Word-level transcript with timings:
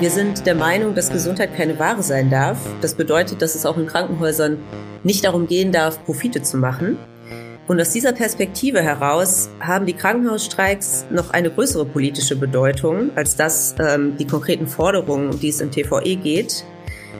Wir 0.00 0.10
sind 0.10 0.46
der 0.46 0.54
Meinung, 0.54 0.94
dass 0.94 1.10
Gesundheit 1.10 1.56
keine 1.56 1.76
Ware 1.80 2.04
sein 2.04 2.30
darf. 2.30 2.56
Das 2.80 2.94
bedeutet, 2.94 3.42
dass 3.42 3.56
es 3.56 3.66
auch 3.66 3.76
in 3.76 3.86
Krankenhäusern 3.86 4.58
nicht 5.02 5.24
darum 5.24 5.48
gehen 5.48 5.72
darf, 5.72 6.04
Profite 6.04 6.40
zu 6.40 6.56
machen. 6.56 6.96
Und 7.66 7.80
aus 7.80 7.90
dieser 7.90 8.12
Perspektive 8.12 8.80
heraus 8.80 9.50
haben 9.58 9.86
die 9.86 9.94
Krankenhausstreiks 9.94 11.06
noch 11.10 11.30
eine 11.30 11.50
größere 11.50 11.84
politische 11.84 12.36
Bedeutung 12.36 13.10
als 13.16 13.34
das 13.34 13.74
ähm, 13.80 14.16
die 14.16 14.26
konkreten 14.26 14.68
Forderungen, 14.68 15.30
um 15.30 15.40
die 15.40 15.48
es 15.48 15.60
im 15.60 15.72
TVE 15.72 16.14
geht. 16.14 16.64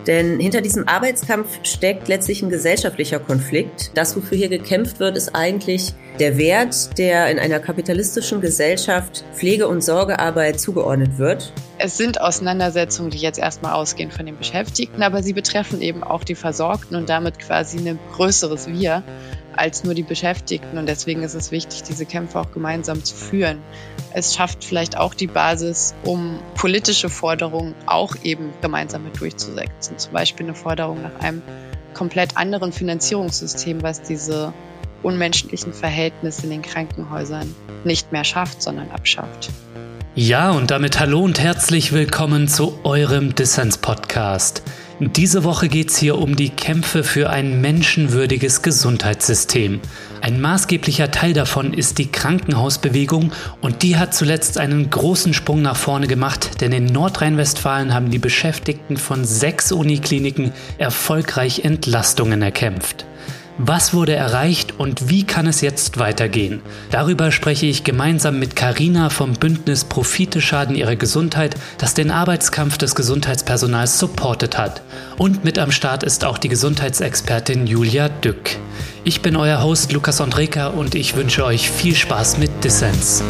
Denn 0.07 0.39
hinter 0.39 0.61
diesem 0.61 0.87
Arbeitskampf 0.87 1.59
steckt 1.65 2.07
letztlich 2.07 2.43
ein 2.43 2.49
gesellschaftlicher 2.49 3.19
Konflikt. 3.19 3.91
Das, 3.95 4.17
wofür 4.17 4.39
hier 4.39 4.49
gekämpft 4.49 5.01
wird, 5.01 5.17
ist 5.17 5.35
eigentlich 5.35 5.95
der 6.21 6.39
Wert, 6.39 6.97
der 6.97 7.29
in 7.29 7.41
einer 7.41 7.59
kapitalistischen 7.59 8.41
Gesellschaft 8.41 9.25
Pflege- 9.35 9.67
und 9.67 9.83
Sorgearbeit 9.83 10.61
zugeordnet 10.61 11.19
wird. 11.19 11.53
Es 11.81 11.97
sind 11.97 12.21
Auseinandersetzungen, 12.21 13.11
die 13.11 13.19
jetzt 13.19 13.39
erstmal 13.39 13.73
ausgehen 13.75 14.11
von 14.11 14.27
den 14.27 14.37
Beschäftigten, 14.37 15.01
aber 15.01 15.23
sie 15.23 15.33
betreffen 15.33 15.80
eben 15.80 16.02
auch 16.02 16.25
die 16.25 16.35
Versorgten 16.35 16.97
und 16.97 17.09
damit 17.09 17.39
quasi 17.39 17.79
ein 17.79 18.01
größeres 18.15 18.66
Wir 18.66 19.05
als 19.55 19.85
nur 19.85 19.95
die 19.95 20.02
Beschäftigten. 20.02 20.77
Und 20.77 20.87
deswegen 20.87 21.23
ist 21.23 21.35
es 21.35 21.52
wichtig, 21.52 21.85
diese 21.85 22.05
Kämpfe 22.05 22.41
auch 22.41 22.51
gemeinsam 22.51 23.05
zu 23.05 23.15
führen. 23.15 23.61
Es 24.12 24.35
schafft 24.35 24.65
vielleicht 24.65 24.97
auch 24.99 25.15
die 25.15 25.29
Basis, 25.29 25.95
um 26.05 26.41
politische 26.57 27.09
Forderungen 27.09 27.77
auch 27.87 28.16
eben 28.24 28.52
gemeinsam 28.60 29.05
mit 29.05 29.21
durchzusetzen. 29.21 29.99
Zum 29.99 30.13
Beispiel 30.13 30.47
eine 30.47 30.57
Forderung 30.57 31.01
nach 31.02 31.21
einem 31.21 31.43
komplett 31.95 32.37
anderen 32.37 32.73
Finanzierungssystem, 32.73 33.85
was 33.85 34.02
diese 34.02 34.52
unmenschlichen 35.05 35.73
Verhältnisse 35.73 36.43
in 36.43 36.51
den 36.51 36.63
Krankenhäusern 36.63 37.55
nicht 37.85 38.10
mehr 38.10 38.24
schafft, 38.24 38.63
sondern 38.63 38.91
abschafft. 38.91 39.51
Ja, 40.21 40.51
und 40.51 40.73
damit 40.73 40.99
hallo 40.99 41.21
und 41.21 41.39
herzlich 41.39 41.93
willkommen 41.93 42.49
zu 42.49 42.81
eurem 42.83 43.37
Dissens-Podcast. 43.37 44.65
Diese 44.99 45.45
Woche 45.45 45.69
geht 45.69 45.91
es 45.91 45.97
hier 45.97 46.19
um 46.19 46.35
die 46.35 46.51
Kämpfe 46.51 47.05
für 47.05 47.30
ein 47.30 47.60
menschenwürdiges 47.60 48.63
Gesundheitssystem. 48.63 49.80
Ein 50.21 50.41
maßgeblicher 50.41 51.13
Teil 51.13 51.35
davon 51.35 51.73
ist 51.73 51.99
die 51.99 52.10
Krankenhausbewegung 52.10 53.30
und 53.60 53.85
die 53.85 53.97
hat 53.97 54.13
zuletzt 54.13 54.59
einen 54.59 54.91
großen 54.91 55.35
Sprung 55.35 55.63
nach 55.63 55.77
vorne 55.77 56.09
gemacht, 56.09 56.60
denn 56.63 56.73
in 56.73 56.87
Nordrhein-Westfalen 56.87 57.95
haben 57.95 58.10
die 58.10 58.19
Beschäftigten 58.19 58.97
von 58.97 59.25
sechs 59.25 59.71
Unikliniken 59.71 60.51
erfolgreich 60.79 61.60
Entlastungen 61.65 62.43
erkämpft. 62.43 63.07
Was 63.60 63.92
wurde 63.92 64.14
erreicht 64.14 64.78
und 64.78 65.09
wie 65.09 65.26
kann 65.26 65.48
es 65.48 65.62
jetzt 65.62 65.98
weitergehen? 65.98 66.60
Darüber 66.92 67.32
spreche 67.32 67.66
ich 67.66 67.82
gemeinsam 67.82 68.38
mit 68.38 68.54
Karina 68.54 69.10
vom 69.10 69.32
Bündnis 69.32 69.82
Profite 69.82 70.41
schaden 70.41 70.76
ihrer 70.76 70.94
Gesundheit, 70.94 71.56
das 71.76 71.92
den 71.92 72.12
Arbeitskampf 72.12 72.78
des 72.78 72.94
Gesundheitspersonals 72.94 73.98
supportet 73.98 74.56
hat. 74.56 74.82
Und 75.16 75.42
mit 75.44 75.59
am 75.59 75.72
Start 75.72 76.04
ist 76.04 76.25
auch 76.25 76.38
die 76.38 76.48
Gesundheitsexpertin 76.48 77.66
Julia 77.66 78.09
Dück. 78.09 78.59
Ich 79.03 79.22
bin 79.22 79.34
euer 79.34 79.60
Host 79.60 79.91
Lukas 79.91 80.20
Andreka 80.20 80.69
und 80.69 80.94
ich 80.94 81.16
wünsche 81.16 81.44
euch 81.44 81.69
viel 81.69 81.97
Spaß 81.97 82.38
mit 82.38 82.62
Dissens. 82.62 83.25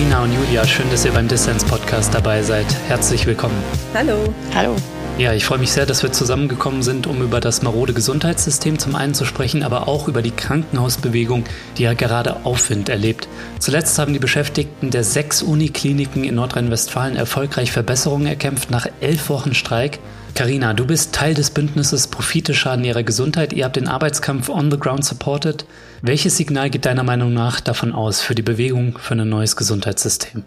Karina 0.00 0.22
und 0.22 0.32
Julia, 0.32 0.66
schön, 0.66 0.88
dass 0.90 1.04
ihr 1.04 1.12
beim 1.12 1.28
Dissens 1.28 1.62
Podcast 1.62 2.14
dabei 2.14 2.42
seid. 2.42 2.64
Herzlich 2.88 3.26
willkommen. 3.26 3.62
Hallo. 3.92 4.32
Hallo. 4.54 4.74
Ja, 5.18 5.34
ich 5.34 5.44
freue 5.44 5.58
mich 5.58 5.72
sehr, 5.72 5.84
dass 5.84 6.02
wir 6.02 6.10
zusammengekommen 6.10 6.82
sind, 6.82 7.06
um 7.06 7.20
über 7.20 7.38
das 7.38 7.60
marode 7.60 7.92
Gesundheitssystem 7.92 8.78
zum 8.78 8.94
einen 8.94 9.12
zu 9.12 9.26
sprechen, 9.26 9.62
aber 9.62 9.88
auch 9.88 10.08
über 10.08 10.22
die 10.22 10.30
Krankenhausbewegung, 10.30 11.44
die 11.76 11.82
ja 11.82 11.92
gerade 11.92 12.46
Aufwind 12.46 12.88
erlebt. 12.88 13.28
Zuletzt 13.58 13.98
haben 13.98 14.14
die 14.14 14.18
Beschäftigten 14.18 14.88
der 14.88 15.04
sechs 15.04 15.42
Unikliniken 15.42 16.24
in 16.24 16.36
Nordrhein-Westfalen 16.36 17.16
erfolgreich 17.16 17.70
Verbesserungen 17.70 18.26
erkämpft 18.26 18.70
nach 18.70 18.86
elf 19.02 19.28
Wochen 19.28 19.52
Streik. 19.52 19.98
Karina, 20.34 20.74
du 20.74 20.86
bist 20.86 21.14
Teil 21.14 21.34
des 21.34 21.50
Bündnisses 21.50 22.06
Profite 22.06 22.54
schaden 22.54 22.84
ihrer 22.84 23.02
Gesundheit. 23.02 23.52
Ihr 23.52 23.64
habt 23.64 23.76
den 23.76 23.88
Arbeitskampf 23.88 24.48
on 24.48 24.70
the 24.70 24.78
ground 24.78 25.04
supported. 25.04 25.66
Welches 26.02 26.36
Signal 26.36 26.70
geht 26.70 26.86
deiner 26.86 27.02
Meinung 27.02 27.32
nach 27.32 27.60
davon 27.60 27.92
aus 27.92 28.22
für 28.22 28.34
die 28.34 28.42
Bewegung 28.42 28.98
für 28.98 29.14
ein 29.14 29.28
neues 29.28 29.56
Gesundheitssystem? 29.56 30.44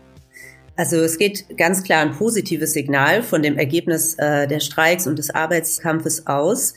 Also 0.76 0.98
es 0.98 1.18
geht 1.18 1.58
ganz 1.58 1.84
klar 1.84 2.02
ein 2.02 2.14
positives 2.14 2.74
Signal 2.74 3.22
von 3.22 3.44
dem 3.44 3.58
Ergebnis 3.58 4.16
äh, 4.16 4.48
der 4.48 4.60
Streiks 4.60 5.06
und 5.06 5.20
des 5.20 5.30
Arbeitskampfes 5.30 6.26
aus. 6.26 6.74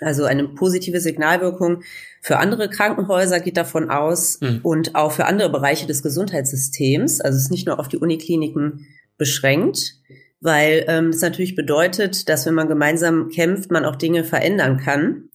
Also 0.00 0.24
eine 0.24 0.48
positive 0.48 1.00
Signalwirkung 1.00 1.82
für 2.22 2.38
andere 2.38 2.68
Krankenhäuser 2.68 3.40
geht 3.40 3.56
davon 3.56 3.90
aus 3.90 4.40
mhm. 4.40 4.60
und 4.62 4.94
auch 4.94 5.12
für 5.12 5.26
andere 5.26 5.50
Bereiche 5.50 5.86
des 5.86 6.02
Gesundheitssystems. 6.02 7.20
Also 7.20 7.36
es 7.36 7.44
ist 7.44 7.50
nicht 7.50 7.66
nur 7.66 7.78
auf 7.78 7.88
die 7.88 7.98
Unikliniken 7.98 8.86
beschränkt 9.16 9.96
weil 10.40 10.84
ähm, 10.88 11.12
das 11.12 11.20
natürlich 11.20 11.54
bedeutet, 11.54 12.28
dass 12.28 12.46
wenn 12.46 12.54
man 12.54 12.68
gemeinsam 12.68 13.28
kämpft, 13.28 13.70
man 13.70 13.84
auch 13.84 13.96
Dinge 13.96 14.24
verändern 14.24 14.78
kann. 14.78 15.28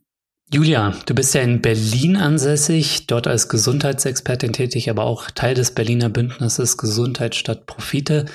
Julia, 0.51 0.93
du 1.05 1.15
bist 1.15 1.33
ja 1.33 1.41
in 1.41 1.61
Berlin 1.61 2.17
ansässig, 2.17 3.07
dort 3.07 3.25
als 3.25 3.49
Gesundheitsexpertin 3.49 4.53
tätig, 4.53 4.89
aber 4.89 5.03
auch 5.03 5.31
Teil 5.31 5.55
des 5.55 5.71
Berliner 5.71 6.09
Bündnisses 6.09 6.77
Gesundheit 6.77 7.33
statt 7.33 7.65
Profite. 7.65 8.25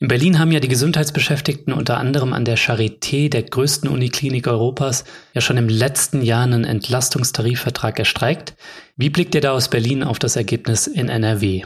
In 0.00 0.08
Berlin 0.08 0.38
haben 0.38 0.52
ja 0.52 0.60
die 0.60 0.68
Gesundheitsbeschäftigten 0.68 1.74
unter 1.74 1.98
anderem 1.98 2.32
an 2.32 2.44
der 2.44 2.56
Charité, 2.56 3.28
der 3.28 3.42
größten 3.42 3.90
Uniklinik 3.90 4.46
Europas, 4.46 5.04
ja 5.34 5.40
schon 5.40 5.56
im 5.56 5.68
letzten 5.68 6.22
Jahr 6.22 6.44
einen 6.44 6.64
Entlastungstarifvertrag 6.64 7.98
erstreikt. 7.98 8.54
Wie 8.96 9.10
blickt 9.10 9.34
ihr 9.34 9.40
da 9.40 9.52
aus 9.52 9.68
Berlin 9.68 10.02
auf 10.04 10.18
das 10.18 10.36
Ergebnis 10.36 10.86
in 10.86 11.08
NRW? 11.08 11.64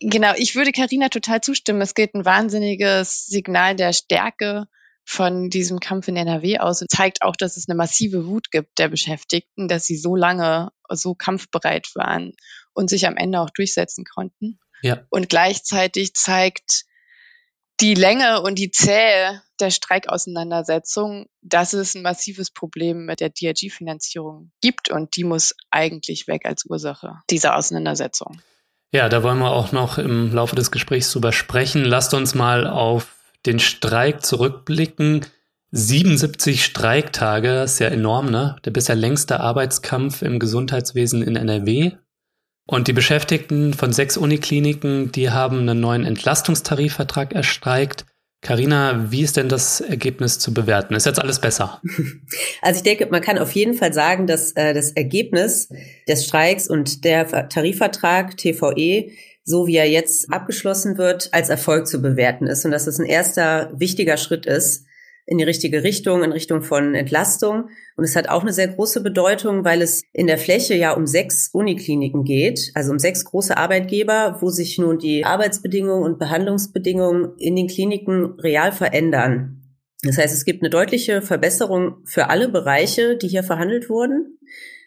Genau, 0.00 0.32
ich 0.36 0.54
würde 0.54 0.72
Karina 0.72 1.08
total 1.08 1.40
zustimmen. 1.40 1.80
Es 1.80 1.94
geht 1.94 2.14
ein 2.14 2.24
wahnsinniges 2.24 3.26
Signal 3.26 3.74
der 3.74 3.92
Stärke 3.92 4.66
von 5.04 5.48
diesem 5.48 5.80
Kampf 5.80 6.06
in 6.08 6.16
NRW 6.16 6.58
aus 6.58 6.82
und 6.82 6.90
zeigt 6.90 7.22
auch, 7.22 7.34
dass 7.34 7.56
es 7.56 7.68
eine 7.68 7.76
massive 7.76 8.26
Wut 8.26 8.50
gibt 8.50 8.78
der 8.78 8.88
Beschäftigten, 8.88 9.66
dass 9.66 9.86
sie 9.86 9.96
so 9.96 10.14
lange 10.14 10.70
so 10.90 11.14
kampfbereit 11.14 11.88
waren 11.94 12.34
und 12.74 12.90
sich 12.90 13.06
am 13.06 13.16
Ende 13.16 13.40
auch 13.40 13.50
durchsetzen 13.50 14.04
konnten. 14.04 14.60
Ja. 14.82 15.06
Und 15.08 15.28
gleichzeitig 15.28 16.14
zeigt 16.14 16.84
die 17.80 17.94
Länge 17.94 18.42
und 18.42 18.58
die 18.58 18.70
Zähe 18.70 19.42
der 19.60 19.70
Streikauseinandersetzung, 19.70 21.26
dass 21.42 21.72
es 21.72 21.94
ein 21.94 22.02
massives 22.02 22.50
Problem 22.50 23.06
mit 23.06 23.20
der 23.20 23.30
DRG-Finanzierung 23.30 24.52
gibt 24.60 24.90
und 24.90 25.16
die 25.16 25.24
muss 25.24 25.54
eigentlich 25.70 26.28
weg 26.28 26.44
als 26.44 26.64
Ursache 26.66 27.22
dieser 27.30 27.56
Auseinandersetzung. 27.56 28.42
Ja, 28.90 29.08
da 29.08 29.22
wollen 29.22 29.38
wir 29.38 29.50
auch 29.50 29.72
noch 29.72 29.98
im 29.98 30.32
Laufe 30.32 30.56
des 30.56 30.70
Gesprächs 30.70 31.12
drüber 31.12 31.32
sprechen. 31.32 31.84
Lasst 31.84 32.14
uns 32.14 32.34
mal 32.34 32.66
auf 32.66 33.16
den 33.44 33.58
Streik 33.58 34.24
zurückblicken. 34.24 35.26
77 35.70 36.64
Streiktage, 36.64 37.62
ist 37.62 37.78
ja 37.78 37.88
enorm, 37.88 38.30
ne? 38.30 38.56
Der 38.64 38.70
bisher 38.70 38.96
längste 38.96 39.40
Arbeitskampf 39.40 40.22
im 40.22 40.38
Gesundheitswesen 40.38 41.22
in 41.22 41.36
NRW. 41.36 41.92
Und 42.66 42.88
die 42.88 42.94
Beschäftigten 42.94 43.74
von 43.74 43.92
sechs 43.92 44.16
Unikliniken, 44.16 45.12
die 45.12 45.30
haben 45.30 45.60
einen 45.60 45.80
neuen 45.80 46.04
Entlastungstarifvertrag 46.04 47.34
erstreikt. 47.34 48.06
Karina, 48.40 49.10
wie 49.10 49.22
ist 49.22 49.36
denn 49.36 49.48
das 49.48 49.80
Ergebnis 49.80 50.38
zu 50.38 50.54
bewerten? 50.54 50.94
Ist 50.94 51.06
jetzt 51.06 51.20
alles 51.20 51.40
besser? 51.40 51.80
Also 52.60 52.78
ich 52.78 52.82
denke, 52.82 53.06
man 53.10 53.22
kann 53.22 53.38
auf 53.38 53.52
jeden 53.52 53.74
Fall 53.74 53.92
sagen, 53.92 54.26
dass 54.26 54.52
äh, 54.52 54.74
das 54.74 54.90
Ergebnis 54.92 55.68
des 56.06 56.24
Streiks 56.24 56.68
und 56.68 57.04
der 57.04 57.48
Tarifvertrag 57.48 58.36
TVE, 58.36 59.10
so 59.44 59.66
wie 59.66 59.76
er 59.76 59.88
jetzt 59.88 60.30
abgeschlossen 60.32 60.98
wird, 60.98 61.30
als 61.32 61.48
Erfolg 61.48 61.86
zu 61.86 62.02
bewerten 62.02 62.46
ist 62.46 62.64
und 62.64 62.70
dass 62.70 62.86
es 62.86 62.98
ein 62.98 63.06
erster 63.06 63.72
wichtiger 63.74 64.16
Schritt 64.16 64.44
ist, 64.44 64.84
in 65.28 65.36
die 65.36 65.44
richtige 65.44 65.84
Richtung, 65.84 66.24
in 66.24 66.32
Richtung 66.32 66.62
von 66.62 66.94
Entlastung. 66.94 67.68
Und 67.96 68.04
es 68.04 68.16
hat 68.16 68.30
auch 68.30 68.40
eine 68.40 68.54
sehr 68.54 68.68
große 68.68 69.02
Bedeutung, 69.02 69.62
weil 69.62 69.82
es 69.82 70.02
in 70.14 70.26
der 70.26 70.38
Fläche 70.38 70.74
ja 70.74 70.92
um 70.92 71.06
sechs 71.06 71.50
Unikliniken 71.52 72.24
geht, 72.24 72.70
also 72.74 72.92
um 72.92 72.98
sechs 72.98 73.26
große 73.26 73.56
Arbeitgeber, 73.56 74.38
wo 74.40 74.48
sich 74.48 74.78
nun 74.78 74.98
die 74.98 75.26
Arbeitsbedingungen 75.26 76.02
und 76.02 76.18
Behandlungsbedingungen 76.18 77.36
in 77.36 77.56
den 77.56 77.66
Kliniken 77.66 78.40
real 78.40 78.72
verändern. 78.72 79.62
Das 80.02 80.16
heißt, 80.16 80.32
es 80.32 80.46
gibt 80.46 80.62
eine 80.62 80.70
deutliche 80.70 81.20
Verbesserung 81.20 81.96
für 82.04 82.30
alle 82.30 82.48
Bereiche, 82.48 83.18
die 83.18 83.28
hier 83.28 83.42
verhandelt 83.42 83.90
wurden. 83.90 84.38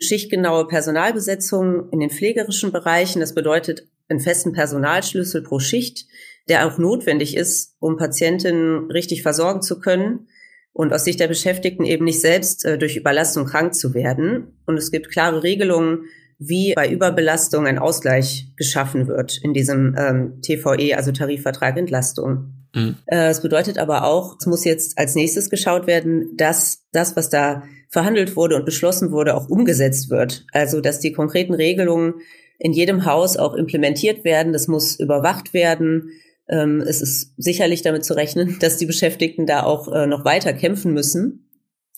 Schichtgenaue 0.01 0.67
Personalbesetzung 0.67 1.89
in 1.91 1.99
den 1.99 2.09
pflegerischen 2.09 2.71
Bereichen, 2.71 3.19
das 3.19 3.35
bedeutet 3.35 3.87
einen 4.09 4.19
festen 4.19 4.53
Personalschlüssel 4.53 5.44
pro 5.44 5.59
Schicht, 5.59 6.07
der 6.49 6.65
auch 6.65 6.79
notwendig 6.79 7.37
ist, 7.37 7.75
um 7.79 7.97
Patientinnen 7.97 8.89
richtig 8.89 9.21
versorgen 9.21 9.61
zu 9.61 9.79
können 9.79 10.27
und 10.73 10.94
aus 10.94 11.03
Sicht 11.03 11.19
der 11.19 11.27
Beschäftigten 11.27 11.83
eben 11.83 12.06
nicht 12.06 12.21
selbst 12.21 12.65
äh, 12.65 12.77
durch 12.77 12.95
Überlastung 12.95 13.45
krank 13.45 13.75
zu 13.75 13.94
werden. 13.94 14.59
Und 14.65 14.77
es 14.77 14.91
gibt 14.91 15.09
klare 15.09 15.44
Regelungen, 15.44 16.06
wie 16.39 16.73
bei 16.73 16.89
Überbelastung 16.89 17.68
ein 17.68 17.77
Ausgleich 17.77 18.47
geschaffen 18.56 19.07
wird 19.07 19.39
in 19.44 19.53
diesem 19.53 19.95
ähm, 19.97 20.41
TVE, 20.41 20.95
also 20.95 21.12
Tarifvertrag 21.12 21.77
Entlastung. 21.77 22.53
Mhm. 22.73 22.95
Äh, 23.06 23.27
es 23.27 23.41
bedeutet 23.41 23.77
aber 23.77 24.06
auch, 24.06 24.38
es 24.39 24.47
muss 24.47 24.65
jetzt 24.65 24.97
als 24.97 25.15
nächstes 25.15 25.50
geschaut 25.50 25.88
werden, 25.88 26.35
dass 26.38 26.83
das, 26.94 27.15
was 27.15 27.29
da 27.29 27.63
verhandelt 27.89 28.35
wurde 28.35 28.56
und 28.56 28.65
beschlossen 28.65 29.12
wurde, 29.12 29.35
auch 29.35 29.50
umgesetzt 29.50 30.09
wird. 30.09 30.45
Also, 30.51 30.81
dass 30.81 31.00
die 31.00 31.12
konkreten 31.12 31.53
Regelungen 31.53 32.15
in 32.57 32.73
jedem 32.73 33.06
Haus 33.06 33.38
auch 33.38 33.53
implementiert 33.53 34.23
werden. 34.23 34.53
Das 34.53 34.68
muss 34.68 35.00
überwacht 35.00 35.53
werden. 35.53 36.12
Ähm, 36.51 36.81
es 36.81 37.01
ist 37.01 37.33
sicherlich 37.38 37.81
damit 37.81 38.06
zu 38.06 38.13
rechnen, 38.13 38.57
dass 38.62 38.77
die 38.77 38.86
Beschäftigten 38.86 39.48
da 39.48 39.63
auch 39.63 39.92
äh, 39.92 40.06
noch 40.06 40.25
weiter 40.25 40.53
kämpfen 40.53 40.94
müssen 40.94 41.50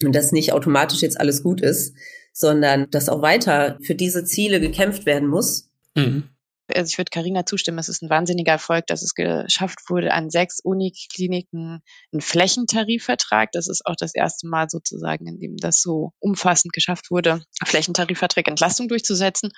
und 0.03 0.15
dass 0.15 0.31
nicht 0.31 0.53
automatisch 0.53 1.01
jetzt 1.01 1.19
alles 1.19 1.43
gut 1.43 1.59
ist, 1.59 1.95
sondern 2.31 2.89
dass 2.91 3.09
auch 3.09 3.21
weiter 3.21 3.77
für 3.81 3.95
diese 3.95 4.23
Ziele 4.23 4.59
gekämpft 4.59 5.05
werden 5.05 5.27
muss. 5.27 5.69
Mhm 5.95 6.29
also 6.75 6.89
ich 6.89 6.97
würde 6.97 7.09
Karina 7.09 7.45
zustimmen, 7.45 7.79
es 7.79 7.89
ist 7.89 8.01
ein 8.01 8.09
wahnsinniger 8.09 8.53
Erfolg, 8.53 8.87
dass 8.87 9.01
es 9.01 9.13
geschafft 9.13 9.89
wurde, 9.89 10.13
an 10.13 10.29
sechs 10.29 10.59
Unikliniken 10.59 11.81
einen 12.11 12.21
Flächentarifvertrag. 12.21 13.51
Das 13.51 13.67
ist 13.67 13.85
auch 13.85 13.95
das 13.97 14.15
erste 14.15 14.47
Mal 14.47 14.69
sozusagen, 14.69 15.27
in 15.27 15.39
dem 15.39 15.57
das 15.57 15.81
so 15.81 16.13
umfassend 16.19 16.73
geschafft 16.73 17.11
wurde, 17.11 17.43
Flächentarifvertrag 17.65 18.47
Entlastung 18.47 18.87
durchzusetzen. 18.87 19.51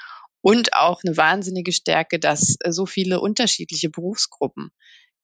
Und 0.48 0.76
auch 0.76 1.02
eine 1.04 1.18
wahnsinnige 1.18 1.72
Stärke, 1.72 2.20
dass 2.20 2.58
so 2.70 2.86
viele 2.86 3.20
unterschiedliche 3.20 3.90
Berufsgruppen 3.90 4.70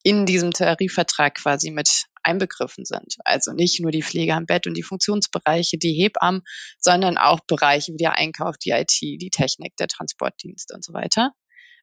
in 0.01 0.25
diesem 0.25 0.49
Tarifvertrag 0.49 1.35
quasi 1.35 1.69
mit 1.69 2.05
einbegriffen 2.23 2.85
sind. 2.85 3.17
Also 3.23 3.53
nicht 3.53 3.79
nur 3.81 3.91
die 3.91 4.01
Pflege 4.01 4.33
am 4.33 4.47
Bett 4.47 4.65
und 4.65 4.73
die 4.73 4.81
Funktionsbereiche, 4.81 5.77
die 5.77 5.93
Hebammen, 5.93 6.41
sondern 6.79 7.19
auch 7.19 7.39
Bereiche 7.45 7.93
wie 7.93 7.97
der 7.97 8.13
Einkauf, 8.13 8.57
die 8.57 8.71
IT, 8.71 8.99
die 8.99 9.29
Technik, 9.29 9.75
der 9.75 9.87
Transportdienst 9.87 10.73
und 10.73 10.83
so 10.83 10.91
weiter. 10.91 11.33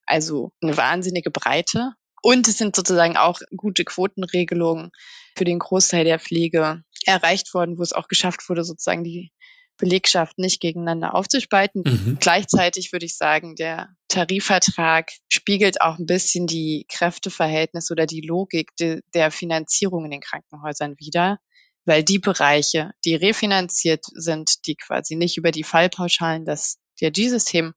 Also 0.05 0.51
eine 0.61 0.77
wahnsinnige 0.77 1.31
Breite. 1.31 1.93
Und 2.23 2.49
es 2.49 2.59
sind 2.59 2.75
sozusagen 2.75 3.17
auch 3.17 3.39
gute 3.57 3.85
Quotenregelungen 3.85 4.91
für 5.37 5.45
den 5.45 5.61
Großteil 5.61 6.03
der 6.03 6.19
Pflege 6.19 6.83
erreicht 7.05 7.55
worden, 7.55 7.79
wo 7.79 7.83
es 7.83 7.93
auch 7.93 8.09
geschafft 8.09 8.49
wurde, 8.49 8.65
sozusagen 8.65 9.05
die 9.05 9.31
Belegschaft 9.79 10.39
nicht 10.39 10.61
gegeneinander 10.61 11.15
aufzuspalten. 11.15 11.83
Mhm. 11.87 12.19
Gleichzeitig 12.21 12.93
würde 12.93 13.07
ich 13.07 13.17
sagen, 13.17 13.55
der 13.55 13.89
Tarifvertrag 14.09 15.11
spiegelt 15.29 15.81
auch 15.81 15.99
ein 15.99 16.07
bisschen 16.07 16.47
die 16.47 16.85
Kräfteverhältnisse 16.91 17.93
oder 17.93 18.07
die 18.07 18.21
Logik 18.21 18.75
de, 18.77 19.01
der 19.15 19.31
Finanzierung 19.31 20.05
in 20.05 20.11
den 20.11 20.21
Krankenhäusern 20.21 20.97
wider, 20.99 21.39
weil 21.85 22.03
die 22.03 22.19
Bereiche, 22.19 22.91
die 23.05 23.15
refinanziert 23.15 24.05
sind, 24.13 24.67
die 24.67 24.77
quasi 24.77 25.15
nicht 25.17 25.39
über 25.39 25.53
die 25.53 25.65
Fallpauschalen 25.65 26.45
des 26.45 26.79
DRG-System 27.01 27.73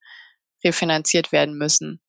refinanziert 0.64 1.32
werden 1.32 1.58
müssen, 1.58 2.02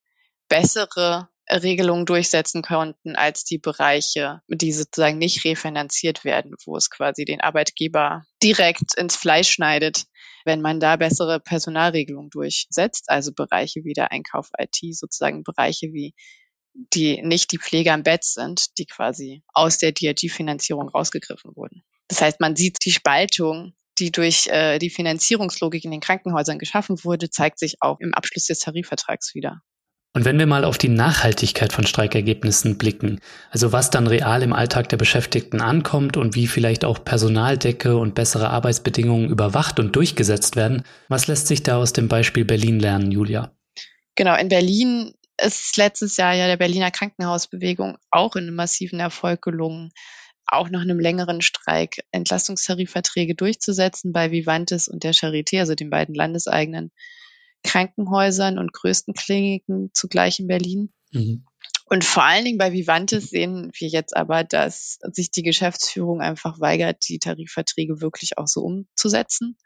bessere 0.49 1.29
Regelungen 1.51 2.07
durchsetzen 2.07 2.63
konnten 2.63 3.17
als 3.17 3.45
die 3.45 3.59
Bereiche, 3.59 4.41
die 4.49 4.73
sozusagen 4.73 5.19
nicht 5.19 5.45
refinanziert 5.45 6.25
werden, 6.25 6.55
wo 6.65 6.77
es 6.77 6.91
quasi 6.91 7.25
den 7.25 7.41
Arbeitgeber 7.41 8.25
direkt 8.43 8.95
ins 8.97 9.17
Fleisch 9.17 9.51
schneidet, 9.51 10.05
wenn 10.45 10.61
man 10.61 10.81
da 10.81 10.97
bessere 10.97 11.41
Personalregelungen 11.41 12.31
durchsetzt, 12.31 13.05
also 13.09 13.33
Bereiche 13.33 13.85
wie 13.85 13.93
der 13.93 14.13
Einkauf 14.13 14.51
IT, 14.59 14.97
sozusagen 14.97 15.43
Bereiche 15.43 15.93
wie 15.93 16.15
die 16.75 17.21
nicht 17.23 17.53
die 17.53 17.59
Pflege 17.59 17.93
am 17.93 18.03
Bett 18.03 18.25
sind, 18.25 18.79
die 18.79 18.87
quasi 18.87 19.43
aus 19.53 19.79
der 19.79 19.93
DRG-Finanzierung 19.93 20.89
rausgegriffen 20.89 21.55
wurden. 21.55 21.83
Das 22.09 22.23
heißt, 22.23 22.41
man 22.41 22.57
sieht 22.57 22.79
die 22.85 22.93
Spaltung, 22.93 23.75
die 23.99 24.11
durch 24.11 24.47
äh, 24.47 24.79
die 24.79 24.91
Finanzierungslogik 24.91 25.85
in 25.85 25.91
den 25.91 26.01
Krankenhäusern 26.01 26.59
geschaffen 26.59 27.05
wurde, 27.05 27.29
zeigt 27.29 27.59
sich 27.59 27.77
auch 27.81 28.01
im 28.01 28.15
Abschluss 28.15 28.47
des 28.47 28.61
Tarifvertrags 28.61 29.35
wieder. 29.35 29.61
Und 30.15 30.27
wenn 30.27 30.39
wir 30.39 30.47
mal 30.47 30.67
auf 30.67 30.77
die 30.77 30.91
Nachhaltigkeit 30.91 31.73
von 31.73 31.87
Streikergebnissen 31.87 32.77
blicken, 32.77 33.21
also 33.51 33.73
was 33.73 33.89
dann 33.89 34.07
real 34.07 34.43
im 34.43 34.53
Alltag 34.53 34.91
der 34.91 34.99
Beschäftigten 34.99 35.63
ankommt 35.63 36.19
und 36.19 36.35
wie 36.35 36.47
vielleicht 36.47 36.85
auch 36.85 37.03
Personaldecke 37.03 37.97
und 37.97 38.15
bessere 38.15 38.51
Arbeitsbedingungen 38.51 39.31
überwacht 39.31 39.81
und 39.81 39.97
durchgesetzt 39.97 40.55
werden, 40.55 40.85
was 41.09 41.29
lässt 41.29 41.47
sich 41.47 41.63
da 41.63 41.79
aus 41.79 41.95
dem 41.95 42.09
Beispiel 42.09 42.45
Berlin 42.45 42.79
lernen, 42.79 43.11
Julia? 43.11 43.57
Genau, 44.15 44.37
in 44.37 44.51
Berlin 44.51 45.15
ist 45.43 45.79
letztes 45.79 46.19
Jahr 46.19 46.35
ja 46.35 46.47
der 46.47 46.59
Berliner 46.59 46.91
Krankenhausbewegung 46.91 47.97
auch 48.11 48.37
in 48.37 48.45
einem 48.45 48.57
massiven 48.57 49.01
Erfolg 49.01 49.41
gelungen, 49.41 49.93
auch 50.47 50.69
nach 50.69 50.83
einem 50.83 51.01
längeren 51.01 51.41
Streik 51.41 52.05
Entlastungstarifverträge 52.11 53.35
durchzusetzen 53.35 54.13
bei 54.13 54.31
Vivantes 54.31 54.89
und 54.89 55.05
der 55.05 55.15
Charité, 55.15 55.61
also 55.61 55.75
den 55.75 55.89
beiden 55.89 56.15
landeseigenen 56.15 56.91
Krankenhäusern 57.63 58.59
und 58.59 58.73
größten 58.73 59.15
Kliniken 59.15 59.91
zugleich 59.93 60.41
in 60.41 60.47
Berlin. 60.47 60.93
Mhm. 61.13 61.45
Und 61.87 62.05
vor 62.05 62.25
allen 62.25 62.45
Dingen 62.45 62.59
bei 62.59 62.73
Vivantes 62.73 63.29
sehen 63.29 63.71
wir 63.75 63.89
jetzt 63.89 64.17
aber, 64.17 64.45
dass 64.45 64.99
sich 65.13 65.31
die 65.31 65.43
Geschäftsführung 65.43 66.21
einfach 66.23 66.59
weigert, 66.59 67.07
die 67.09 67.19
Tarifverträge 67.19 68.01
wirklich 68.01 68.39
auch 68.39 68.47
so 68.47 68.63
umzusetzen. 68.63 69.59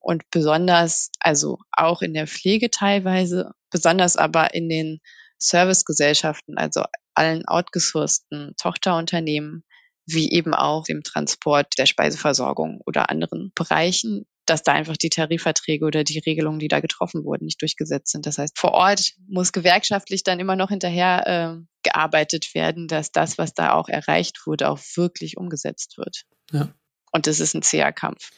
Und 0.00 0.24
besonders, 0.30 1.10
also 1.20 1.58
auch 1.70 2.02
in 2.02 2.14
der 2.14 2.26
Pflege 2.26 2.70
teilweise, 2.70 3.52
besonders 3.70 4.16
aber 4.16 4.54
in 4.54 4.68
den 4.68 4.98
Servicegesellschaften, 5.38 6.58
also 6.58 6.82
allen 7.14 7.46
outgesourcten 7.46 8.54
Tochterunternehmen, 8.60 9.64
wie 10.06 10.32
eben 10.32 10.54
auch 10.54 10.84
dem 10.84 11.04
Transport 11.04 11.78
der 11.78 11.86
Speiseversorgung 11.86 12.80
oder 12.86 13.10
anderen 13.10 13.52
Bereichen, 13.54 14.26
dass 14.46 14.62
da 14.62 14.72
einfach 14.72 14.96
die 14.96 15.10
Tarifverträge 15.10 15.84
oder 15.84 16.04
die 16.04 16.18
Regelungen, 16.18 16.58
die 16.58 16.68
da 16.68 16.80
getroffen 16.80 17.24
wurden, 17.24 17.44
nicht 17.44 17.60
durchgesetzt 17.60 18.12
sind. 18.12 18.26
Das 18.26 18.38
heißt, 18.38 18.58
vor 18.58 18.72
Ort 18.72 19.12
muss 19.28 19.52
gewerkschaftlich 19.52 20.24
dann 20.24 20.40
immer 20.40 20.56
noch 20.56 20.70
hinterher 20.70 21.26
äh, 21.26 21.64
gearbeitet 21.82 22.54
werden, 22.54 22.88
dass 22.88 23.12
das, 23.12 23.38
was 23.38 23.54
da 23.54 23.72
auch 23.72 23.88
erreicht 23.88 24.46
wurde, 24.46 24.68
auch 24.68 24.80
wirklich 24.96 25.36
umgesetzt 25.36 25.98
wird. 25.98 26.22
Ja. 26.52 26.74
Und 27.12 27.26
das 27.26 27.40
ist 27.40 27.54
ein 27.54 27.62
zäher 27.62 27.92
Kampf. 27.92 28.30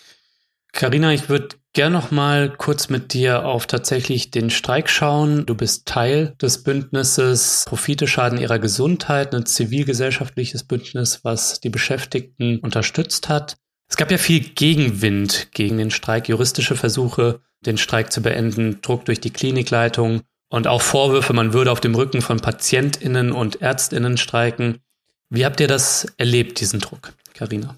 Carina, 0.73 1.13
ich 1.13 1.29
würde 1.29 1.51
gerne 1.73 1.95
noch 1.95 2.11
mal 2.11 2.51
kurz 2.51 2.89
mit 2.89 3.13
dir 3.13 3.47
auf 3.47 3.67
tatsächlich 3.67 4.33
den 4.33 4.51
Streik 4.51 4.91
schauen. 4.91 5.47
Du 5.47 5.55
bist 5.55 5.87
Teil 5.87 6.35
des 6.43 6.65
Bündnisses 6.65 7.65
Profite 7.69 8.09
schaden 8.09 8.41
ihrer 8.41 8.59
Gesundheit, 8.59 9.35
ein 9.35 9.47
zivilgesellschaftliches 9.47 10.65
Bündnis, 10.65 11.21
was 11.23 11.61
die 11.61 11.71
Beschäftigten 11.71 12.59
unterstützt 12.59 13.29
hat. 13.29 13.57
Es 13.89 13.97
gab 13.97 14.11
ja 14.11 14.19
viel 14.19 14.41
Gegenwind 14.41 15.49
gegen 15.53 15.79
den 15.79 15.91
Streik, 15.91 16.29
juristische 16.29 16.77
Versuche, 16.77 17.41
den 17.65 17.79
Streik 17.79 18.13
zu 18.13 18.23
beenden, 18.23 18.81
Druck 18.83 19.05
durch 19.05 19.21
die 19.21 19.31
Klinikleitung 19.31 20.23
und 20.49 20.67
auch 20.67 20.83
Vorwürfe, 20.83 21.33
man 21.33 21.53
würde 21.53 21.73
auf 21.73 21.81
dem 21.81 21.95
Rücken 21.95 22.23
von 22.23 22.41
Patientinnen 22.41 23.33
und 23.33 23.63
Ärztinnen 23.63 24.17
streiken. 24.17 24.79
Wie 25.31 25.45
habt 25.45 25.61
ihr 25.61 25.69
das 25.69 26.07
erlebt, 26.17 26.61
diesen 26.61 26.81
Druck, 26.81 27.13
Karina? 27.35 27.77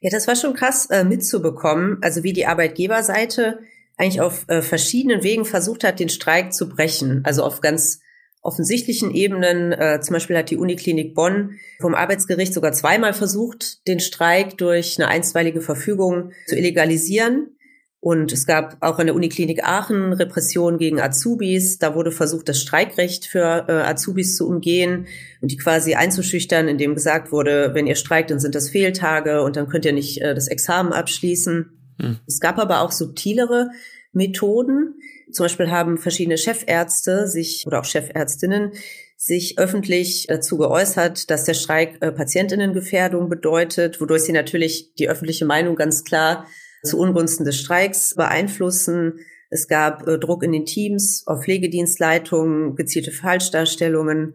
Ja, 0.00 0.10
das 0.10 0.28
war 0.28 0.36
schon 0.36 0.54
krass 0.54 0.86
äh, 0.90 1.04
mitzubekommen, 1.04 1.98
also 2.02 2.22
wie 2.22 2.32
die 2.32 2.46
Arbeitgeberseite 2.46 3.60
eigentlich 3.96 4.20
auf 4.20 4.44
äh, 4.48 4.62
verschiedenen 4.62 5.22
Wegen 5.22 5.44
versucht 5.44 5.84
hat, 5.84 5.98
den 5.98 6.08
Streik 6.08 6.52
zu 6.52 6.68
brechen, 6.68 7.22
also 7.24 7.42
auf 7.42 7.60
ganz 7.60 8.00
offensichtlichen 8.42 9.14
Ebenen. 9.14 9.72
Äh, 9.72 10.00
zum 10.00 10.14
Beispiel 10.14 10.36
hat 10.36 10.50
die 10.50 10.56
Uniklinik 10.56 11.14
Bonn 11.14 11.58
vom 11.80 11.94
Arbeitsgericht 11.94 12.54
sogar 12.54 12.72
zweimal 12.72 13.14
versucht, 13.14 13.86
den 13.86 14.00
Streik 14.00 14.58
durch 14.58 14.98
eine 14.98 15.08
einstweilige 15.08 15.60
Verfügung 15.60 16.32
zu 16.46 16.56
illegalisieren. 16.56 17.54
Und 18.00 18.32
es 18.32 18.46
gab 18.46 18.76
auch 18.80 19.00
an 19.00 19.06
der 19.06 19.16
Uniklinik 19.16 19.64
Aachen 19.64 20.12
Repressionen 20.12 20.78
gegen 20.78 21.00
Azubis. 21.00 21.78
Da 21.78 21.96
wurde 21.96 22.12
versucht, 22.12 22.48
das 22.48 22.60
Streikrecht 22.60 23.26
für 23.26 23.66
äh, 23.68 23.72
Azubis 23.72 24.36
zu 24.36 24.46
umgehen 24.48 25.08
und 25.40 25.50
die 25.50 25.56
quasi 25.56 25.94
einzuschüchtern, 25.94 26.68
indem 26.68 26.94
gesagt 26.94 27.32
wurde, 27.32 27.74
wenn 27.74 27.88
ihr 27.88 27.96
streikt, 27.96 28.30
dann 28.30 28.38
sind 28.38 28.54
das 28.54 28.70
Fehltage 28.70 29.42
und 29.42 29.56
dann 29.56 29.68
könnt 29.68 29.84
ihr 29.84 29.92
nicht 29.92 30.20
äh, 30.20 30.34
das 30.34 30.46
Examen 30.46 30.92
abschließen. 30.92 31.70
Hm. 32.00 32.18
Es 32.26 32.38
gab 32.38 32.58
aber 32.58 32.82
auch 32.82 32.92
subtilere 32.92 33.70
Methoden, 34.12 34.94
zum 35.32 35.44
Beispiel 35.44 35.70
haben 35.70 35.98
verschiedene 35.98 36.38
Chefärzte 36.38 37.26
sich 37.26 37.64
oder 37.66 37.80
auch 37.80 37.84
Chefärztinnen 37.84 38.72
sich 39.16 39.58
öffentlich 39.58 40.26
dazu 40.28 40.58
geäußert, 40.58 41.28
dass 41.30 41.44
der 41.44 41.54
Streik 41.54 41.96
äh, 42.00 42.12
Patientinnengefährdung 42.12 43.28
bedeutet, 43.28 44.00
wodurch 44.00 44.22
sie 44.22 44.32
natürlich 44.32 44.94
die 44.94 45.08
öffentliche 45.08 45.44
Meinung 45.44 45.74
ganz 45.74 46.04
klar 46.04 46.46
zu 46.84 46.98
Ungunsten 46.98 47.44
des 47.44 47.56
Streiks 47.56 48.14
beeinflussen. 48.14 49.18
Es 49.50 49.66
gab 49.66 50.06
äh, 50.06 50.18
Druck 50.18 50.44
in 50.44 50.52
den 50.52 50.66
Teams 50.66 51.24
auf 51.26 51.42
Pflegedienstleitungen, 51.42 52.76
gezielte 52.76 53.10
Falschdarstellungen, 53.10 54.34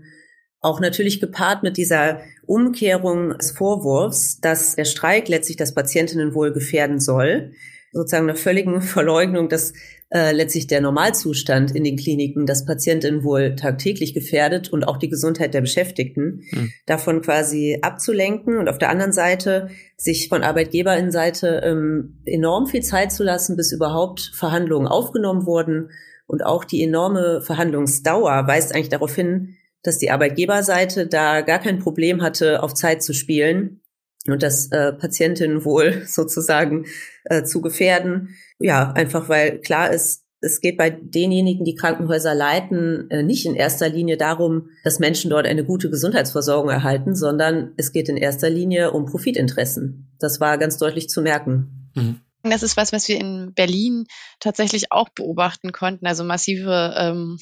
auch 0.59 0.81
natürlich 0.81 1.21
gepaart 1.21 1.63
mit 1.63 1.77
dieser 1.77 2.21
Umkehrung 2.45 3.37
des 3.37 3.51
Vorwurfs, 3.51 4.39
dass 4.41 4.75
der 4.75 4.85
Streik 4.85 5.29
letztlich 5.29 5.57
das 5.57 5.73
Patientinnenwohl 5.73 6.51
gefährden 6.51 6.99
soll 6.99 7.53
sozusagen 7.93 8.27
einer 8.29 8.37
völligen 8.37 8.81
Verleugnung, 8.81 9.47
dass 9.47 9.73
äh, 10.13 10.31
letztlich 10.31 10.67
der 10.67 10.79
Normalzustand 10.79 11.75
in 11.75 11.83
den 11.83 11.97
Kliniken 11.97 12.45
das 12.45 12.65
Patientinnen 12.65 13.23
wohl 13.23 13.55
tagtäglich 13.55 14.13
gefährdet 14.13 14.71
und 14.71 14.83
auch 14.83 14.97
die 14.97 15.09
Gesundheit 15.09 15.55
der 15.55 15.61
Beschäftigten, 15.61 16.43
mhm. 16.51 16.71
davon 16.85 17.21
quasi 17.23 17.79
abzulenken 17.81 18.57
und 18.57 18.69
auf 18.69 18.77
der 18.77 18.91
anderen 18.91 19.11
Seite 19.11 19.69
sich 19.97 20.29
von 20.29 20.43
Arbeitgeberinnenseite 20.43 21.61
ähm, 21.63 22.21
enorm 22.25 22.67
viel 22.67 22.83
Zeit 22.83 23.11
zu 23.11 23.23
lassen, 23.23 23.55
bis 23.55 23.71
überhaupt 23.71 24.31
Verhandlungen 24.35 24.87
aufgenommen 24.87 25.47
wurden. 25.47 25.89
Und 26.27 26.45
auch 26.45 26.63
die 26.63 26.83
enorme 26.83 27.41
Verhandlungsdauer 27.41 28.47
weist 28.47 28.73
eigentlich 28.73 28.89
darauf 28.89 29.15
hin, 29.15 29.55
dass 29.81 29.97
die 29.97 30.11
Arbeitgeberseite 30.11 31.07
da 31.07 31.41
gar 31.41 31.59
kein 31.59 31.79
Problem 31.79 32.21
hatte, 32.21 32.61
auf 32.61 32.75
Zeit 32.75 33.01
zu 33.01 33.13
spielen 33.13 33.81
und 34.27 34.43
das 34.43 34.71
äh, 34.71 34.93
Patientinnen 34.93 35.65
wohl 35.65 36.03
sozusagen 36.05 36.85
äh, 37.25 37.43
zu 37.43 37.61
gefährden. 37.61 38.35
Ja, 38.59 38.91
einfach 38.91 39.29
weil 39.29 39.59
klar 39.59 39.91
ist, 39.91 40.23
es 40.43 40.59
geht 40.59 40.77
bei 40.77 40.89
denjenigen, 40.89 41.63
die 41.63 41.75
Krankenhäuser 41.75 42.35
leiten, 42.35 43.09
äh, 43.09 43.23
nicht 43.23 43.45
in 43.45 43.55
erster 43.55 43.89
Linie 43.89 44.17
darum, 44.17 44.69
dass 44.83 44.99
Menschen 44.99 45.29
dort 45.29 45.47
eine 45.47 45.63
gute 45.63 45.89
Gesundheitsversorgung 45.89 46.69
erhalten, 46.69 47.15
sondern 47.15 47.73
es 47.77 47.93
geht 47.93 48.09
in 48.09 48.17
erster 48.17 48.49
Linie 48.49 48.91
um 48.91 49.05
Profitinteressen. 49.05 50.13
Das 50.19 50.41
war 50.41 50.57
ganz 50.57 50.77
deutlich 50.77 51.07
zu 51.09 51.21
merken. 51.21 51.91
Mhm. 51.95 52.19
Das 52.43 52.61
ist 52.61 52.75
was, 52.75 52.91
was 52.91 53.07
wir 53.07 53.21
in 53.21 53.53
Berlin 53.53 54.05
tatsächlich 54.41 54.91
auch 54.91 55.07
beobachten 55.07 55.71
konnten. 55.71 56.05
Also 56.05 56.25
massive 56.25 56.93
ähm, 56.97 57.37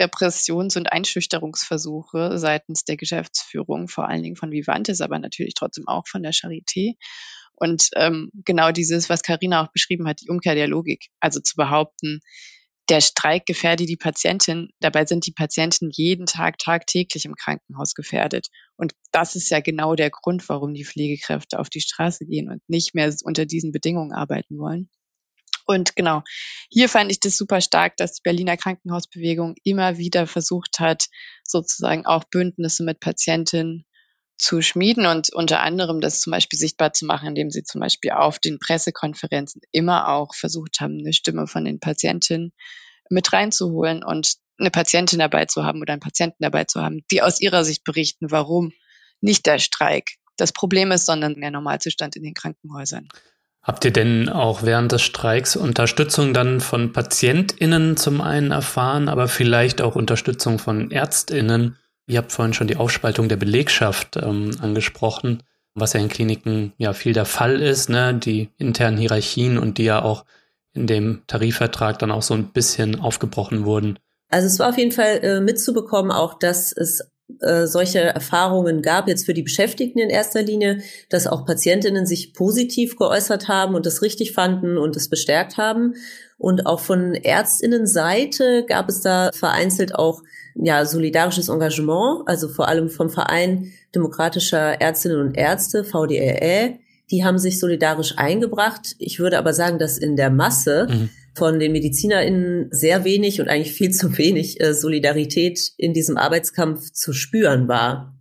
Repressions- 0.00 0.76
und 0.76 0.90
Einschüchterungsversuche 0.90 2.38
seitens 2.38 2.82
der 2.82 2.96
Geschäftsführung, 2.96 3.86
vor 3.86 4.08
allen 4.08 4.24
Dingen 4.24 4.34
von 4.34 4.50
Vivantes, 4.50 5.00
aber 5.00 5.20
natürlich 5.20 5.54
trotzdem 5.54 5.86
auch 5.86 6.08
von 6.08 6.24
der 6.24 6.32
Charité. 6.32 6.96
Und 7.54 7.90
ähm, 7.96 8.30
genau 8.44 8.72
dieses, 8.72 9.08
was 9.08 9.22
Karina 9.22 9.62
auch 9.64 9.72
beschrieben 9.72 10.08
hat, 10.08 10.20
die 10.20 10.28
Umkehr 10.28 10.54
der 10.54 10.68
Logik. 10.68 11.06
Also 11.20 11.40
zu 11.40 11.54
behaupten, 11.56 12.20
der 12.88 13.00
Streik 13.00 13.46
gefährde 13.46 13.86
die 13.86 13.96
Patientin. 13.96 14.70
Dabei 14.80 15.06
sind 15.06 15.26
die 15.26 15.32
Patienten 15.32 15.90
jeden 15.92 16.26
Tag 16.26 16.58
tagtäglich 16.58 17.24
im 17.24 17.36
Krankenhaus 17.36 17.94
gefährdet. 17.94 18.48
Und 18.76 18.92
das 19.12 19.36
ist 19.36 19.50
ja 19.50 19.60
genau 19.60 19.94
der 19.94 20.10
Grund, 20.10 20.48
warum 20.48 20.74
die 20.74 20.84
Pflegekräfte 20.84 21.58
auf 21.58 21.70
die 21.70 21.80
Straße 21.80 22.26
gehen 22.26 22.50
und 22.50 22.60
nicht 22.68 22.94
mehr 22.94 23.14
unter 23.24 23.46
diesen 23.46 23.72
Bedingungen 23.72 24.12
arbeiten 24.12 24.58
wollen. 24.58 24.90
Und 25.64 25.94
genau, 25.94 26.22
hier 26.70 26.88
fand 26.88 27.12
ich 27.12 27.20
das 27.20 27.36
super 27.36 27.60
stark, 27.60 27.96
dass 27.96 28.14
die 28.14 28.22
Berliner 28.24 28.56
Krankenhausbewegung 28.56 29.54
immer 29.62 29.96
wieder 29.96 30.26
versucht 30.26 30.80
hat, 30.80 31.06
sozusagen 31.44 32.04
auch 32.04 32.24
Bündnisse 32.24 32.82
mit 32.82 32.98
Patientinnen 32.98 33.86
zu 34.42 34.60
schmieden 34.60 35.06
und 35.06 35.32
unter 35.32 35.60
anderem 35.60 36.00
das 36.00 36.20
zum 36.20 36.32
Beispiel 36.32 36.58
sichtbar 36.58 36.92
zu 36.92 37.06
machen, 37.06 37.28
indem 37.28 37.50
sie 37.50 37.62
zum 37.62 37.80
Beispiel 37.80 38.10
auf 38.10 38.40
den 38.40 38.58
Pressekonferenzen 38.58 39.62
immer 39.70 40.08
auch 40.08 40.34
versucht 40.34 40.80
haben, 40.80 40.98
eine 40.98 41.12
Stimme 41.12 41.46
von 41.46 41.64
den 41.64 41.78
Patientinnen 41.78 42.52
mit 43.08 43.32
reinzuholen 43.32 44.02
und 44.02 44.34
eine 44.58 44.72
Patientin 44.72 45.20
dabei 45.20 45.46
zu 45.46 45.64
haben 45.64 45.80
oder 45.80 45.92
einen 45.92 46.00
Patienten 46.00 46.42
dabei 46.42 46.64
zu 46.64 46.82
haben, 46.82 47.04
die 47.12 47.22
aus 47.22 47.40
ihrer 47.40 47.64
Sicht 47.64 47.84
berichten, 47.84 48.32
warum 48.32 48.72
nicht 49.20 49.46
der 49.46 49.60
Streik 49.60 50.10
das 50.36 50.52
Problem 50.52 50.90
ist, 50.90 51.06
sondern 51.06 51.40
der 51.40 51.52
Normalzustand 51.52 52.16
in 52.16 52.24
den 52.24 52.34
Krankenhäusern. 52.34 53.08
Habt 53.62 53.84
ihr 53.84 53.92
denn 53.92 54.28
auch 54.28 54.64
während 54.64 54.90
des 54.90 55.02
Streiks 55.02 55.54
Unterstützung 55.54 56.34
dann 56.34 56.60
von 56.60 56.92
PatientInnen 56.92 57.96
zum 57.96 58.20
einen 58.20 58.50
erfahren, 58.50 59.08
aber 59.08 59.28
vielleicht 59.28 59.80
auch 59.80 59.94
Unterstützung 59.94 60.58
von 60.58 60.90
ÄrztInnen? 60.90 61.78
Ihr 62.06 62.18
habt 62.18 62.32
vorhin 62.32 62.54
schon 62.54 62.66
die 62.66 62.76
Aufspaltung 62.76 63.28
der 63.28 63.36
Belegschaft 63.36 64.16
ähm, 64.16 64.50
angesprochen, 64.60 65.42
was 65.74 65.92
ja 65.92 66.00
in 66.00 66.08
Kliniken 66.08 66.72
ja 66.76 66.92
viel 66.92 67.12
der 67.12 67.24
Fall 67.24 67.60
ist, 67.60 67.88
ne? 67.88 68.14
die 68.14 68.50
internen 68.58 68.98
Hierarchien 68.98 69.58
und 69.58 69.78
die 69.78 69.84
ja 69.84 70.02
auch 70.02 70.24
in 70.74 70.86
dem 70.86 71.22
Tarifvertrag 71.26 71.98
dann 71.98 72.10
auch 72.10 72.22
so 72.22 72.34
ein 72.34 72.52
bisschen 72.52 73.00
aufgebrochen 73.00 73.64
wurden. 73.64 73.98
Also 74.30 74.46
es 74.46 74.58
war 74.58 74.70
auf 74.70 74.78
jeden 74.78 74.92
Fall 74.92 75.20
äh, 75.22 75.40
mitzubekommen, 75.40 76.10
auch 76.10 76.38
dass 76.38 76.72
es 76.72 77.11
äh, 77.40 77.66
solche 77.66 78.00
Erfahrungen 78.00 78.82
gab, 78.82 79.08
jetzt 79.08 79.26
für 79.26 79.34
die 79.34 79.42
Beschäftigten 79.42 79.98
in 79.98 80.10
erster 80.10 80.42
Linie, 80.42 80.80
dass 81.08 81.26
auch 81.26 81.46
Patientinnen 81.46 82.06
sich 82.06 82.34
positiv 82.34 82.96
geäußert 82.96 83.48
haben 83.48 83.74
und 83.74 83.86
das 83.86 84.02
richtig 84.02 84.32
fanden 84.32 84.78
und 84.78 84.96
es 84.96 85.08
bestärkt 85.08 85.56
haben. 85.56 85.94
Und 86.38 86.66
auch 86.66 86.80
von 86.80 87.14
Ärztinnenseite 87.14 88.64
gab 88.66 88.88
es 88.88 89.00
da 89.00 89.30
vereinzelt 89.32 89.94
auch 89.94 90.22
ja, 90.54 90.84
solidarisches 90.84 91.48
Engagement, 91.48 92.26
also 92.26 92.48
vor 92.48 92.68
allem 92.68 92.90
vom 92.90 93.10
Verein 93.10 93.72
Demokratischer 93.94 94.80
Ärztinnen 94.80 95.20
und 95.20 95.36
Ärzte, 95.36 95.84
VDRE. 95.84 96.78
Die 97.10 97.24
haben 97.24 97.38
sich 97.38 97.58
solidarisch 97.58 98.14
eingebracht. 98.16 98.96
Ich 98.98 99.18
würde 99.18 99.38
aber 99.38 99.52
sagen, 99.52 99.78
dass 99.78 99.98
in 99.98 100.16
der 100.16 100.30
Masse 100.30 100.86
mhm. 100.88 101.10
Von 101.34 101.58
den 101.58 101.72
MedizinerInnen 101.72 102.68
sehr 102.70 103.04
wenig 103.04 103.40
und 103.40 103.48
eigentlich 103.48 103.72
viel 103.72 103.90
zu 103.90 104.16
wenig 104.18 104.60
äh, 104.60 104.74
Solidarität 104.74 105.72
in 105.76 105.92
diesem 105.92 106.16
Arbeitskampf 106.16 106.92
zu 106.92 107.12
spüren 107.12 107.68
war. 107.68 108.14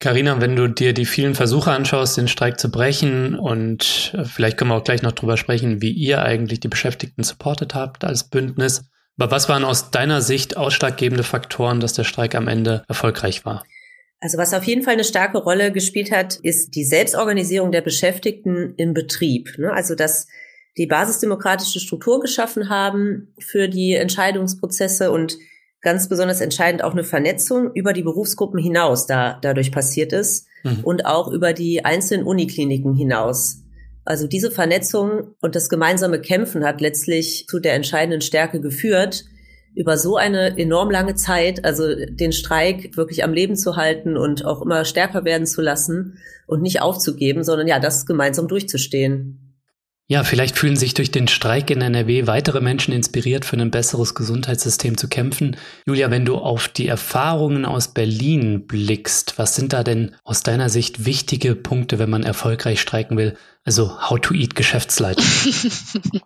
Carina, 0.00 0.40
wenn 0.40 0.56
du 0.56 0.66
dir 0.66 0.94
die 0.94 1.04
vielen 1.04 1.36
Versuche 1.36 1.70
anschaust, 1.70 2.16
den 2.16 2.26
Streik 2.26 2.58
zu 2.58 2.70
brechen 2.70 3.38
und 3.38 4.12
äh, 4.14 4.24
vielleicht 4.24 4.56
können 4.56 4.70
wir 4.70 4.76
auch 4.76 4.84
gleich 4.84 5.02
noch 5.02 5.12
drüber 5.12 5.36
sprechen, 5.36 5.80
wie 5.80 5.92
ihr 5.92 6.22
eigentlich 6.22 6.60
die 6.60 6.68
Beschäftigten 6.68 7.22
supportet 7.22 7.74
habt 7.74 8.04
als 8.04 8.28
Bündnis. 8.28 8.84
Aber 9.16 9.30
was 9.30 9.48
waren 9.48 9.64
aus 9.64 9.90
deiner 9.90 10.20
Sicht 10.20 10.56
ausschlaggebende 10.56 11.22
Faktoren, 11.22 11.80
dass 11.80 11.92
der 11.92 12.04
Streik 12.04 12.34
am 12.34 12.48
Ende 12.48 12.82
erfolgreich 12.88 13.44
war? 13.44 13.64
Also 14.20 14.38
was 14.38 14.54
auf 14.54 14.64
jeden 14.64 14.82
Fall 14.82 14.94
eine 14.94 15.04
starke 15.04 15.38
Rolle 15.38 15.72
gespielt 15.72 16.10
hat, 16.12 16.36
ist 16.36 16.74
die 16.74 16.84
Selbstorganisierung 16.84 17.72
der 17.72 17.80
Beschäftigten 17.80 18.74
im 18.76 18.94
Betrieb. 18.94 19.58
Ne? 19.58 19.72
Also 19.72 19.94
dass 19.94 20.28
die 20.78 20.86
basisdemokratische 20.86 21.80
Struktur 21.80 22.20
geschaffen 22.20 22.68
haben 22.68 23.34
für 23.38 23.68
die 23.68 23.94
Entscheidungsprozesse 23.94 25.10
und 25.10 25.36
ganz 25.82 26.08
besonders 26.08 26.40
entscheidend 26.40 26.82
auch 26.82 26.92
eine 26.92 27.04
Vernetzung 27.04 27.72
über 27.74 27.92
die 27.92 28.02
Berufsgruppen 28.02 28.58
hinaus 28.58 29.06
da 29.06 29.38
dadurch 29.42 29.72
passiert 29.72 30.12
ist 30.12 30.46
mhm. 30.62 30.80
und 30.82 31.06
auch 31.06 31.28
über 31.28 31.52
die 31.52 31.84
einzelnen 31.84 32.24
Unikliniken 32.24 32.94
hinaus. 32.94 33.62
Also 34.04 34.26
diese 34.26 34.50
Vernetzung 34.50 35.34
und 35.40 35.54
das 35.54 35.68
gemeinsame 35.68 36.20
Kämpfen 36.20 36.64
hat 36.64 36.80
letztlich 36.80 37.46
zu 37.48 37.60
der 37.60 37.74
entscheidenden 37.74 38.20
Stärke 38.20 38.60
geführt, 38.60 39.24
über 39.74 39.96
so 39.96 40.16
eine 40.16 40.58
enorm 40.58 40.90
lange 40.90 41.14
Zeit, 41.14 41.64
also 41.64 41.84
den 41.94 42.32
Streik 42.32 42.96
wirklich 42.96 43.24
am 43.24 43.32
Leben 43.32 43.56
zu 43.56 43.76
halten 43.76 44.16
und 44.16 44.44
auch 44.44 44.60
immer 44.60 44.84
stärker 44.84 45.24
werden 45.24 45.46
zu 45.46 45.62
lassen 45.62 46.18
und 46.46 46.62
nicht 46.62 46.82
aufzugeben, 46.82 47.42
sondern 47.42 47.68
ja, 47.68 47.78
das 47.78 48.04
gemeinsam 48.04 48.48
durchzustehen. 48.48 49.41
Ja, 50.12 50.24
vielleicht 50.24 50.58
fühlen 50.58 50.76
sich 50.76 50.92
durch 50.92 51.10
den 51.10 51.26
Streik 51.26 51.70
in 51.70 51.80
NRW 51.80 52.26
weitere 52.26 52.60
Menschen 52.60 52.92
inspiriert, 52.92 53.46
für 53.46 53.56
ein 53.56 53.70
besseres 53.70 54.14
Gesundheitssystem 54.14 54.98
zu 54.98 55.08
kämpfen. 55.08 55.56
Julia, 55.86 56.10
wenn 56.10 56.26
du 56.26 56.36
auf 56.36 56.68
die 56.68 56.86
Erfahrungen 56.86 57.64
aus 57.64 57.94
Berlin 57.94 58.66
blickst, 58.66 59.38
was 59.38 59.54
sind 59.54 59.72
da 59.72 59.82
denn 59.82 60.14
aus 60.22 60.42
deiner 60.42 60.68
Sicht 60.68 61.06
wichtige 61.06 61.54
Punkte, 61.54 61.98
wenn 61.98 62.10
man 62.10 62.24
erfolgreich 62.24 62.82
streiken 62.82 63.16
will? 63.16 63.38
Also 63.64 64.10
How 64.10 64.20
to 64.20 64.34
Eat 64.34 64.54
Geschäftsleitung. 64.54 65.24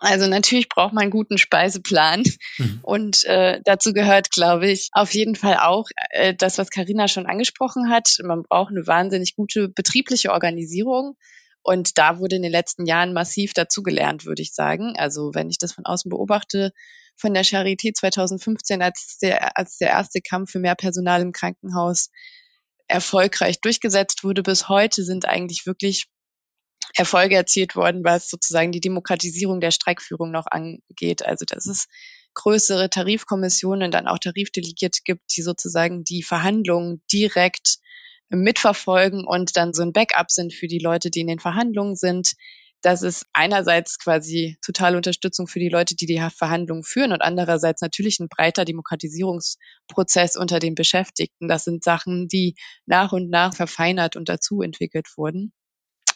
Also 0.00 0.26
natürlich 0.26 0.68
braucht 0.68 0.92
man 0.92 1.02
einen 1.02 1.10
guten 1.12 1.38
Speiseplan. 1.38 2.24
Mhm. 2.58 2.80
Und 2.82 3.24
äh, 3.24 3.60
dazu 3.64 3.92
gehört, 3.92 4.32
glaube 4.32 4.68
ich, 4.68 4.90
auf 4.92 5.14
jeden 5.14 5.36
Fall 5.36 5.58
auch 5.58 5.86
äh, 6.10 6.34
das, 6.34 6.58
was 6.58 6.70
Karina 6.70 7.06
schon 7.06 7.26
angesprochen 7.26 7.88
hat. 7.88 8.18
Man 8.24 8.42
braucht 8.42 8.72
eine 8.72 8.86
wahnsinnig 8.86 9.36
gute 9.36 9.68
betriebliche 9.68 10.32
Organisierung. 10.32 11.16
Und 11.66 11.98
da 11.98 12.20
wurde 12.20 12.36
in 12.36 12.42
den 12.42 12.52
letzten 12.52 12.86
Jahren 12.86 13.12
massiv 13.12 13.52
dazugelernt, 13.52 14.24
würde 14.24 14.40
ich 14.40 14.54
sagen. 14.54 14.94
Also 14.96 15.32
wenn 15.34 15.50
ich 15.50 15.58
das 15.58 15.72
von 15.72 15.84
außen 15.84 16.08
beobachte, 16.08 16.70
von 17.16 17.34
der 17.34 17.44
Charité 17.44 17.92
2015, 17.92 18.82
als 18.82 19.18
der, 19.20 19.58
als 19.58 19.76
der 19.76 19.88
erste 19.88 20.20
Kampf 20.20 20.52
für 20.52 20.60
mehr 20.60 20.76
Personal 20.76 21.22
im 21.22 21.32
Krankenhaus 21.32 22.10
erfolgreich 22.86 23.60
durchgesetzt 23.60 24.22
wurde, 24.22 24.44
bis 24.44 24.68
heute 24.68 25.02
sind 25.02 25.26
eigentlich 25.26 25.66
wirklich 25.66 26.06
Erfolge 26.94 27.34
erzielt 27.34 27.74
worden, 27.74 28.04
was 28.04 28.30
sozusagen 28.30 28.70
die 28.70 28.80
Demokratisierung 28.80 29.60
der 29.60 29.72
Streikführung 29.72 30.30
noch 30.30 30.46
angeht. 30.48 31.26
Also 31.26 31.44
dass 31.46 31.66
es 31.66 31.88
größere 32.34 32.90
Tarifkommissionen, 32.90 33.90
dann 33.90 34.06
auch 34.06 34.20
Tarifdelegierte 34.20 35.00
gibt, 35.02 35.36
die 35.36 35.42
sozusagen 35.42 36.04
die 36.04 36.22
Verhandlungen 36.22 37.02
direkt 37.12 37.78
mitverfolgen 38.28 39.24
und 39.26 39.56
dann 39.56 39.72
so 39.72 39.82
ein 39.82 39.92
Backup 39.92 40.30
sind 40.30 40.52
für 40.52 40.66
die 40.66 40.78
Leute, 40.78 41.10
die 41.10 41.20
in 41.20 41.28
den 41.28 41.38
Verhandlungen 41.38 41.96
sind. 41.96 42.32
Das 42.82 43.02
ist 43.02 43.26
einerseits 43.32 43.98
quasi 43.98 44.58
totale 44.64 44.96
Unterstützung 44.96 45.48
für 45.48 45.58
die 45.58 45.68
Leute, 45.68 45.96
die 45.96 46.06
die 46.06 46.22
Verhandlungen 46.36 46.84
führen 46.84 47.12
und 47.12 47.22
andererseits 47.22 47.80
natürlich 47.80 48.20
ein 48.20 48.28
breiter 48.28 48.64
Demokratisierungsprozess 48.64 50.36
unter 50.36 50.58
den 50.58 50.74
Beschäftigten. 50.74 51.48
Das 51.48 51.64
sind 51.64 51.82
Sachen, 51.82 52.28
die 52.28 52.54
nach 52.84 53.12
und 53.12 53.30
nach 53.30 53.54
verfeinert 53.54 54.16
und 54.16 54.28
dazu 54.28 54.62
entwickelt 54.62 55.08
wurden. 55.16 55.52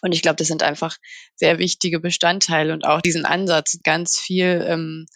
Und 0.02 0.12
ich 0.12 0.22
glaube, 0.22 0.36
das 0.36 0.48
sind 0.48 0.62
einfach 0.62 0.96
sehr 1.34 1.58
wichtige 1.58 2.00
Bestandteile 2.00 2.72
und 2.72 2.84
auch 2.84 3.00
diesen 3.00 3.24
Ansatz, 3.24 3.80
ganz 3.82 4.18
viel 4.18 4.64
ähm, 4.66 5.06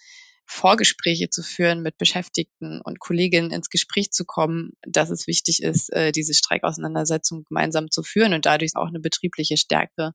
Vorgespräche 0.46 1.30
zu 1.30 1.42
führen 1.42 1.82
mit 1.82 1.96
Beschäftigten 1.96 2.80
und 2.82 3.00
Kolleginnen 3.00 3.50
ins 3.50 3.70
Gespräch 3.70 4.10
zu 4.10 4.24
kommen, 4.24 4.72
dass 4.86 5.10
es 5.10 5.26
wichtig 5.26 5.62
ist, 5.62 5.92
äh, 5.92 6.12
diese 6.12 6.34
Streikauseinandersetzung 6.34 7.44
gemeinsam 7.44 7.90
zu 7.90 8.02
führen 8.02 8.34
und 8.34 8.46
dadurch 8.46 8.72
auch 8.76 8.88
eine 8.88 9.00
betriebliche 9.00 9.56
Stärke 9.56 10.12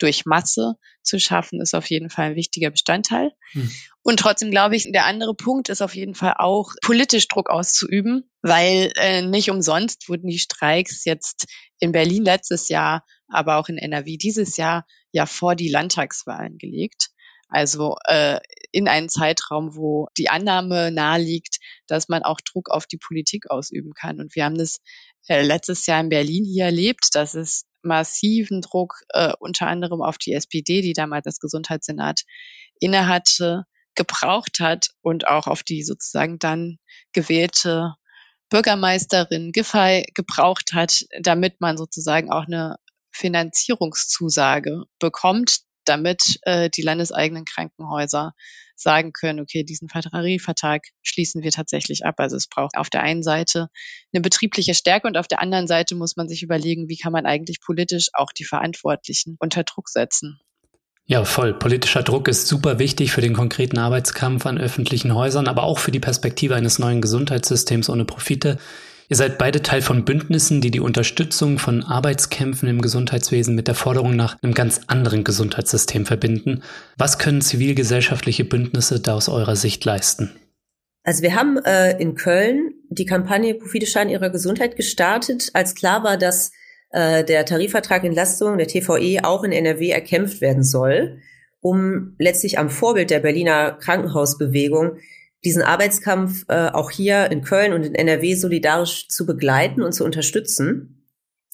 durch 0.00 0.24
Masse 0.24 0.74
zu 1.02 1.20
schaffen, 1.20 1.60
ist 1.60 1.74
auf 1.74 1.88
jeden 1.88 2.10
Fall 2.10 2.30
ein 2.30 2.36
wichtiger 2.36 2.70
Bestandteil. 2.70 3.32
Hm. 3.52 3.70
Und 4.02 4.18
trotzdem 4.18 4.50
glaube 4.50 4.76
ich, 4.76 4.90
der 4.90 5.04
andere 5.04 5.34
Punkt 5.34 5.68
ist 5.68 5.82
auf 5.82 5.94
jeden 5.94 6.14
Fall 6.14 6.34
auch 6.38 6.72
politisch 6.82 7.28
Druck 7.28 7.50
auszuüben, 7.50 8.30
weil 8.42 8.92
äh, 8.96 9.22
nicht 9.22 9.50
umsonst 9.50 10.08
wurden 10.08 10.26
die 10.26 10.38
Streiks 10.38 11.04
jetzt 11.04 11.46
in 11.78 11.92
Berlin 11.92 12.24
letztes 12.24 12.68
Jahr, 12.68 13.04
aber 13.28 13.56
auch 13.56 13.68
in 13.68 13.78
NRW 13.78 14.16
dieses 14.16 14.56
Jahr 14.56 14.86
ja 15.12 15.26
vor 15.26 15.54
die 15.54 15.68
Landtagswahlen 15.68 16.58
gelegt. 16.58 17.10
Also 17.50 17.96
äh, 18.06 18.38
in 18.72 18.88
einen 18.88 19.08
Zeitraum, 19.08 19.76
wo 19.76 20.08
die 20.16 20.30
Annahme 20.30 20.90
naheliegt, 20.90 21.58
dass 21.86 22.08
man 22.08 22.22
auch 22.22 22.40
Druck 22.40 22.70
auf 22.70 22.86
die 22.86 22.98
Politik 22.98 23.50
ausüben 23.50 23.92
kann. 23.94 24.20
Und 24.20 24.34
wir 24.34 24.44
haben 24.44 24.56
das 24.56 24.78
äh, 25.28 25.42
letztes 25.42 25.86
Jahr 25.86 26.00
in 26.00 26.08
Berlin 26.08 26.44
hier 26.44 26.66
erlebt, 26.66 27.08
dass 27.14 27.34
es 27.34 27.64
massiven 27.82 28.60
Druck 28.60 29.02
äh, 29.10 29.32
unter 29.38 29.66
anderem 29.66 30.02
auf 30.02 30.18
die 30.18 30.32
SPD, 30.32 30.80
die 30.80 30.92
damals 30.92 31.24
das 31.24 31.40
Gesundheitssenat 31.40 32.22
innehatte, 32.78 33.64
gebraucht 33.94 34.60
hat 34.60 34.90
und 35.02 35.26
auch 35.26 35.46
auf 35.46 35.62
die 35.62 35.82
sozusagen 35.82 36.38
dann 36.38 36.78
gewählte 37.12 37.94
Bürgermeisterin 38.48 39.52
Giffey 39.52 40.04
gebraucht 40.14 40.72
hat, 40.72 41.04
damit 41.20 41.60
man 41.60 41.76
sozusagen 41.76 42.30
auch 42.30 42.46
eine 42.46 42.76
Finanzierungszusage 43.12 44.84
bekommt, 44.98 45.60
damit 45.84 46.38
äh, 46.42 46.70
die 46.70 46.82
landeseigenen 46.82 47.44
Krankenhäuser 47.44 48.32
sagen 48.76 49.12
können, 49.12 49.40
okay, 49.40 49.62
diesen 49.62 49.88
Tarifvertrag 49.88 50.82
schließen 51.02 51.42
wir 51.42 51.50
tatsächlich 51.50 52.04
ab. 52.04 52.14
Also 52.18 52.36
es 52.36 52.48
braucht 52.48 52.76
auf 52.76 52.90
der 52.90 53.02
einen 53.02 53.22
Seite 53.22 53.68
eine 54.12 54.22
betriebliche 54.22 54.74
Stärke 54.74 55.06
und 55.06 55.16
auf 55.16 55.28
der 55.28 55.40
anderen 55.40 55.66
Seite 55.66 55.94
muss 55.94 56.16
man 56.16 56.28
sich 56.28 56.42
überlegen, 56.42 56.88
wie 56.88 56.96
kann 56.96 57.12
man 57.12 57.26
eigentlich 57.26 57.60
politisch 57.60 58.08
auch 58.14 58.32
die 58.32 58.44
Verantwortlichen 58.44 59.36
unter 59.38 59.64
Druck 59.64 59.88
setzen. 59.88 60.40
Ja, 61.06 61.24
voll. 61.24 61.52
Politischer 61.54 62.04
Druck 62.04 62.28
ist 62.28 62.46
super 62.46 62.78
wichtig 62.78 63.10
für 63.10 63.20
den 63.20 63.32
konkreten 63.34 63.78
Arbeitskampf 63.78 64.46
an 64.46 64.58
öffentlichen 64.58 65.12
Häusern, 65.12 65.48
aber 65.48 65.64
auch 65.64 65.80
für 65.80 65.90
die 65.90 65.98
Perspektive 65.98 66.54
eines 66.54 66.78
neuen 66.78 67.00
Gesundheitssystems 67.00 67.90
ohne 67.90 68.04
Profite. 68.04 68.58
Ihr 69.10 69.16
seid 69.16 69.38
beide 69.38 69.60
Teil 69.60 69.82
von 69.82 70.04
Bündnissen, 70.04 70.60
die 70.60 70.70
die 70.70 70.78
Unterstützung 70.78 71.58
von 71.58 71.82
Arbeitskämpfen 71.82 72.68
im 72.68 72.80
Gesundheitswesen 72.80 73.56
mit 73.56 73.66
der 73.66 73.74
Forderung 73.74 74.14
nach 74.14 74.40
einem 74.40 74.54
ganz 74.54 74.82
anderen 74.86 75.24
Gesundheitssystem 75.24 76.06
verbinden. 76.06 76.62
Was 76.96 77.18
können 77.18 77.40
zivilgesellschaftliche 77.40 78.44
Bündnisse 78.44 79.00
da 79.00 79.14
aus 79.14 79.28
eurer 79.28 79.56
Sicht 79.56 79.84
leisten? 79.84 80.30
Also 81.02 81.24
wir 81.24 81.34
haben 81.34 81.58
äh, 81.64 82.00
in 82.00 82.14
Köln 82.14 82.74
die 82.88 83.04
Kampagne 83.04 83.54
Profite 83.54 83.86
schaden 83.86 84.10
ihrer 84.10 84.30
Gesundheit 84.30 84.76
gestartet, 84.76 85.50
als 85.54 85.74
klar 85.74 86.04
war, 86.04 86.16
dass 86.16 86.52
äh, 86.90 87.24
der 87.24 87.44
Tarifvertrag 87.44 88.04
Entlastung, 88.04 88.58
der 88.58 88.68
TVE, 88.68 89.24
auch 89.24 89.42
in 89.42 89.50
NRW 89.50 89.90
erkämpft 89.90 90.40
werden 90.40 90.62
soll, 90.62 91.18
um 91.60 92.14
letztlich 92.20 92.60
am 92.60 92.70
Vorbild 92.70 93.10
der 93.10 93.18
Berliner 93.18 93.72
Krankenhausbewegung 93.72 94.98
diesen 95.44 95.62
Arbeitskampf 95.62 96.44
äh, 96.48 96.68
auch 96.68 96.90
hier 96.90 97.30
in 97.30 97.42
Köln 97.42 97.72
und 97.72 97.84
in 97.84 97.94
NRW 97.94 98.34
solidarisch 98.34 99.08
zu 99.08 99.26
begleiten 99.26 99.82
und 99.82 99.92
zu 99.92 100.04
unterstützen, 100.04 101.06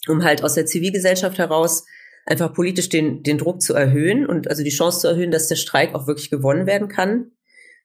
um 0.09 0.25
halt 0.25 0.43
aus 0.43 0.55
der 0.55 0.67
Zivilgesellschaft 0.67 1.39
heraus 1.39 1.85
einfach 2.27 2.53
politisch 2.53 2.89
den, 2.89 3.23
den 3.23 3.39
Druck 3.39 3.63
zu 3.63 3.75
erhöhen 3.75 4.27
und 4.27 4.49
also 4.49 4.65
die 4.65 4.71
Chance 4.71 5.01
zu 5.01 5.09
erhöhen, 5.09 5.31
dass 5.31 5.49
der 5.49 5.57
Streik 5.57 5.95
auch 5.95 6.07
wirklich 6.07 6.31
gewonnen 6.31 6.67
werden 6.67 6.89
kann. 6.89 7.31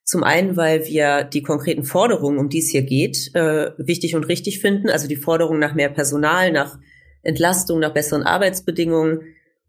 Zum 0.03 0.23
einen, 0.23 0.57
weil 0.57 0.87
wir 0.87 1.23
die 1.23 1.43
konkreten 1.43 1.83
Forderungen, 1.83 2.39
um 2.39 2.49
die 2.49 2.59
es 2.59 2.69
hier 2.69 2.81
geht, 2.81 3.33
äh, 3.35 3.71
wichtig 3.77 4.15
und 4.15 4.23
richtig 4.23 4.59
finden, 4.59 4.89
also 4.89 5.07
die 5.07 5.15
Forderung 5.15 5.59
nach 5.59 5.75
mehr 5.75 5.89
Personal, 5.89 6.51
nach 6.51 6.79
Entlastung, 7.21 7.79
nach 7.79 7.93
besseren 7.93 8.23
Arbeitsbedingungen, 8.23 9.21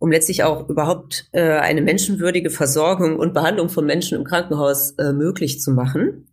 um 0.02 0.10
letztlich 0.10 0.42
auch 0.42 0.68
überhaupt 0.68 1.28
äh, 1.30 1.40
eine 1.40 1.80
menschenwürdige 1.80 2.50
Versorgung 2.50 3.20
und 3.20 3.34
Behandlung 3.34 3.68
von 3.68 3.86
Menschen 3.86 4.18
im 4.18 4.24
Krankenhaus 4.24 4.96
äh, 4.98 5.12
möglich 5.12 5.60
zu 5.60 5.70
machen. 5.70 6.26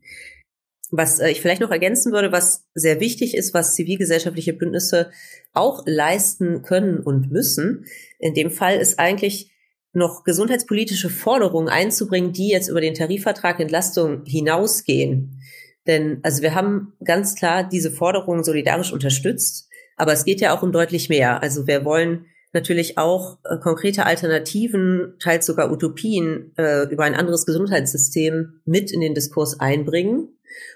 Was 0.89 1.19
äh, 1.19 1.29
ich 1.29 1.39
vielleicht 1.39 1.61
noch 1.61 1.69
ergänzen 1.69 2.11
würde, 2.11 2.31
was 2.31 2.65
sehr 2.73 2.99
wichtig 2.99 3.37
ist, 3.37 3.53
was 3.53 3.75
zivilgesellschaftliche 3.75 4.53
Bündnisse 4.53 5.11
auch 5.53 5.83
leisten 5.85 6.63
können 6.63 6.97
und 6.97 7.31
müssen, 7.31 7.85
in 8.17 8.33
dem 8.33 8.49
Fall 8.49 8.77
ist 8.77 8.97
eigentlich 8.97 9.51
noch 9.93 10.23
gesundheitspolitische 10.23 11.11
Forderungen 11.11 11.69
einzubringen, 11.69 12.33
die 12.33 12.49
jetzt 12.49 12.69
über 12.69 12.81
den 12.81 12.95
Tarifvertrag 12.95 13.59
Entlastung 13.59 14.23
hinausgehen. 14.25 15.43
Denn 15.85 16.21
also 16.23 16.41
wir 16.41 16.55
haben 16.55 16.93
ganz 17.05 17.35
klar 17.35 17.69
diese 17.69 17.91
Forderungen 17.91 18.43
solidarisch 18.43 18.91
unterstützt. 18.91 19.69
Aber 19.95 20.13
es 20.13 20.25
geht 20.25 20.41
ja 20.41 20.57
auch 20.57 20.63
um 20.63 20.71
deutlich 20.71 21.07
mehr. 21.07 21.43
Also 21.43 21.67
wir 21.67 21.85
wollen 21.85 22.25
natürlich 22.53 22.97
auch 22.97 23.37
äh, 23.43 23.57
konkrete 23.57 24.05
Alternativen, 24.05 25.15
teils 25.19 25.45
sogar 25.45 25.71
Utopien 25.71 26.51
äh, 26.57 26.83
über 26.91 27.03
ein 27.03 27.15
anderes 27.15 27.45
Gesundheitssystem 27.45 28.61
mit 28.65 28.91
in 28.91 29.01
den 29.01 29.13
Diskurs 29.13 29.59
einbringen 29.59 30.29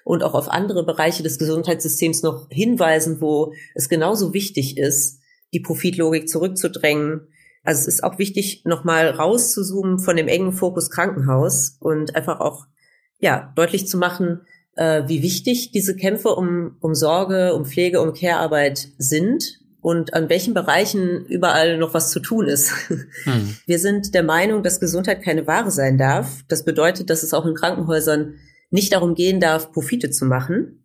und 0.04 0.24
auch 0.24 0.34
auf 0.34 0.50
andere 0.50 0.86
Bereiche 0.86 1.24
des 1.24 1.40
Gesundheitssystems 1.40 2.22
noch 2.22 2.48
hinweisen, 2.50 3.22
wo 3.22 3.54
es 3.74 3.90
genauso 3.90 4.34
wichtig 4.34 4.78
ist, 4.78 5.20
die 5.54 5.62
Profitlogik 5.62 6.30
zurückzudrängen. 6.30 7.28
Also 7.64 7.82
es 7.82 7.88
ist 7.88 8.04
auch 8.04 8.20
wichtig, 8.20 8.64
nochmal 8.66 9.10
rauszuzoomen 9.10 10.00
von 10.00 10.16
dem 10.16 10.28
engen 10.28 10.54
Fokus 10.54 10.90
Krankenhaus 10.90 11.78
und 11.80 12.16
einfach 12.16 12.40
auch 12.40 12.66
ja 13.20 13.52
deutlich 13.56 13.88
zu 13.88 13.98
machen, 13.98 14.42
äh, 14.76 15.04
wie 15.08 15.24
wichtig 15.24 15.72
diese 15.72 15.96
Kämpfe 15.96 16.36
um, 16.36 16.76
um 16.82 16.94
Sorge, 16.94 17.54
um 17.56 17.66
Pflege, 17.66 18.02
um 18.02 18.14
Care-Arbeit 18.14 18.90
sind 18.98 19.63
und 19.84 20.14
an 20.14 20.30
welchen 20.30 20.54
Bereichen 20.54 21.26
überall 21.26 21.78
noch 21.78 21.94
was 21.94 22.10
zu 22.10 22.20
tun 22.20 22.48
ist. 22.48 22.72
Hm. 23.26 23.56
Wir 23.66 23.80
sind 23.80 24.14
der 24.14 24.24
Meinung, 24.24 24.64
dass 24.64 24.80
Gesundheit 24.80 25.22
keine 25.22 25.46
Ware 25.48 25.72
sein 25.72 25.98
darf. 25.98 26.44
Das 26.48 26.66
bedeutet, 26.66 27.10
dass 27.10 27.24
es 27.24 27.34
auch 27.34 27.46
in 27.46 27.54
Krankenhäusern 27.54 28.36
nicht 28.70 28.92
darum 28.94 29.16
gehen 29.16 29.40
darf, 29.40 29.72
Profite 29.72 30.10
zu 30.10 30.26
machen. 30.26 30.84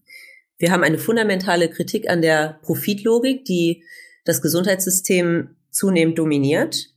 Wir 0.59 0.71
haben 0.71 0.85
eine 0.85 0.99
fundamentale 0.99 1.69
Kritik 1.69 2.09
an 2.09 2.23
der 2.23 2.61
Profitlogik, 2.63 3.45
die 3.45 3.85
das 4.25 4.43
Gesundheitssystem 4.43 5.57
zunehmend 5.71 6.19
dominiert. 6.19 6.91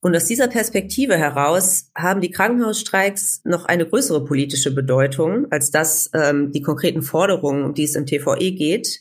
Und 0.00 0.16
aus 0.16 0.26
dieser 0.26 0.48
Perspektive 0.48 1.16
heraus 1.16 1.90
haben 1.96 2.20
die 2.20 2.30
Krankenhausstreiks 2.30 3.42
noch 3.44 3.66
eine 3.66 3.86
größere 3.86 4.24
politische 4.24 4.74
Bedeutung 4.74 5.46
als 5.50 5.70
das 5.70 6.10
ähm, 6.14 6.52
die 6.52 6.62
konkreten 6.62 7.02
Forderungen, 7.02 7.64
um 7.64 7.74
die 7.74 7.84
es 7.84 7.94
im 7.94 8.06
TVE 8.06 8.52
geht. 8.52 9.00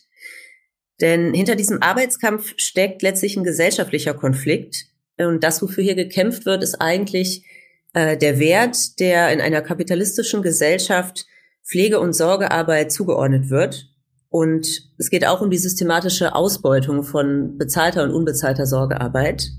Denn 1.01 1.33
hinter 1.33 1.55
diesem 1.55 1.81
Arbeitskampf 1.81 2.53
steckt 2.57 3.01
letztlich 3.01 3.37
ein 3.37 3.43
gesellschaftlicher 3.43 4.13
Konflikt. 4.13 4.87
Und 5.17 5.43
das, 5.43 5.61
wofür 5.61 5.83
hier 5.83 5.95
gekämpft 5.95 6.45
wird, 6.45 6.63
ist 6.63 6.81
eigentlich 6.81 7.45
äh, 7.93 8.17
der 8.17 8.39
Wert, 8.39 8.99
der 8.99 9.31
in 9.31 9.41
einer 9.41 9.61
kapitalistischen 9.61 10.41
Gesellschaft 10.41 11.25
Pflege- 11.65 11.99
und 11.99 12.13
Sorgearbeit 12.13 12.91
zugeordnet 12.91 13.49
wird. 13.49 13.89
Und 14.29 14.67
es 14.97 15.09
geht 15.09 15.25
auch 15.25 15.41
um 15.41 15.49
die 15.49 15.57
systematische 15.57 16.35
Ausbeutung 16.35 17.03
von 17.03 17.57
bezahlter 17.57 18.03
und 18.03 18.11
unbezahlter 18.11 18.65
Sorgearbeit. 18.65 19.49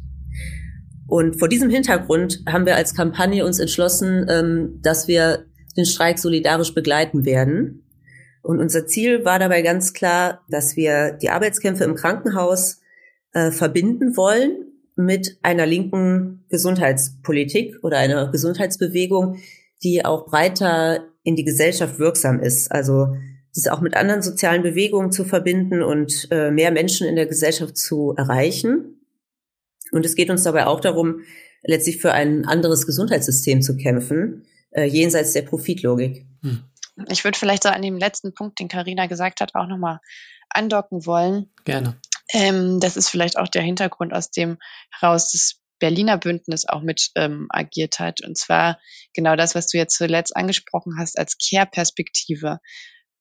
Und 1.07 1.41
vor 1.41 1.49
diesem 1.49 1.71
Hintergrund 1.71 2.41
haben 2.49 2.67
wir 2.67 2.77
als 2.77 2.95
Kampagne 2.95 3.45
uns 3.45 3.59
entschlossen, 3.59 4.27
ähm, 4.29 4.79
dass 4.81 5.09
wir 5.09 5.47
den 5.77 5.87
Streik 5.87 6.19
solidarisch 6.19 6.73
begleiten 6.73 7.25
werden. 7.25 7.85
Und 8.43 8.59
unser 8.59 8.87
Ziel 8.87 9.25
war 9.25 9.39
dabei 9.39 9.63
ganz 9.63 9.93
klar, 9.93 10.43
dass 10.49 10.77
wir 10.77 11.13
die 11.13 11.31
Arbeitskämpfe 11.31 11.85
im 11.85 11.95
Krankenhaus 11.95 12.81
äh, 13.33 13.51
verbinden 13.51 14.17
wollen 14.17 14.67
mit 14.97 15.39
einer 15.43 15.67
linken 15.67 16.45
Gesundheitspolitik 16.49 17.77
oder 17.83 17.99
einer 17.99 18.31
Gesundheitsbewegung, 18.31 19.39
die 19.83 20.05
auch 20.05 20.27
breiter 20.27 21.05
in 21.23 21.37
die 21.37 21.45
Gesellschaft 21.45 21.99
wirksam 21.99 22.41
ist. 22.41 22.71
Also 22.73 23.15
das 23.55 23.67
auch 23.67 23.81
mit 23.81 23.97
anderen 23.97 24.23
sozialen 24.23 24.63
Bewegungen 24.63 25.13
zu 25.13 25.25
verbinden 25.25 25.83
und 25.83 26.29
äh, 26.31 26.51
mehr 26.51 26.71
Menschen 26.71 27.07
in 27.07 27.17
der 27.17 27.27
Gesellschaft 27.27 27.77
zu 27.77 28.15
erreichen. 28.17 29.01
Und 29.93 30.07
es 30.07 30.15
geht 30.15 30.31
uns 30.31 30.45
dabei 30.45 30.67
auch 30.67 30.81
darum, 30.81 31.23
letztlich 31.63 31.99
für 31.99 32.13
ein 32.13 32.45
anderes 32.47 32.87
Gesundheitssystem 32.87 33.61
zu 33.61 33.77
kämpfen, 33.77 34.45
äh, 34.71 34.85
jenseits 34.85 35.33
der 35.33 35.43
Profitlogik. 35.43 36.27
Hm. 36.43 36.61
Ich 37.09 37.25
würde 37.25 37.39
vielleicht 37.39 37.63
so 37.63 37.69
an 37.69 37.83
dem 37.83 37.97
letzten 37.97 38.35
Punkt, 38.35 38.59
den 38.61 38.69
Karina 38.69 39.07
gesagt 39.07 39.41
hat, 39.41 39.55
auch 39.55 39.67
nochmal 39.67 40.01
andocken 40.49 41.07
wollen. 41.07 41.53
Gerne. 41.65 42.01
Ähm, 42.33 42.81
das 42.81 42.97
ist 42.97 43.09
vielleicht 43.09 43.39
auch 43.39 43.49
der 43.49 43.63
Hintergrund, 43.63 44.13
aus 44.13 44.31
dem 44.31 44.59
heraus 44.91 45.33
das 45.33 45.61
Berliner 45.79 46.19
Bündnis 46.19 46.69
auch 46.69 46.83
mit 46.83 47.11
ähm, 47.17 47.47
agiert 47.49 47.99
hat. 47.99 48.21
Und 48.21 48.37
zwar 48.37 48.79
genau 49.15 49.35
das, 49.35 49.55
was 49.55 49.67
du 49.67 49.79
jetzt 49.79 49.97
zuletzt 49.97 50.37
angesprochen 50.37 50.97
hast, 50.99 51.19
als 51.19 51.37
Care-Perspektive. 51.39 52.59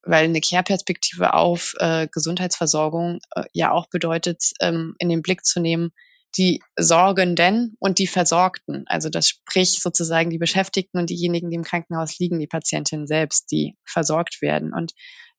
Weil 0.03 0.25
eine 0.25 0.41
Care-Perspektive 0.41 1.34
auf 1.34 1.73
äh, 1.79 2.08
Gesundheitsversorgung 2.12 3.19
äh, 3.36 3.43
ja 3.53 3.71
auch 3.71 3.88
bedeutet, 3.89 4.43
ähm, 4.62 4.95
in 4.99 5.10
den 5.10 5.21
Blick 5.21 5.45
zu 5.45 5.60
nehmen, 5.60 5.91
die 6.37 6.61
Sorgenden 6.77 7.75
und 7.79 7.99
die 7.99 8.07
Versorgten. 8.07 8.83
Also 8.87 9.09
das 9.09 9.27
sprich 9.27 9.79
sozusagen 9.81 10.29
die 10.29 10.37
Beschäftigten 10.37 10.99
und 10.99 11.09
diejenigen, 11.09 11.49
die 11.49 11.55
im 11.55 11.63
Krankenhaus 11.63 12.19
liegen, 12.19 12.39
die 12.39 12.47
Patientinnen 12.47 13.07
selbst, 13.07 13.51
die 13.51 13.75
versorgt 13.85 14.41
werden. 14.41 14.73
Und 14.73 14.93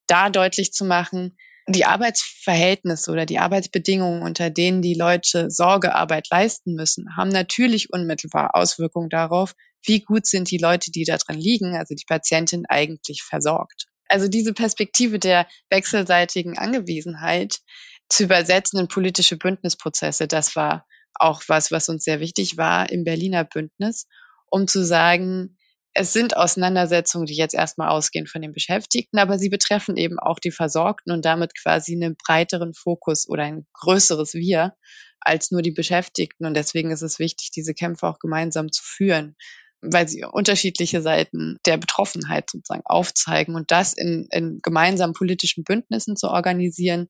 da 0.07 0.29
deutlich 0.29 0.73
zu 0.73 0.85
machen, 0.85 1.37
die 1.67 1.85
Arbeitsverhältnisse 1.85 3.11
oder 3.11 3.25
die 3.25 3.39
Arbeitsbedingungen, 3.39 4.23
unter 4.23 4.49
denen 4.49 4.81
die 4.81 4.95
Leute 4.95 5.49
Sorgearbeit 5.49 6.27
leisten 6.29 6.73
müssen, 6.73 7.15
haben 7.15 7.29
natürlich 7.29 7.93
unmittelbar 7.93 8.55
Auswirkungen 8.55 9.09
darauf, 9.09 9.53
wie 9.85 10.01
gut 10.01 10.25
sind 10.25 10.51
die 10.51 10.57
Leute, 10.57 10.91
die 10.91 11.03
da 11.03 11.17
drin 11.17 11.39
liegen, 11.39 11.75
also 11.75 11.95
die 11.95 12.05
Patientin 12.07 12.65
eigentlich 12.67 13.23
versorgt. 13.23 13.87
Also 14.07 14.27
diese 14.27 14.53
Perspektive 14.53 15.19
der 15.19 15.47
wechselseitigen 15.69 16.57
Angewiesenheit 16.57 17.59
zu 18.11 18.23
übersetzen 18.23 18.79
in 18.79 18.87
politische 18.87 19.37
Bündnisprozesse. 19.37 20.27
Das 20.27 20.55
war 20.55 20.85
auch 21.13 21.43
was, 21.47 21.71
was 21.71 21.89
uns 21.89 22.03
sehr 22.03 22.19
wichtig 22.19 22.57
war 22.57 22.89
im 22.89 23.03
Berliner 23.03 23.43
Bündnis. 23.43 24.07
um 24.53 24.67
zu 24.67 24.83
sagen, 24.83 25.57
es 25.93 26.13
sind 26.13 26.35
Auseinandersetzungen, 26.35 27.25
die 27.25 27.35
jetzt 27.35 27.53
erstmal 27.53 27.89
ausgehen 27.89 28.27
von 28.27 28.41
den 28.41 28.53
Beschäftigten, 28.53 29.17
aber 29.17 29.39
sie 29.39 29.49
betreffen 29.49 29.97
eben 29.97 30.19
auch 30.19 30.39
die 30.39 30.51
Versorgten 30.51 31.11
und 31.13 31.23
damit 31.25 31.53
quasi 31.55 31.95
einen 31.95 32.15
breiteren 32.17 32.73
Fokus 32.73 33.27
oder 33.29 33.43
ein 33.43 33.65
größeres 33.73 34.33
Wir 34.33 34.73
als 35.21 35.51
nur 35.51 35.61
die 35.61 35.71
Beschäftigten. 35.71 36.45
Und 36.45 36.53
deswegen 36.55 36.91
ist 36.91 37.01
es 37.01 37.19
wichtig, 37.19 37.51
diese 37.51 37.73
Kämpfe 37.73 38.07
auch 38.07 38.19
gemeinsam 38.19 38.71
zu 38.71 38.83
führen, 38.83 39.35
weil 39.81 40.07
sie 40.07 40.23
unterschiedliche 40.23 41.01
Seiten 41.01 41.57
der 41.65 41.77
Betroffenheit 41.77 42.49
sozusagen 42.49 42.83
aufzeigen. 42.85 43.55
Und 43.55 43.71
das 43.71 43.93
in, 43.93 44.27
in 44.31 44.59
gemeinsamen 44.61 45.13
politischen 45.13 45.63
Bündnissen 45.63 46.15
zu 46.15 46.27
organisieren, 46.27 47.07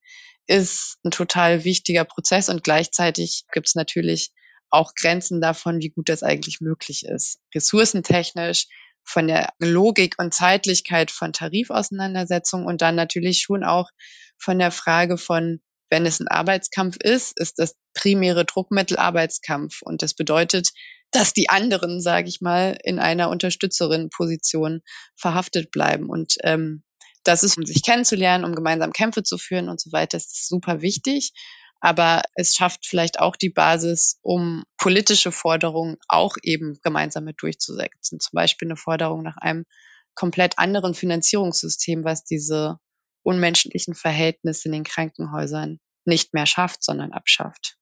ist 0.48 0.98
ein 1.04 1.12
total 1.12 1.64
wichtiger 1.64 2.06
Prozess. 2.06 2.50
Und 2.50 2.64
gleichzeitig 2.64 3.46
gibt 3.52 3.68
es 3.68 3.76
natürlich 3.76 4.32
auch 4.70 4.94
Grenzen 4.96 5.42
davon, 5.42 5.80
wie 5.80 5.90
gut 5.90 6.10
das 6.10 6.24
eigentlich 6.24 6.62
möglich 6.62 7.06
ist. 7.06 7.40
Ressourcentechnisch, 7.54 8.68
von 9.04 9.28
der 9.28 9.50
Logik 9.60 10.16
und 10.18 10.34
Zeitlichkeit 10.34 11.12
von 11.12 11.34
Tarifauseinandersetzungen 11.34 12.66
und 12.66 12.82
dann 12.82 12.96
natürlich 12.96 13.42
schon 13.42 13.64
auch 13.64 13.90
von 14.38 14.60
der 14.60 14.72
Frage 14.72 15.18
von, 15.18 15.60
wenn 15.90 16.06
es 16.06 16.20
ein 16.20 16.28
Arbeitskampf 16.28 16.98
ist, 16.98 17.38
ist 17.38 17.60
das 17.60 17.76
primäre 17.94 18.46
Druckmittel 18.46 18.98
Arbeitskampf. 18.98 19.82
Und 19.82 20.02
das 20.02 20.14
bedeutet, 20.14 20.70
dass 21.12 21.34
die 21.34 21.50
anderen, 21.50 22.00
sage 22.00 22.30
ich 22.30 22.40
mal, 22.40 22.78
in 22.84 23.00
einer 23.00 23.30
Unterstützerin-Position 23.30 24.82
verhaftet 25.16 25.72
bleiben. 25.72 26.10
Und 26.10 26.36
ähm, 26.44 26.84
das 27.24 27.44
ist, 27.44 27.58
um 27.58 27.66
sich 27.66 27.84
kennenzulernen, 27.84 28.46
um 28.46 28.56
gemeinsam 28.56 28.94
Kämpfe 28.94 29.24
zu 29.24 29.38
führen 29.38 29.70
und 29.70 29.80
so 29.80 29.92
weiter, 29.92 30.18
ist 30.18 30.48
super 30.48 30.82
wichtig 30.82 31.34
aber 31.82 32.22
es 32.36 32.56
schafft 32.56 32.86
vielleicht 32.86 33.20
auch 33.20 33.36
die 33.36 33.50
Basis, 33.50 34.20
um 34.22 34.64
politische 34.78 35.32
Forderungen 35.32 35.98
auch 36.08 36.36
eben 36.44 36.80
gemeinsam 36.84 37.26
mit 37.26 37.42
durchzusetzen. 37.42 38.20
Zum 38.20 38.36
Beispiel 38.36 38.68
eine 38.68 38.78
Forderung 38.78 39.24
nach 39.24 39.38
einem 39.38 39.66
komplett 40.14 40.60
anderen 40.60 40.94
Finanzierungssystem, 40.94 42.04
was 42.04 42.24
diese 42.24 42.78
unmenschlichen 43.24 43.96
Verhältnisse 43.96 44.68
in 44.68 44.74
den 44.74 44.84
Krankenhäusern 44.84 45.80
nicht 46.06 46.36
mehr 46.36 46.46
schafft, 46.46 46.84
sondern 46.84 47.14
abschafft. 47.14 47.78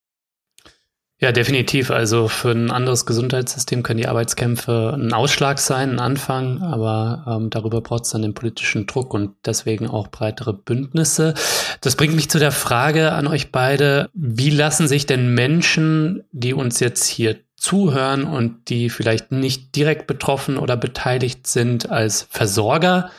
Ja, 1.22 1.32
definitiv. 1.32 1.90
Also 1.90 2.28
für 2.28 2.52
ein 2.52 2.70
anderes 2.70 3.04
Gesundheitssystem 3.04 3.82
können 3.82 3.98
die 3.98 4.08
Arbeitskämpfe 4.08 4.94
ein 4.96 5.12
Ausschlag 5.12 5.58
sein, 5.58 5.90
ein 5.90 5.98
Anfang, 5.98 6.62
aber 6.62 7.24
ähm, 7.28 7.50
darüber 7.50 7.82
braucht 7.82 8.04
es 8.04 8.10
dann 8.10 8.22
den 8.22 8.32
politischen 8.32 8.86
Druck 8.86 9.12
und 9.12 9.32
deswegen 9.44 9.86
auch 9.86 10.08
breitere 10.08 10.54
Bündnisse. 10.54 11.34
Das 11.82 11.94
bringt 11.94 12.14
mich 12.14 12.30
zu 12.30 12.38
der 12.38 12.52
Frage 12.52 13.12
an 13.12 13.26
euch 13.26 13.52
beide, 13.52 14.08
wie 14.14 14.48
lassen 14.48 14.88
sich 14.88 15.04
denn 15.04 15.34
Menschen, 15.34 16.24
die 16.32 16.54
uns 16.54 16.80
jetzt 16.80 17.04
hier 17.04 17.36
zuhören 17.54 18.24
und 18.24 18.70
die 18.70 18.88
vielleicht 18.88 19.30
nicht 19.30 19.76
direkt 19.76 20.06
betroffen 20.06 20.56
oder 20.56 20.78
beteiligt 20.78 21.46
sind 21.46 21.90
als 21.90 22.26
Versorger, 22.30 23.10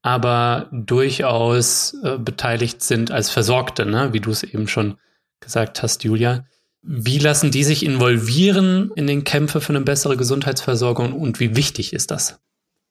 aber 0.00 0.68
durchaus 0.72 1.94
äh, 2.02 2.16
beteiligt 2.16 2.82
sind 2.82 3.10
als 3.10 3.28
Versorgte, 3.28 3.84
ne? 3.84 4.14
wie 4.14 4.20
du 4.20 4.30
es 4.30 4.42
eben 4.42 4.68
schon 4.68 4.96
gesagt 5.40 5.82
hast, 5.82 6.02
Julia. 6.02 6.46
Wie 6.82 7.18
lassen 7.18 7.52
die 7.52 7.62
sich 7.62 7.84
involvieren 7.84 8.90
in 8.96 9.06
den 9.06 9.22
Kämpfe 9.24 9.60
für 9.60 9.70
eine 9.70 9.82
bessere 9.82 10.16
Gesundheitsversorgung 10.16 11.12
und 11.12 11.38
wie 11.38 11.54
wichtig 11.54 11.92
ist 11.92 12.10
das? 12.10 12.40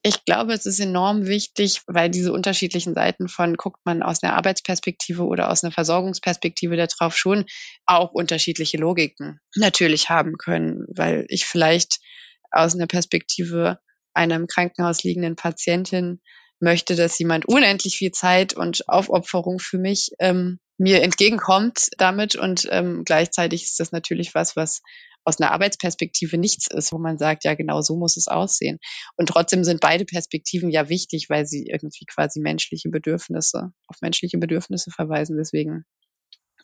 Ich 0.03 0.25
glaube, 0.25 0.53
es 0.53 0.65
ist 0.65 0.79
enorm 0.79 1.27
wichtig, 1.27 1.81
weil 1.85 2.09
diese 2.09 2.33
unterschiedlichen 2.33 2.95
Seiten 2.95 3.27
von 3.27 3.55
guckt 3.55 3.81
man 3.85 4.01
aus 4.01 4.23
einer 4.23 4.35
Arbeitsperspektive 4.35 5.23
oder 5.23 5.51
aus 5.51 5.63
einer 5.63 5.71
Versorgungsperspektive 5.71 6.75
darauf 6.75 7.15
schon 7.15 7.45
auch 7.85 8.11
unterschiedliche 8.11 8.77
Logiken 8.77 9.39
natürlich 9.55 10.09
haben 10.09 10.37
können, 10.37 10.85
weil 10.95 11.25
ich 11.27 11.45
vielleicht 11.45 11.99
aus 12.49 12.73
einer 12.73 12.87
Perspektive 12.87 13.79
einer 14.13 14.37
im 14.37 14.47
Krankenhaus 14.47 15.03
liegenden 15.03 15.35
Patientin 15.35 16.19
möchte, 16.61 16.95
dass 16.95 17.19
jemand 17.19 17.45
unendlich 17.47 17.97
viel 17.97 18.11
Zeit 18.11 18.53
und 18.53 18.87
Aufopferung 18.87 19.59
für 19.59 19.77
mich 19.77 20.11
ähm, 20.19 20.59
mir 20.77 21.03
entgegenkommt 21.03 21.89
damit. 21.97 22.35
Und 22.35 22.67
ähm, 22.71 23.03
gleichzeitig 23.05 23.63
ist 23.63 23.79
das 23.79 23.91
natürlich 23.91 24.33
was, 24.35 24.55
was 24.55 24.81
aus 25.23 25.39
einer 25.39 25.51
Arbeitsperspektive 25.51 26.37
nichts 26.37 26.67
ist, 26.67 26.91
wo 26.91 26.97
man 26.97 27.17
sagt, 27.17 27.43
ja, 27.43 27.53
genau 27.53 27.81
so 27.81 27.95
muss 27.95 28.17
es 28.17 28.27
aussehen. 28.27 28.79
Und 29.17 29.27
trotzdem 29.29 29.63
sind 29.63 29.79
beide 29.79 30.05
Perspektiven 30.05 30.71
ja 30.71 30.89
wichtig, 30.89 31.27
weil 31.29 31.45
sie 31.45 31.67
irgendwie 31.67 32.05
quasi 32.05 32.39
menschliche 32.39 32.89
Bedürfnisse, 32.89 33.71
auf 33.87 33.97
menschliche 34.01 34.39
Bedürfnisse 34.39 34.89
verweisen. 34.89 35.37
Deswegen 35.37 35.85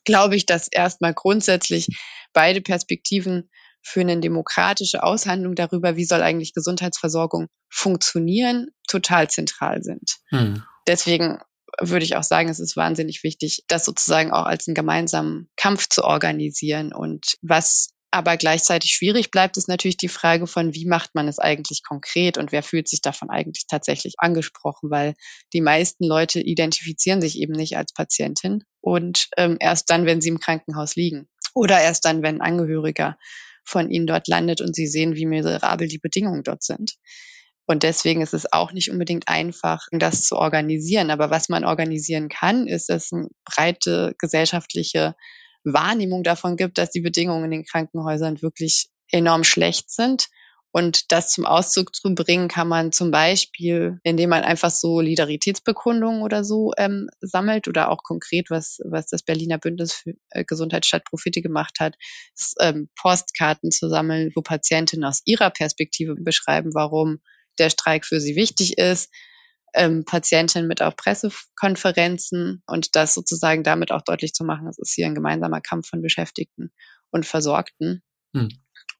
glaube 0.05 0.35
ich, 0.35 0.45
dass 0.45 0.67
erstmal 0.67 1.13
grundsätzlich 1.13 1.87
beide 2.33 2.61
Perspektiven 2.61 3.49
für 3.87 4.01
eine 4.01 4.19
demokratische 4.19 5.01
Aushandlung 5.01 5.55
darüber, 5.55 5.95
wie 5.95 6.03
soll 6.03 6.21
eigentlich 6.21 6.53
Gesundheitsversorgung 6.53 7.47
funktionieren, 7.69 8.67
total 8.87 9.29
zentral 9.29 9.81
sind. 9.81 10.17
Hm. 10.29 10.63
Deswegen 10.87 11.39
würde 11.79 12.03
ich 12.03 12.17
auch 12.17 12.23
sagen, 12.23 12.49
es 12.49 12.59
ist 12.59 12.75
wahnsinnig 12.75 13.23
wichtig, 13.23 13.63
das 13.67 13.85
sozusagen 13.85 14.31
auch 14.31 14.45
als 14.45 14.67
einen 14.67 14.75
gemeinsamen 14.75 15.49
Kampf 15.55 15.87
zu 15.87 16.03
organisieren. 16.03 16.91
Und 16.93 17.37
was 17.41 17.93
aber 18.11 18.35
gleichzeitig 18.35 18.91
schwierig 18.91 19.31
bleibt, 19.31 19.55
ist 19.55 19.69
natürlich 19.69 19.97
die 19.97 20.09
Frage 20.09 20.47
von, 20.47 20.73
wie 20.73 20.85
macht 20.85 21.15
man 21.15 21.29
es 21.29 21.39
eigentlich 21.39 21.81
konkret 21.83 22.37
und 22.37 22.51
wer 22.51 22.63
fühlt 22.63 22.89
sich 22.89 23.01
davon 23.01 23.29
eigentlich 23.29 23.67
tatsächlich 23.69 24.15
angesprochen, 24.17 24.89
weil 24.89 25.13
die 25.53 25.61
meisten 25.61 26.05
Leute 26.05 26.41
identifizieren 26.41 27.21
sich 27.21 27.37
eben 27.37 27.53
nicht 27.53 27.77
als 27.77 27.93
Patientin 27.93 28.63
und 28.81 29.27
ähm, 29.37 29.55
erst 29.61 29.89
dann, 29.89 30.05
wenn 30.05 30.19
sie 30.19 30.29
im 30.29 30.39
Krankenhaus 30.39 30.95
liegen 30.95 31.29
oder 31.53 31.79
erst 31.81 32.05
dann, 32.05 32.21
wenn 32.21 32.41
ein 32.41 32.53
Angehöriger 32.53 33.17
von 33.67 33.91
ihnen 33.91 34.07
dort 34.07 34.27
landet 34.27 34.61
und 34.61 34.75
sie 34.75 34.87
sehen, 34.87 35.15
wie 35.15 35.25
miserabel 35.25 35.87
die 35.87 35.99
Bedingungen 35.99 36.43
dort 36.43 36.63
sind. 36.63 36.95
Und 37.65 37.83
deswegen 37.83 38.21
ist 38.21 38.33
es 38.33 38.51
auch 38.53 38.71
nicht 38.71 38.89
unbedingt 38.89 39.27
einfach, 39.27 39.85
das 39.91 40.23
zu 40.23 40.37
organisieren. 40.37 41.11
Aber 41.11 41.29
was 41.29 41.49
man 41.49 41.65
organisieren 41.65 42.29
kann, 42.29 42.65
ist, 42.65 42.89
dass 42.89 43.07
es 43.07 43.13
eine 43.13 43.27
breite 43.43 44.15
gesellschaftliche 44.17 45.15
Wahrnehmung 45.65 46.23
davon 46.23 46.55
gibt, 46.55 46.77
dass 46.77 46.91
die 46.91 47.01
Bedingungen 47.01 47.45
in 47.45 47.51
den 47.51 47.65
Krankenhäusern 47.65 48.41
wirklich 48.41 48.89
enorm 49.11 49.43
schlecht 49.43 49.91
sind. 49.91 50.29
Und 50.71 51.11
das 51.11 51.31
zum 51.31 51.45
Ausdruck 51.45 51.95
zu 51.95 52.13
bringen 52.13 52.49
kann 52.49 52.67
man 52.67 52.91
zum 52.91 53.09
Beispiel, 53.09 53.99
indem 54.03 54.29
man 54.29 54.43
einfach 54.43 54.69
so 54.69 54.95
Solidaritätsbekundungen 54.95 56.21
oder 56.21 56.43
so 56.43 56.71
ähm, 56.77 57.09
sammelt 57.21 57.67
oder 57.67 57.89
auch 57.89 58.03
konkret, 58.03 58.49
was, 58.49 58.79
was 58.83 59.07
das 59.07 59.23
Berliner 59.23 59.57
Bündnis 59.57 59.93
für 59.93 60.13
äh, 60.29 60.43
Profite 61.09 61.41
gemacht 61.41 61.79
hat, 61.79 61.95
ist, 62.35 62.55
ähm, 62.59 62.89
Postkarten 62.95 63.71
zu 63.71 63.89
sammeln, 63.89 64.31
wo 64.35 64.41
Patientinnen 64.41 65.05
aus 65.05 65.21
ihrer 65.25 65.49
Perspektive 65.49 66.15
beschreiben, 66.15 66.73
warum 66.73 67.19
der 67.57 67.69
Streik 67.69 68.05
für 68.05 68.19
sie 68.19 68.35
wichtig 68.35 68.77
ist, 68.77 69.09
ähm, 69.73 70.05
Patientinnen 70.05 70.67
mit 70.67 70.81
auf 70.81 70.95
Pressekonferenzen 70.95 72.63
und 72.67 72.95
das 72.95 73.13
sozusagen 73.13 73.63
damit 73.63 73.91
auch 73.91 74.01
deutlich 74.01 74.33
zu 74.33 74.43
machen, 74.43 74.67
es 74.67 74.77
ist 74.77 74.93
hier 74.93 75.05
ein 75.05 75.15
gemeinsamer 75.15 75.61
Kampf 75.61 75.89
von 75.89 76.01
Beschäftigten 76.01 76.71
und 77.11 77.25
Versorgten. 77.25 78.03
Hm. 78.33 78.49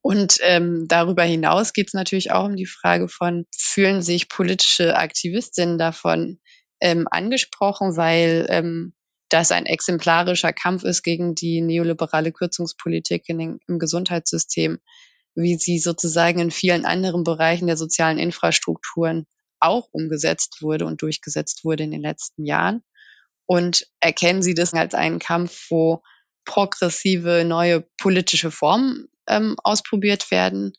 Und 0.07 0.37
ähm, 0.39 0.85
darüber 0.87 1.23
hinaus 1.23 1.73
geht 1.73 1.87
es 1.87 1.93
natürlich 1.93 2.31
auch 2.31 2.45
um 2.45 2.55
die 2.55 2.65
Frage 2.65 3.09
von, 3.09 3.45
fühlen 3.53 4.01
sich 4.01 4.29
politische 4.29 4.95
Aktivistinnen 4.95 5.77
davon 5.77 6.39
ähm, 6.79 7.09
angesprochen, 7.11 7.97
weil 7.97 8.45
ähm, 8.47 8.93
das 9.27 9.51
ein 9.51 9.65
exemplarischer 9.65 10.53
Kampf 10.53 10.85
ist 10.85 11.03
gegen 11.03 11.35
die 11.35 11.59
neoliberale 11.59 12.31
Kürzungspolitik 12.31 13.25
den, 13.25 13.59
im 13.67 13.79
Gesundheitssystem, 13.79 14.79
wie 15.35 15.57
sie 15.57 15.77
sozusagen 15.77 16.39
in 16.39 16.51
vielen 16.51 16.85
anderen 16.85 17.25
Bereichen 17.25 17.67
der 17.67 17.75
sozialen 17.75 18.17
Infrastrukturen 18.17 19.25
auch 19.59 19.89
umgesetzt 19.91 20.61
wurde 20.61 20.85
und 20.85 21.01
durchgesetzt 21.01 21.65
wurde 21.65 21.83
in 21.83 21.91
den 21.91 22.01
letzten 22.01 22.45
Jahren. 22.45 22.81
Und 23.45 23.85
erkennen 23.99 24.41
Sie 24.41 24.53
das 24.53 24.73
als 24.73 24.93
einen 24.93 25.19
Kampf, 25.19 25.69
wo 25.69 26.01
progressive 26.45 27.43
neue 27.43 27.81
politische 27.97 28.51
Formen 28.51 29.09
ähm, 29.27 29.55
ausprobiert 29.63 30.31
werden, 30.31 30.73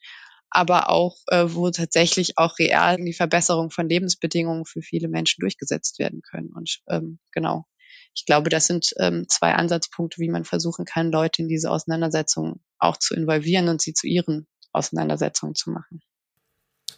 aber 0.51 0.91
auch 0.91 1.17
äh, 1.27 1.45
wo 1.49 1.71
tatsächlich 1.71 2.39
auch 2.39 2.59
real 2.59 2.97
die 2.97 3.13
Verbesserung 3.13 3.71
von 3.71 3.89
Lebensbedingungen 3.89 4.65
für 4.65 4.83
viele 4.83 5.09
Menschen 5.09 5.41
durchgesetzt 5.41 5.99
werden 5.99 6.23
können. 6.23 6.51
Und 6.55 6.81
ähm, 6.89 7.19
genau, 7.33 7.67
ich 8.15 8.25
glaube, 8.25 8.51
das 8.51 8.67
sind 8.67 8.91
ähm, 8.99 9.27
zwei 9.29 9.55
Ansatzpunkte, 9.55 10.21
wie 10.21 10.31
man 10.31 10.45
versuchen 10.45 10.85
kann, 10.85 11.13
Leute 11.13 11.43
in 11.43 11.49
diese 11.49 11.71
Auseinandersetzungen 11.71 12.61
auch 12.79 12.97
zu 12.97 13.15
involvieren 13.15 13.69
und 13.69 13.81
sie 13.81 13.93
zu 13.93 14.07
ihren 14.07 14.47
Auseinandersetzungen 14.73 15.55
zu 15.55 15.71
machen. 15.71 16.01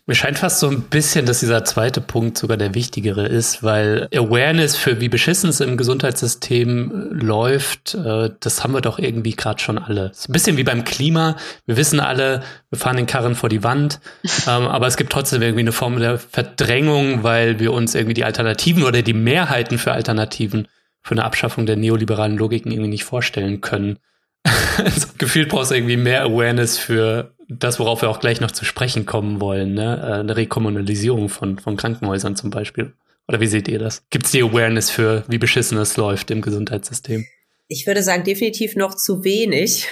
Mir 0.06 0.16
scheint 0.16 0.38
fast 0.38 0.58
so 0.58 0.68
ein 0.68 0.82
bisschen, 0.82 1.24
dass 1.24 1.38
dieser 1.38 1.64
zweite 1.64 2.00
Punkt 2.00 2.36
sogar 2.36 2.56
der 2.56 2.74
wichtigere 2.74 3.26
ist, 3.26 3.62
weil 3.62 4.08
Awareness 4.12 4.76
für 4.76 5.00
wie 5.00 5.08
beschissen 5.08 5.50
es 5.50 5.60
im 5.60 5.76
Gesundheitssystem 5.76 6.90
äh, 6.90 7.24
läuft, 7.24 7.94
äh, 7.94 8.30
das 8.40 8.64
haben 8.64 8.72
wir 8.72 8.80
doch 8.80 8.98
irgendwie 8.98 9.36
gerade 9.36 9.60
schon 9.60 9.78
alle. 9.78 10.10
Ist 10.10 10.28
ein 10.28 10.32
bisschen 10.32 10.56
wie 10.56 10.64
beim 10.64 10.82
Klima. 10.82 11.36
Wir 11.66 11.76
wissen 11.76 12.00
alle, 12.00 12.42
wir 12.70 12.78
fahren 12.78 12.96
den 12.96 13.06
Karren 13.06 13.36
vor 13.36 13.48
die 13.48 13.62
Wand, 13.62 14.00
ähm, 14.48 14.66
aber 14.66 14.88
es 14.88 14.96
gibt 14.96 15.12
trotzdem 15.12 15.42
irgendwie 15.42 15.60
eine 15.60 15.72
Form 15.72 15.98
der 16.00 16.18
Verdrängung, 16.18 17.22
weil 17.22 17.60
wir 17.60 17.72
uns 17.72 17.94
irgendwie 17.94 18.14
die 18.14 18.24
Alternativen 18.24 18.82
oder 18.82 19.02
die 19.02 19.14
Mehrheiten 19.14 19.78
für 19.78 19.92
Alternativen 19.92 20.66
für 21.02 21.12
eine 21.12 21.24
Abschaffung 21.24 21.66
der 21.66 21.76
neoliberalen 21.76 22.36
Logiken 22.36 22.72
irgendwie 22.72 22.90
nicht 22.90 23.04
vorstellen 23.04 23.60
können. 23.60 23.98
also, 24.78 25.08
gefühlt 25.18 25.48
brauchst 25.48 25.70
du 25.70 25.74
irgendwie 25.74 25.96
mehr 25.96 26.22
Awareness 26.22 26.78
für 26.78 27.34
das, 27.48 27.78
worauf 27.78 28.02
wir 28.02 28.08
auch 28.08 28.20
gleich 28.20 28.40
noch 28.40 28.50
zu 28.50 28.64
sprechen 28.64 29.06
kommen 29.06 29.40
wollen, 29.40 29.74
ne? 29.74 29.98
Äh, 30.02 30.20
eine 30.20 30.36
Rekommunalisierung 30.36 31.28
von, 31.28 31.58
von 31.58 31.76
Krankenhäusern 31.76 32.36
zum 32.36 32.50
Beispiel. 32.50 32.94
Oder 33.28 33.40
wie 33.40 33.46
seht 33.46 33.68
ihr 33.68 33.78
das? 33.78 34.04
Gibt 34.10 34.26
es 34.26 34.32
die 34.32 34.42
Awareness 34.42 34.90
für, 34.90 35.24
wie 35.28 35.38
beschissen 35.38 35.78
es 35.78 35.96
läuft 35.96 36.30
im 36.30 36.40
Gesundheitssystem? 36.40 37.24
Ich 37.68 37.86
würde 37.86 38.02
sagen, 38.02 38.24
definitiv 38.24 38.74
noch 38.74 38.96
zu 38.96 39.22
wenig. 39.22 39.86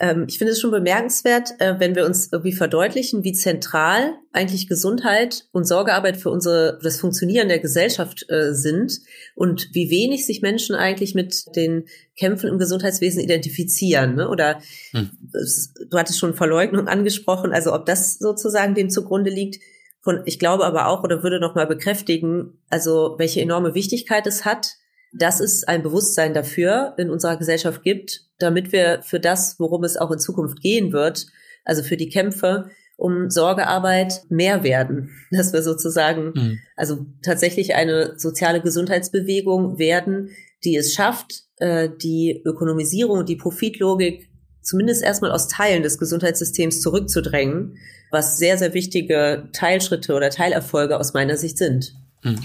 Ähm, 0.00 0.24
ich 0.28 0.38
finde 0.38 0.52
es 0.54 0.60
schon 0.60 0.70
bemerkenswert, 0.70 1.50
äh, 1.58 1.78
wenn 1.78 1.94
wir 1.94 2.06
uns 2.06 2.32
irgendwie 2.32 2.54
verdeutlichen, 2.54 3.22
wie 3.22 3.34
zentral 3.34 4.14
eigentlich 4.32 4.66
Gesundheit 4.66 5.44
und 5.52 5.66
Sorgearbeit 5.66 6.16
für 6.16 6.30
unsere, 6.30 6.78
das 6.82 6.98
Funktionieren 6.98 7.48
der 7.48 7.58
Gesellschaft 7.58 8.24
äh, 8.30 8.54
sind 8.54 8.98
und 9.34 9.68
wie 9.74 9.90
wenig 9.90 10.24
sich 10.24 10.40
Menschen 10.40 10.74
eigentlich 10.74 11.14
mit 11.14 11.54
den 11.54 11.84
Kämpfen 12.18 12.48
im 12.48 12.58
Gesundheitswesen 12.58 13.20
identifizieren. 13.20 14.14
Ne? 14.14 14.28
Oder 14.28 14.62
hm. 14.92 15.10
du 15.90 15.98
hattest 15.98 16.18
schon 16.18 16.34
Verleugnung 16.34 16.88
angesprochen, 16.88 17.52
also 17.52 17.74
ob 17.74 17.84
das 17.84 18.18
sozusagen 18.18 18.74
dem 18.74 18.88
zugrunde 18.88 19.30
liegt. 19.30 19.62
Von, 20.02 20.22
ich 20.24 20.38
glaube 20.38 20.64
aber 20.64 20.86
auch 20.86 21.04
oder 21.04 21.22
würde 21.22 21.40
noch 21.40 21.54
mal 21.54 21.66
bekräftigen, 21.66 22.58
also 22.70 23.16
welche 23.18 23.42
enorme 23.42 23.74
Wichtigkeit 23.74 24.26
es 24.26 24.46
hat, 24.46 24.76
dass 25.12 25.40
es 25.40 25.64
ein 25.64 25.82
Bewusstsein 25.82 26.32
dafür 26.32 26.94
in 26.96 27.10
unserer 27.10 27.36
Gesellschaft 27.36 27.82
gibt, 27.82 28.29
damit 28.42 28.72
wir 28.72 29.02
für 29.02 29.20
das, 29.20 29.58
worum 29.58 29.84
es 29.84 29.96
auch 29.96 30.10
in 30.10 30.18
Zukunft 30.18 30.60
gehen 30.60 30.92
wird, 30.92 31.26
also 31.64 31.82
für 31.82 31.96
die 31.96 32.08
Kämpfe 32.08 32.70
um 32.96 33.30
Sorgearbeit 33.30 34.22
mehr 34.28 34.62
werden, 34.62 35.10
dass 35.30 35.52
wir 35.52 35.62
sozusagen 35.62 36.32
mhm. 36.34 36.58
also 36.76 37.06
tatsächlich 37.22 37.74
eine 37.74 38.18
soziale 38.18 38.60
Gesundheitsbewegung 38.60 39.78
werden, 39.78 40.30
die 40.64 40.76
es 40.76 40.92
schafft, 40.92 41.44
äh, 41.56 41.88
die 42.02 42.42
Ökonomisierung, 42.44 43.24
die 43.24 43.36
Profitlogik 43.36 44.28
zumindest 44.62 45.02
erstmal 45.02 45.32
aus 45.32 45.48
Teilen 45.48 45.82
des 45.82 45.98
Gesundheitssystems 45.98 46.82
zurückzudrängen, 46.82 47.78
was 48.10 48.38
sehr, 48.38 48.58
sehr 48.58 48.74
wichtige 48.74 49.48
Teilschritte 49.52 50.14
oder 50.14 50.30
Teilerfolge 50.30 50.98
aus 50.98 51.14
meiner 51.14 51.36
Sicht 51.36 51.56
sind. 51.56 51.94
Mhm. 52.22 52.40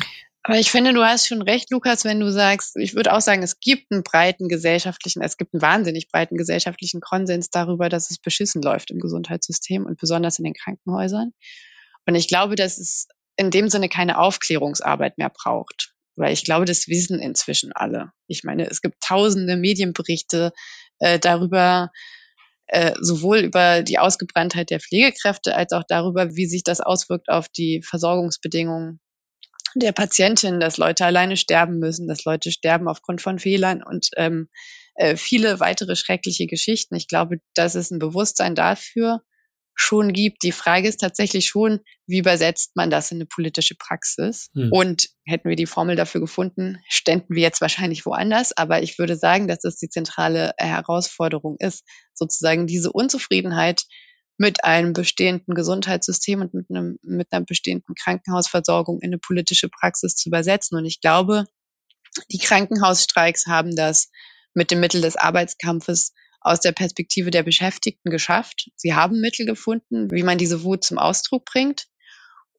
Aber 0.48 0.60
ich 0.60 0.70
finde, 0.70 0.94
du 0.94 1.04
hast 1.04 1.28
schon 1.28 1.42
recht, 1.42 1.72
Lukas, 1.72 2.06
wenn 2.06 2.20
du 2.20 2.32
sagst, 2.32 2.76
ich 2.76 2.94
würde 2.94 3.14
auch 3.14 3.20
sagen, 3.20 3.42
es 3.42 3.60
gibt 3.60 3.92
einen 3.92 4.04
breiten 4.04 4.48
gesellschaftlichen, 4.48 5.24
es 5.24 5.38
gibt 5.38 5.56
einen 5.56 5.64
wahnsinnig 5.64 6.08
breiten 6.08 6.38
gesellschaftlichen 6.38 7.02
Konsens 7.02 7.50
darüber, 7.50 7.90
dass 7.90 8.12
es 8.12 8.20
beschissen 8.20 8.62
läuft 8.62 8.92
im 8.92 9.00
Gesundheitssystem 9.00 9.88
und 9.88 9.98
besonders 10.00 10.38
in 10.38 10.46
den 10.46 10.54
Krankenhäusern. 10.54 11.32
Und 12.06 12.14
ich 12.14 12.28
glaube, 12.28 12.54
dass 12.54 12.78
es 12.78 13.08
in 13.38 13.50
dem 13.50 13.70
Sinne 13.70 13.90
keine 13.90 14.20
Aufklärungsarbeit 14.20 15.18
mehr 15.18 15.32
braucht. 15.32 15.96
Weil 16.16 16.32
ich 16.32 16.44
glaube, 16.44 16.66
das 16.66 16.88
wissen 16.88 17.20
inzwischen 17.20 17.72
alle. 17.74 18.12
Ich 18.28 18.44
meine, 18.44 18.70
es 18.70 18.84
gibt 18.84 19.02
tausende 19.02 19.58
Medienberichte 19.58 20.54
äh, 21.00 21.18
darüber, 21.18 21.90
äh, 22.68 22.94
sowohl 23.02 23.40
über 23.40 23.82
die 23.82 23.98
Ausgebranntheit 23.98 24.70
der 24.70 24.80
Pflegekräfte 24.80 25.56
als 25.56 25.72
auch 25.72 25.84
darüber, 25.88 26.36
wie 26.36 26.46
sich 26.46 26.62
das 26.62 26.82
auswirkt 26.82 27.30
auf 27.30 27.50
die 27.50 27.82
Versorgungsbedingungen 27.82 29.00
der 29.76 29.92
Patientin, 29.92 30.60
dass 30.60 30.78
Leute 30.78 31.06
alleine 31.06 31.38
sterben 31.38 31.80
müssen, 31.80 32.08
dass 32.08 32.26
Leute 32.26 32.52
sterben 32.52 32.88
aufgrund 32.88 33.22
von 33.22 33.40
Fehlern 33.40 33.84
und 33.84 34.10
ähm, 34.16 34.50
äh, 34.96 35.18
viele 35.18 35.60
weitere 35.60 35.96
schreckliche 35.96 36.48
Geschichten. 36.48 36.96
Ich 36.96 37.08
glaube, 37.08 37.38
dass 37.54 37.76
es 37.76 37.92
ein 37.92 38.00
Bewusstsein 38.00 38.56
dafür 38.56 39.22
schon 39.76 40.14
gibt. 40.14 40.44
Die 40.44 40.54
Frage 40.54 40.88
ist 40.88 41.02
tatsächlich 41.02 41.48
schon, 41.48 41.82
wie 42.08 42.20
übersetzt 42.20 42.78
man 42.78 42.90
das 42.90 43.12
in 43.12 43.18
eine 43.18 43.26
politische 43.26 43.76
Praxis? 43.76 44.50
Hm. 44.54 44.72
Und 44.72 45.10
hätten 45.26 45.50
wir 45.50 45.58
die 45.58 45.66
Formel 45.66 45.98
dafür 45.98 46.22
gefunden, 46.22 46.78
ständen 46.88 47.36
wir 47.36 47.42
jetzt 47.42 47.60
wahrscheinlich 47.60 48.06
woanders. 48.06 48.56
Aber 48.56 48.82
ich 48.82 48.98
würde 48.98 49.18
sagen, 49.18 49.50
dass 49.50 49.60
das 49.60 49.76
die 49.76 49.90
zentrale 49.90 50.54
Herausforderung 50.58 51.58
ist, 51.60 51.84
sozusagen 52.14 52.68
diese 52.68 52.94
Unzufriedenheit 52.94 53.84
mit 54.38 54.64
einem 54.64 54.94
bestehenden 54.94 55.56
Gesundheitssystem 55.56 56.42
und 56.42 56.54
mit, 56.54 56.70
einem, 56.70 56.98
mit 57.04 57.28
einer 57.32 57.46
bestehenden 57.46 57.96
Krankenhausversorgung 57.96 59.00
in 59.00 59.10
eine 59.10 59.18
politische 59.18 59.70
Praxis 59.70 60.16
zu 60.16 60.30
übersetzen. 60.30 60.78
Und 60.78 60.86
ich 60.86 61.00
glaube, 61.00 61.46
die 62.32 62.40
Krankenhausstreiks 62.40 63.48
haben 63.48 63.76
das 63.76 64.10
mit 64.54 64.72
dem 64.72 64.80
Mittel 64.80 65.02
des 65.02 65.16
Arbeitskampfes 65.16 66.14
aus 66.42 66.60
der 66.60 66.74
Perspektive 66.74 67.32
der 67.32 67.44
Beschäftigten 67.44 68.12
geschafft. 68.12 68.70
Sie 68.76 68.94
haben 68.94 69.20
Mittel 69.20 69.46
gefunden, 69.46 70.12
wie 70.12 70.24
man 70.24 70.38
diese 70.38 70.64
Wut 70.64 70.84
zum 70.84 70.98
Ausdruck 70.98 71.46
bringt. 71.46 71.88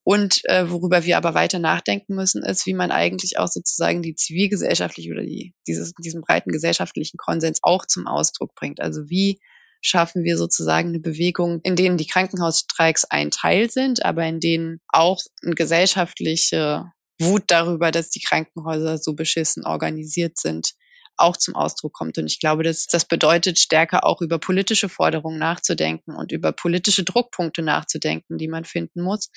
Und 0.02 0.44
äh, 0.44 0.70
worüber 0.70 1.04
wir 1.04 1.16
aber 1.16 1.34
weiter 1.34 1.58
nachdenken 1.58 2.14
müssen, 2.14 2.44
ist, 2.44 2.66
wie 2.66 2.74
man 2.74 2.92
eigentlich 2.92 3.38
auch 3.38 3.48
sozusagen 3.48 4.02
die 4.02 4.14
zivilgesellschaftliche 4.14 5.10
oder 5.10 5.22
die, 5.22 5.54
dieses, 5.66 5.94
diesen 5.94 6.20
breiten 6.20 6.52
gesellschaftlichen 6.52 7.16
Konsens 7.16 7.58
auch 7.62 7.86
zum 7.86 8.06
Ausdruck 8.06 8.54
bringt. 8.54 8.80
Also 8.80 9.08
wie 9.08 9.40
schaffen 9.86 10.24
wir 10.24 10.36
sozusagen 10.36 10.88
eine 10.88 11.00
Bewegung, 11.00 11.60
in 11.62 11.76
denen 11.76 11.96
die 11.96 12.06
Krankenhausstreiks 12.06 13.04
ein 13.04 13.30
Teil 13.30 13.70
sind, 13.70 14.04
aber 14.04 14.26
in 14.26 14.40
denen 14.40 14.80
auch 14.88 15.20
eine 15.42 15.54
gesellschaftliche 15.54 16.90
Wut 17.20 17.44
darüber, 17.46 17.90
dass 17.90 18.10
die 18.10 18.20
Krankenhäuser 18.20 18.98
so 18.98 19.14
beschissen 19.14 19.64
organisiert 19.64 20.38
sind, 20.38 20.72
auch 21.16 21.36
zum 21.36 21.54
Ausdruck 21.54 21.92
kommt. 21.92 22.18
Und 22.18 22.26
ich 22.26 22.40
glaube, 22.40 22.62
dass 22.62 22.86
das 22.86 23.06
bedeutet, 23.06 23.58
stärker 23.58 24.04
auch 24.04 24.20
über 24.20 24.38
politische 24.38 24.88
Forderungen 24.88 25.38
nachzudenken 25.38 26.14
und 26.14 26.32
über 26.32 26.52
politische 26.52 27.04
Druckpunkte 27.04 27.62
nachzudenken, 27.62 28.38
die 28.38 28.48
man 28.48 28.64
finden 28.64 29.02
muss 29.02 29.30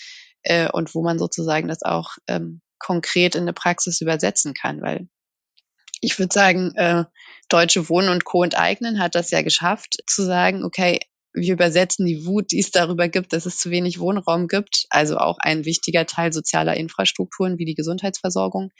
äh, 0.44 0.70
und 0.70 0.94
wo 0.96 1.04
man 1.04 1.20
sozusagen 1.20 1.68
das 1.68 1.84
auch 1.84 2.16
ähm, 2.28 2.62
konkret 2.80 3.36
in 3.36 3.44
eine 3.44 3.54
Praxis 3.54 4.02
übersetzen 4.02 4.54
kann, 4.54 4.82
weil 4.82 5.08
ich 6.02 6.18
würde 6.20 6.34
sagen, 6.34 6.74
äh, 6.76 7.06
Deutsche 7.50 7.90
Wohnen 7.90 8.10
und 8.10 8.26
Co. 8.26 8.44
enteignen 8.44 9.00
hat 9.00 9.16
das 9.16 9.32
ja 9.32 9.42
geschafft, 9.42 9.98
zu 10.08 10.24
sagen, 10.24 10.64
okay, 10.64 11.00
wir 11.34 11.54
übersetzen 11.54 12.06
die 12.06 12.26
Wut, 12.26 12.52
die 12.52 12.60
es 12.60 12.72
darüber 12.72 13.08
gibt, 13.08 13.34
dass 13.34 13.46
es 13.46 13.58
zu 13.58 13.70
wenig 13.70 14.00
Wohnraum 14.00 14.48
gibt, 14.48 14.86
also 14.90 15.18
auch 15.18 15.38
ein 15.40 15.66
wichtiger 15.66 16.06
Teil 16.06 16.34
sozialer 16.34 16.76
Infrastrukturen 16.76 17.58
wie 17.58 17.66
die 17.66 17.76
Gesundheitsversorgung, 17.76 18.72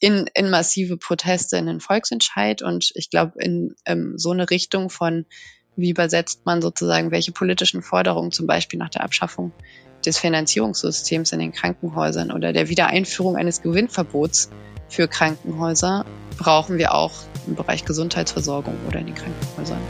in, 0.00 0.26
in 0.34 0.50
massive 0.50 0.96
Proteste, 0.96 1.56
in 1.56 1.66
den 1.66 1.80
Volksentscheid. 1.80 2.62
Und 2.62 2.90
ich 2.94 3.10
glaube, 3.10 3.34
in 3.38 3.74
ähm, 3.86 4.14
so 4.16 4.32
eine 4.32 4.50
Richtung 4.50 4.90
von, 4.90 5.24
wie 5.76 5.90
übersetzt 5.90 6.44
man 6.44 6.62
sozusagen, 6.62 7.10
welche 7.10 7.32
politischen 7.32 7.82
Forderungen, 7.82 8.32
zum 8.32 8.46
Beispiel 8.46 8.78
nach 8.78 8.90
der 8.90 9.04
Abschaffung 9.04 9.52
des 10.06 10.18
Finanzierungssystems 10.18 11.32
in 11.32 11.38
den 11.38 11.52
Krankenhäusern 11.52 12.30
oder 12.30 12.52
der 12.52 12.68
Wiedereinführung 12.68 13.36
eines 13.36 13.62
Gewinnverbots 13.62 14.50
für 14.88 15.08
Krankenhäuser 15.08 16.04
brauchen 16.38 16.78
wir 16.78 16.94
auch 16.94 17.12
im 17.46 17.54
Bereich 17.54 17.84
Gesundheitsversorgung 17.84 18.74
oder 18.86 19.00
in 19.00 19.06
den 19.06 19.14
Krankenhäusern. 19.14 19.80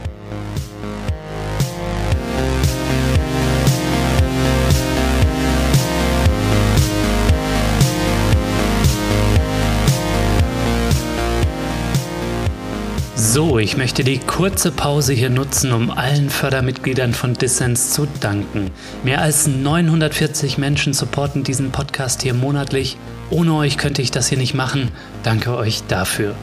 So, 13.35 13.59
ich 13.59 13.75
möchte 13.75 14.05
die 14.05 14.19
kurze 14.19 14.71
Pause 14.71 15.11
hier 15.11 15.29
nutzen, 15.29 15.73
um 15.73 15.91
allen 15.91 16.29
Fördermitgliedern 16.29 17.13
von 17.13 17.33
Dissens 17.33 17.91
zu 17.91 18.07
danken. 18.21 18.71
Mehr 19.03 19.19
als 19.19 19.45
940 19.45 20.57
Menschen 20.57 20.93
supporten 20.93 21.43
diesen 21.43 21.71
Podcast 21.71 22.21
hier 22.21 22.33
monatlich. 22.33 22.95
Ohne 23.29 23.55
euch 23.55 23.77
könnte 23.77 24.01
ich 24.01 24.09
das 24.09 24.29
hier 24.29 24.37
nicht 24.37 24.53
machen. 24.53 24.89
Danke 25.23 25.53
euch 25.57 25.83
dafür. 25.89 26.33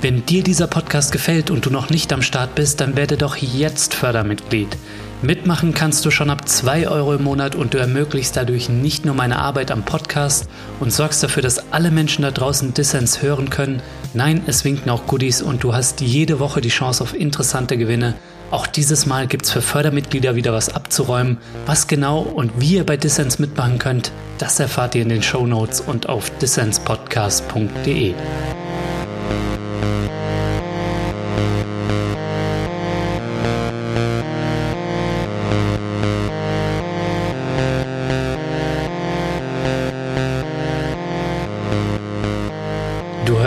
Wenn 0.00 0.24
dir 0.24 0.42
dieser 0.42 0.68
Podcast 0.68 1.12
gefällt 1.12 1.50
und 1.50 1.66
du 1.66 1.70
noch 1.70 1.90
nicht 1.90 2.14
am 2.14 2.22
Start 2.22 2.54
bist, 2.54 2.80
dann 2.80 2.96
werde 2.96 3.18
doch 3.18 3.36
jetzt 3.36 3.92
Fördermitglied. 3.92 4.74
Mitmachen 5.20 5.74
kannst 5.74 6.04
du 6.04 6.12
schon 6.12 6.30
ab 6.30 6.48
2 6.48 6.86
Euro 6.88 7.14
im 7.14 7.24
Monat 7.24 7.56
und 7.56 7.74
du 7.74 7.78
ermöglichst 7.78 8.36
dadurch 8.36 8.68
nicht 8.68 9.04
nur 9.04 9.16
meine 9.16 9.40
Arbeit 9.40 9.72
am 9.72 9.84
Podcast 9.84 10.48
und 10.78 10.92
sorgst 10.92 11.24
dafür, 11.24 11.42
dass 11.42 11.72
alle 11.72 11.90
Menschen 11.90 12.22
da 12.22 12.30
draußen 12.30 12.72
Dissens 12.72 13.20
hören 13.20 13.50
können. 13.50 13.82
Nein, 14.14 14.42
es 14.46 14.64
winken 14.64 14.90
auch 14.90 15.08
Goodies 15.08 15.42
und 15.42 15.64
du 15.64 15.74
hast 15.74 16.00
jede 16.00 16.38
Woche 16.38 16.60
die 16.60 16.68
Chance 16.68 17.02
auf 17.02 17.14
interessante 17.14 17.76
Gewinne. 17.76 18.14
Auch 18.52 18.68
dieses 18.68 19.06
Mal 19.06 19.26
gibt 19.26 19.46
es 19.46 19.50
für 19.50 19.60
Fördermitglieder 19.60 20.36
wieder 20.36 20.52
was 20.52 20.72
abzuräumen. 20.72 21.38
Was 21.66 21.88
genau 21.88 22.20
und 22.20 22.52
wie 22.60 22.76
ihr 22.76 22.86
bei 22.86 22.96
Dissens 22.96 23.40
mitmachen 23.40 23.80
könnt, 23.80 24.12
das 24.38 24.60
erfahrt 24.60 24.94
ihr 24.94 25.02
in 25.02 25.08
den 25.08 25.22
Show 25.24 25.48
Notes 25.48 25.80
und 25.80 26.08
auf 26.08 26.30
dissenspodcast.de. 26.38 28.14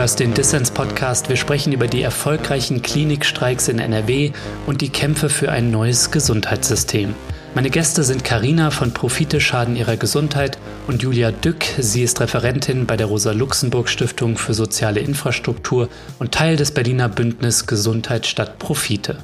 hörst 0.02 0.20
den 0.20 0.34
Dissens-Podcast. 0.34 1.30
Wir 1.30 1.36
sprechen 1.36 1.74
über 1.74 1.88
die 1.88 2.02
erfolgreichen 2.02 2.82
Klinikstreiks 2.82 3.68
in 3.68 3.78
NRW 3.78 4.32
und 4.66 4.82
die 4.82 4.90
Kämpfe 4.90 5.30
für 5.30 5.52
ein 5.52 5.70
neues 5.70 6.10
Gesundheitssystem. 6.10 7.14
Meine 7.54 7.70
Gäste 7.70 8.02
sind 8.02 8.24
Karina 8.24 8.72
von 8.72 8.96
Profite 8.96 9.40
Schaden 9.40 9.76
ihrer 9.76 9.98
Gesundheit 9.98 10.58
und 10.88 11.04
Julia 11.04 11.32
Dück. 11.32 11.66
Sie 11.78 12.02
ist 12.02 12.20
Referentin 12.20 12.88
bei 12.88 12.98
der 12.98 13.06
Rosa-Luxemburg-Stiftung 13.06 14.40
für 14.40 14.56
soziale 14.56 15.02
Infrastruktur 15.02 15.88
und 16.18 16.32
Teil 16.32 16.56
des 16.56 16.72
Berliner 16.72 17.08
Bündnis 17.08 17.68
Gesundheit 17.68 18.26
statt 18.26 18.58
Profite. 18.58 19.20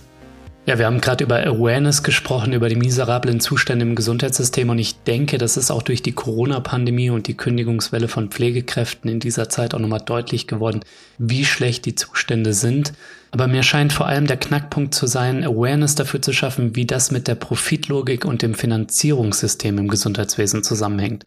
Ja, 0.68 0.78
wir 0.78 0.86
haben 0.86 1.00
gerade 1.00 1.24
über 1.24 1.38
Awareness 1.38 2.04
gesprochen, 2.04 2.52
über 2.52 2.68
die 2.68 2.76
miserablen 2.76 3.40
Zustände 3.40 3.86
im 3.86 3.96
Gesundheitssystem 3.96 4.70
und 4.70 4.78
ich 4.80 5.02
denke, 5.04 5.38
das 5.38 5.56
ist 5.56 5.72
auch 5.72 5.82
durch 5.82 6.02
die 6.02 6.12
Corona-Pandemie 6.12 7.10
und 7.10 7.28
die 7.28 7.38
Kündigungswelle 7.38 8.10
von 8.10 8.32
Pflegekräften 8.32 9.10
in 9.10 9.22
dieser 9.22 9.48
Zeit 9.48 9.74
auch 9.74 9.80
nochmal 9.80 10.02
deutlich 10.02 10.46
geworden, 10.46 10.82
wie 11.18 11.46
schlecht 11.46 11.86
die 11.86 11.96
Zustände 11.96 12.52
sind. 12.52 12.92
Aber 13.32 13.48
mir 13.48 13.64
scheint 13.64 13.94
vor 13.94 14.08
allem 14.08 14.28
der 14.28 14.36
Knackpunkt 14.36 14.94
zu 14.94 15.08
sein, 15.08 15.46
Awareness 15.46 15.96
dafür 15.96 16.22
zu 16.22 16.34
schaffen, 16.34 16.76
wie 16.76 16.86
das 16.86 17.12
mit 17.12 17.30
der 17.30 17.36
Profitlogik 17.36 18.26
und 18.26 18.42
dem 18.42 18.54
Finanzierungssystem 18.54 19.78
im 19.78 19.88
Gesundheitswesen 19.88 20.64
zusammenhängt. 20.64 21.24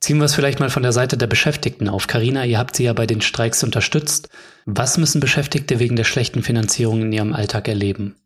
Ziehen 0.00 0.18
wir 0.18 0.26
es 0.26 0.34
vielleicht 0.34 0.60
mal 0.60 0.68
von 0.68 0.82
der 0.82 0.92
Seite 0.92 1.16
der 1.16 1.28
Beschäftigten 1.28 1.88
auf. 1.88 2.08
Karina, 2.08 2.44
ihr 2.44 2.58
habt 2.58 2.76
sie 2.76 2.84
ja 2.84 2.92
bei 2.92 3.06
den 3.06 3.22
Streiks 3.22 3.64
unterstützt. 3.64 4.28
Was 4.66 4.98
müssen 4.98 5.20
Beschäftigte 5.20 5.78
wegen 5.78 5.96
der 5.96 6.04
schlechten 6.04 6.42
Finanzierung 6.42 7.00
in 7.00 7.12
ihrem 7.12 7.32
Alltag 7.32 7.68
erleben? 7.68 8.16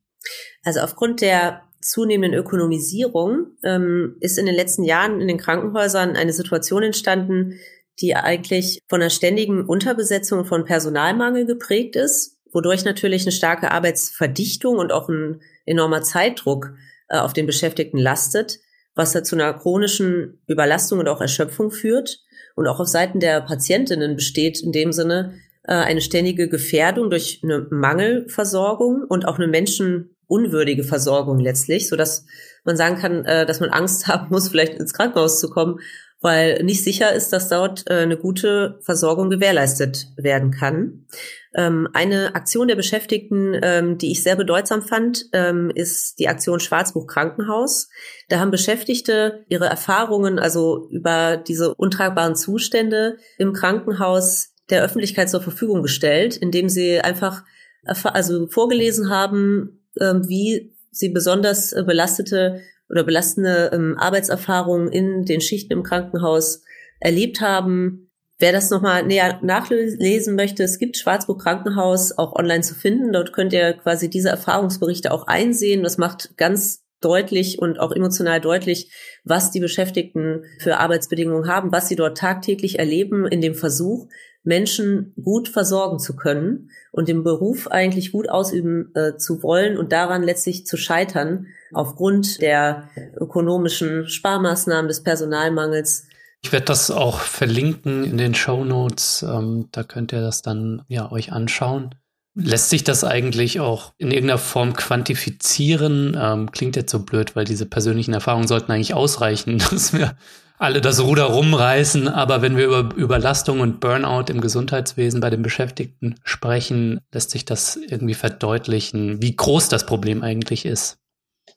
Also 0.62 0.80
aufgrund 0.80 1.20
der 1.20 1.62
zunehmenden 1.80 2.38
Ökonomisierung 2.38 3.56
ähm, 3.62 4.16
ist 4.20 4.38
in 4.38 4.46
den 4.46 4.54
letzten 4.54 4.82
Jahren 4.82 5.20
in 5.20 5.28
den 5.28 5.38
Krankenhäusern 5.38 6.16
eine 6.16 6.32
Situation 6.32 6.82
entstanden, 6.82 7.58
die 8.00 8.14
eigentlich 8.14 8.80
von 8.88 9.00
einer 9.00 9.10
ständigen 9.10 9.64
Unterbesetzung 9.64 10.44
von 10.44 10.64
Personalmangel 10.64 11.46
geprägt 11.46 11.96
ist, 11.96 12.38
wodurch 12.52 12.84
natürlich 12.84 13.22
eine 13.22 13.32
starke 13.32 13.70
Arbeitsverdichtung 13.70 14.78
und 14.78 14.92
auch 14.92 15.08
ein 15.08 15.40
enormer 15.64 16.02
Zeitdruck 16.02 16.74
äh, 17.08 17.18
auf 17.18 17.32
den 17.32 17.46
Beschäftigten 17.46 17.98
lastet, 17.98 18.58
was 18.94 19.12
da 19.12 19.22
zu 19.22 19.36
einer 19.36 19.52
chronischen 19.54 20.42
Überlastung 20.46 20.98
und 20.98 21.08
auch 21.08 21.20
Erschöpfung 21.20 21.70
führt. 21.70 22.22
Und 22.54 22.66
auch 22.66 22.80
auf 22.80 22.88
Seiten 22.88 23.20
der 23.20 23.42
Patientinnen 23.42 24.16
besteht 24.16 24.62
in 24.62 24.72
dem 24.72 24.92
Sinne 24.92 25.34
äh, 25.64 25.74
eine 25.74 26.00
ständige 26.00 26.48
Gefährdung 26.48 27.10
durch 27.10 27.40
eine 27.42 27.66
Mangelversorgung 27.70 29.04
und 29.06 29.26
auch 29.26 29.36
eine 29.38 29.48
Menschen 29.48 30.15
unwürdige 30.26 30.84
Versorgung 30.84 31.38
letztlich, 31.38 31.88
so 31.88 31.96
dass 31.96 32.26
man 32.64 32.76
sagen 32.76 32.96
kann, 32.96 33.24
äh, 33.24 33.46
dass 33.46 33.60
man 33.60 33.70
Angst 33.70 34.06
haben 34.08 34.28
muss, 34.30 34.48
vielleicht 34.48 34.74
ins 34.74 34.92
Krankenhaus 34.92 35.40
zu 35.40 35.50
kommen, 35.50 35.80
weil 36.20 36.62
nicht 36.64 36.82
sicher 36.82 37.12
ist, 37.12 37.32
dass 37.32 37.48
dort 37.48 37.84
äh, 37.90 37.94
eine 37.94 38.16
gute 38.16 38.78
Versorgung 38.82 39.30
gewährleistet 39.30 40.08
werden 40.16 40.50
kann. 40.50 41.06
Ähm, 41.54 41.88
eine 41.92 42.34
Aktion 42.34 42.68
der 42.68 42.74
Beschäftigten, 42.74 43.58
ähm, 43.62 43.98
die 43.98 44.12
ich 44.12 44.22
sehr 44.22 44.36
bedeutsam 44.36 44.82
fand, 44.82 45.26
ähm, 45.32 45.70
ist 45.74 46.18
die 46.18 46.28
Aktion 46.28 46.58
Schwarzbuch 46.58 47.06
Krankenhaus. 47.06 47.88
Da 48.28 48.40
haben 48.40 48.50
Beschäftigte 48.50 49.44
ihre 49.48 49.66
Erfahrungen, 49.66 50.38
also 50.38 50.88
über 50.90 51.36
diese 51.36 51.74
untragbaren 51.74 52.34
Zustände 52.34 53.18
im 53.38 53.52
Krankenhaus 53.52 54.54
der 54.70 54.82
Öffentlichkeit 54.82 55.30
zur 55.30 55.42
Verfügung 55.42 55.82
gestellt, 55.82 56.36
indem 56.36 56.68
sie 56.68 57.00
einfach 57.00 57.44
also 57.84 58.48
vorgelesen 58.48 59.10
haben, 59.10 59.85
wie 60.28 60.72
sie 60.90 61.10
besonders 61.10 61.72
äh, 61.72 61.82
belastete 61.84 62.62
oder 62.88 63.04
belastende 63.04 63.70
ähm, 63.72 63.96
Arbeitserfahrungen 63.98 64.88
in 64.88 65.24
den 65.24 65.40
Schichten 65.40 65.72
im 65.72 65.82
Krankenhaus 65.82 66.62
erlebt 67.00 67.40
haben. 67.40 68.10
Wer 68.38 68.52
das 68.52 68.70
nochmal 68.70 69.04
näher 69.04 69.40
nachlesen 69.42 70.36
möchte, 70.36 70.62
es 70.62 70.78
gibt 70.78 70.98
Schwarzburg 70.98 71.40
Krankenhaus 71.40 72.16
auch 72.16 72.36
online 72.36 72.60
zu 72.60 72.74
finden. 72.74 73.12
Dort 73.12 73.32
könnt 73.32 73.52
ihr 73.52 73.72
quasi 73.72 74.10
diese 74.10 74.28
Erfahrungsberichte 74.28 75.10
auch 75.10 75.26
einsehen. 75.26 75.82
Das 75.82 75.96
macht 75.96 76.36
ganz 76.36 76.84
deutlich 77.00 77.58
und 77.58 77.78
auch 77.78 77.92
emotional 77.92 78.40
deutlich, 78.40 78.90
was 79.24 79.50
die 79.50 79.60
Beschäftigten 79.60 80.44
für 80.58 80.78
Arbeitsbedingungen 80.78 81.48
haben, 81.48 81.72
was 81.72 81.88
sie 81.88 81.96
dort 81.96 82.18
tagtäglich 82.18 82.78
erleben 82.78 83.26
in 83.26 83.40
dem 83.40 83.54
Versuch, 83.54 84.06
Menschen 84.46 85.12
gut 85.22 85.48
versorgen 85.48 85.98
zu 85.98 86.14
können 86.16 86.70
und 86.92 87.08
den 87.08 87.24
Beruf 87.24 87.68
eigentlich 87.68 88.12
gut 88.12 88.28
ausüben 88.28 88.92
äh, 88.94 89.16
zu 89.16 89.42
wollen 89.42 89.76
und 89.76 89.92
daran 89.92 90.22
letztlich 90.22 90.66
zu 90.66 90.76
scheitern 90.76 91.46
aufgrund 91.72 92.40
der 92.40 92.88
ökonomischen 93.18 94.08
Sparmaßnahmen 94.08 94.88
des 94.88 95.02
Personalmangels. 95.02 96.06
Ich 96.42 96.52
werde 96.52 96.66
das 96.66 96.90
auch 96.90 97.20
verlinken 97.20 98.04
in 98.04 98.18
den 98.18 98.34
Show 98.34 98.64
Notes. 98.64 99.24
Ähm, 99.28 99.68
da 99.72 99.82
könnt 99.82 100.12
ihr 100.12 100.20
das 100.20 100.42
dann 100.42 100.82
ja 100.88 101.10
euch 101.10 101.32
anschauen. 101.32 101.94
Lässt 102.38 102.70
sich 102.70 102.84
das 102.84 103.02
eigentlich 103.02 103.60
auch 103.60 103.94
in 103.96 104.10
irgendeiner 104.10 104.38
Form 104.38 104.74
quantifizieren? 104.74 106.16
Ähm, 106.20 106.52
klingt 106.52 106.76
jetzt 106.76 106.92
so 106.92 107.00
blöd, 107.00 107.34
weil 107.34 107.46
diese 107.46 107.66
persönlichen 107.66 108.12
Erfahrungen 108.14 108.46
sollten 108.46 108.70
eigentlich 108.70 108.94
ausreichen, 108.94 109.58
dass 109.70 109.92
wir 109.92 110.16
alle 110.58 110.80
das 110.80 111.00
Ruder 111.00 111.24
rumreißen. 111.24 112.08
Aber 112.08 112.42
wenn 112.42 112.56
wir 112.56 112.66
über 112.66 112.94
Überlastung 112.94 113.60
und 113.60 113.80
Burnout 113.80 114.30
im 114.30 114.40
Gesundheitswesen 114.40 115.20
bei 115.20 115.30
den 115.30 115.42
Beschäftigten 115.42 116.16
sprechen, 116.24 117.00
lässt 117.12 117.30
sich 117.30 117.44
das 117.44 117.76
irgendwie 117.76 118.14
verdeutlichen, 118.14 119.22
wie 119.22 119.34
groß 119.34 119.68
das 119.68 119.86
Problem 119.86 120.22
eigentlich 120.22 120.64
ist. 120.64 120.98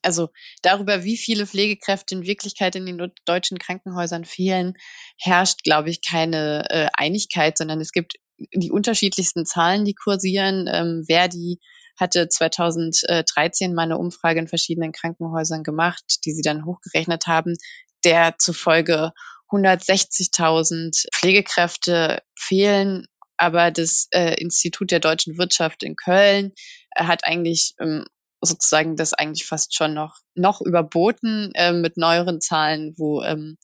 Also 0.02 0.30
darüber, 0.62 1.04
wie 1.04 1.18
viele 1.18 1.46
Pflegekräfte 1.46 2.16
in 2.16 2.24
Wirklichkeit 2.24 2.76
in 2.76 2.86
den 2.86 3.12
deutschen 3.26 3.58
Krankenhäusern 3.58 4.24
fehlen, 4.24 4.76
herrscht, 5.18 5.64
glaube 5.64 5.90
ich, 5.90 6.02
keine 6.08 6.66
äh, 6.70 6.88
Einigkeit, 6.94 7.58
sondern 7.58 7.82
es 7.82 7.92
gibt 7.92 8.14
die 8.54 8.72
unterschiedlichsten 8.72 9.46
Zahlen, 9.46 9.84
die 9.84 9.96
kursieren. 9.96 10.70
Ähm, 10.72 11.04
Verdi 11.08 11.60
hatte 11.98 12.30
2013 12.30 13.74
mal 13.74 13.84
eine 13.84 13.98
Umfrage 13.98 14.40
in 14.40 14.48
verschiedenen 14.48 14.94
Krankenhäusern 14.94 15.64
gemacht, 15.64 16.20
die 16.24 16.32
sie 16.32 16.44
dann 16.44 16.66
hochgerechnet 16.66 17.28
haben 17.28 17.58
der 18.04 18.36
zufolge 18.38 19.12
160.000 19.52 21.08
Pflegekräfte 21.14 22.22
fehlen. 22.38 23.06
Aber 23.38 23.72
das 23.72 24.08
äh, 24.12 24.36
Institut 24.42 24.92
der 24.92 25.00
deutschen 25.00 25.38
Wirtschaft 25.38 25.84
in 25.84 25.96
Köln 25.96 26.54
äh, 26.92 27.06
hat 27.06 27.24
eigentlich 27.24 27.74
ähm, 27.80 28.06
sozusagen 28.42 28.96
das 28.96 29.14
eigentlich 29.14 29.46
fast 29.46 29.76
schon 29.76 29.94
noch, 29.94 30.18
noch 30.36 30.62
überboten 30.62 31.52
äh, 31.56 31.72
mit 31.72 31.98
neueren 31.98 32.42
Zahlen, 32.42 32.94
wo 32.98 33.22
ähm, 33.22 33.58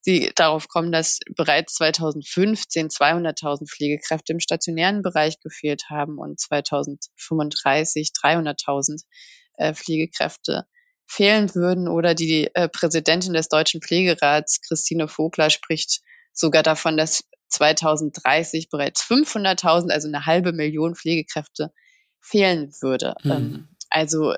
sie 0.00 0.32
darauf 0.34 0.68
kommen, 0.68 0.92
dass 0.92 1.20
bereits 1.36 1.74
2015 1.74 2.88
200.000 2.88 3.68
Pflegekräfte 3.68 4.32
im 4.32 4.40
stationären 4.40 5.02
Bereich 5.02 5.40
gefehlt 5.40 5.84
haben 5.88 6.18
und 6.18 6.40
2035 6.40 8.10
300.000 8.20 9.02
äh, 9.56 9.74
Pflegekräfte 9.74 10.66
fehlen 11.12 11.54
würden. 11.54 11.88
Oder 11.88 12.14
die 12.14 12.48
äh, 12.54 12.68
Präsidentin 12.68 13.34
des 13.34 13.48
Deutschen 13.48 13.82
Pflegerats, 13.82 14.60
Christine 14.66 15.08
Vogler, 15.08 15.50
spricht 15.50 16.00
sogar 16.32 16.62
davon, 16.62 16.96
dass 16.96 17.24
2030 17.48 18.70
bereits 18.70 19.02
500.000, 19.02 19.90
also 19.90 20.08
eine 20.08 20.24
halbe 20.24 20.52
Million 20.52 20.94
Pflegekräfte 20.94 21.70
fehlen 22.20 22.72
würde. 22.80 23.14
Mhm. 23.22 23.30
Ähm, 23.30 23.68
also 23.90 24.34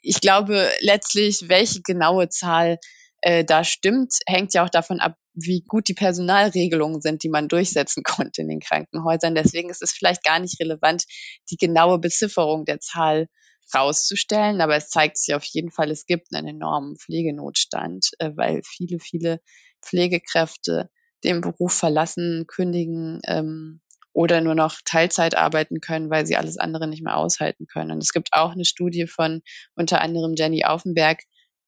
ich 0.00 0.20
glaube 0.20 0.70
letztlich, 0.80 1.48
welche 1.48 1.82
genaue 1.82 2.28
Zahl 2.30 2.78
äh, 3.20 3.44
da 3.44 3.64
stimmt, 3.64 4.14
hängt 4.26 4.54
ja 4.54 4.64
auch 4.64 4.70
davon 4.70 5.00
ab, 5.00 5.16
wie 5.34 5.64
gut 5.66 5.88
die 5.88 5.94
Personalregelungen 5.94 7.02
sind, 7.02 7.24
die 7.24 7.28
man 7.28 7.48
durchsetzen 7.48 8.02
konnte 8.04 8.40
in 8.40 8.48
den 8.48 8.60
Krankenhäusern. 8.60 9.34
Deswegen 9.34 9.68
ist 9.68 9.82
es 9.82 9.92
vielleicht 9.92 10.24
gar 10.24 10.38
nicht 10.38 10.58
relevant, 10.60 11.04
die 11.50 11.56
genaue 11.56 11.98
Bezifferung 11.98 12.64
der 12.64 12.80
Zahl 12.80 13.26
rauszustellen. 13.74 14.60
Aber 14.60 14.76
es 14.76 14.88
zeigt 14.88 15.18
sich 15.18 15.34
auf 15.34 15.44
jeden 15.44 15.70
Fall, 15.70 15.90
es 15.90 16.06
gibt 16.06 16.34
einen 16.34 16.48
enormen 16.48 16.96
Pflegenotstand, 16.96 18.10
äh, 18.18 18.30
weil 18.34 18.62
viele, 18.64 18.98
viele 18.98 19.40
Pflegekräfte 19.82 20.90
den 21.24 21.40
Beruf 21.40 21.72
verlassen, 21.72 22.46
kündigen 22.46 23.20
ähm, 23.26 23.80
oder 24.12 24.40
nur 24.40 24.54
noch 24.54 24.76
Teilzeit 24.84 25.36
arbeiten 25.36 25.80
können, 25.80 26.10
weil 26.10 26.26
sie 26.26 26.36
alles 26.36 26.56
andere 26.56 26.88
nicht 26.88 27.02
mehr 27.02 27.16
aushalten 27.16 27.66
können. 27.66 27.90
Und 27.90 28.02
es 28.02 28.12
gibt 28.12 28.32
auch 28.32 28.52
eine 28.52 28.64
Studie 28.64 29.06
von 29.06 29.42
unter 29.74 30.00
anderem 30.00 30.34
Jenny 30.36 30.64
Aufenberg, 30.64 31.20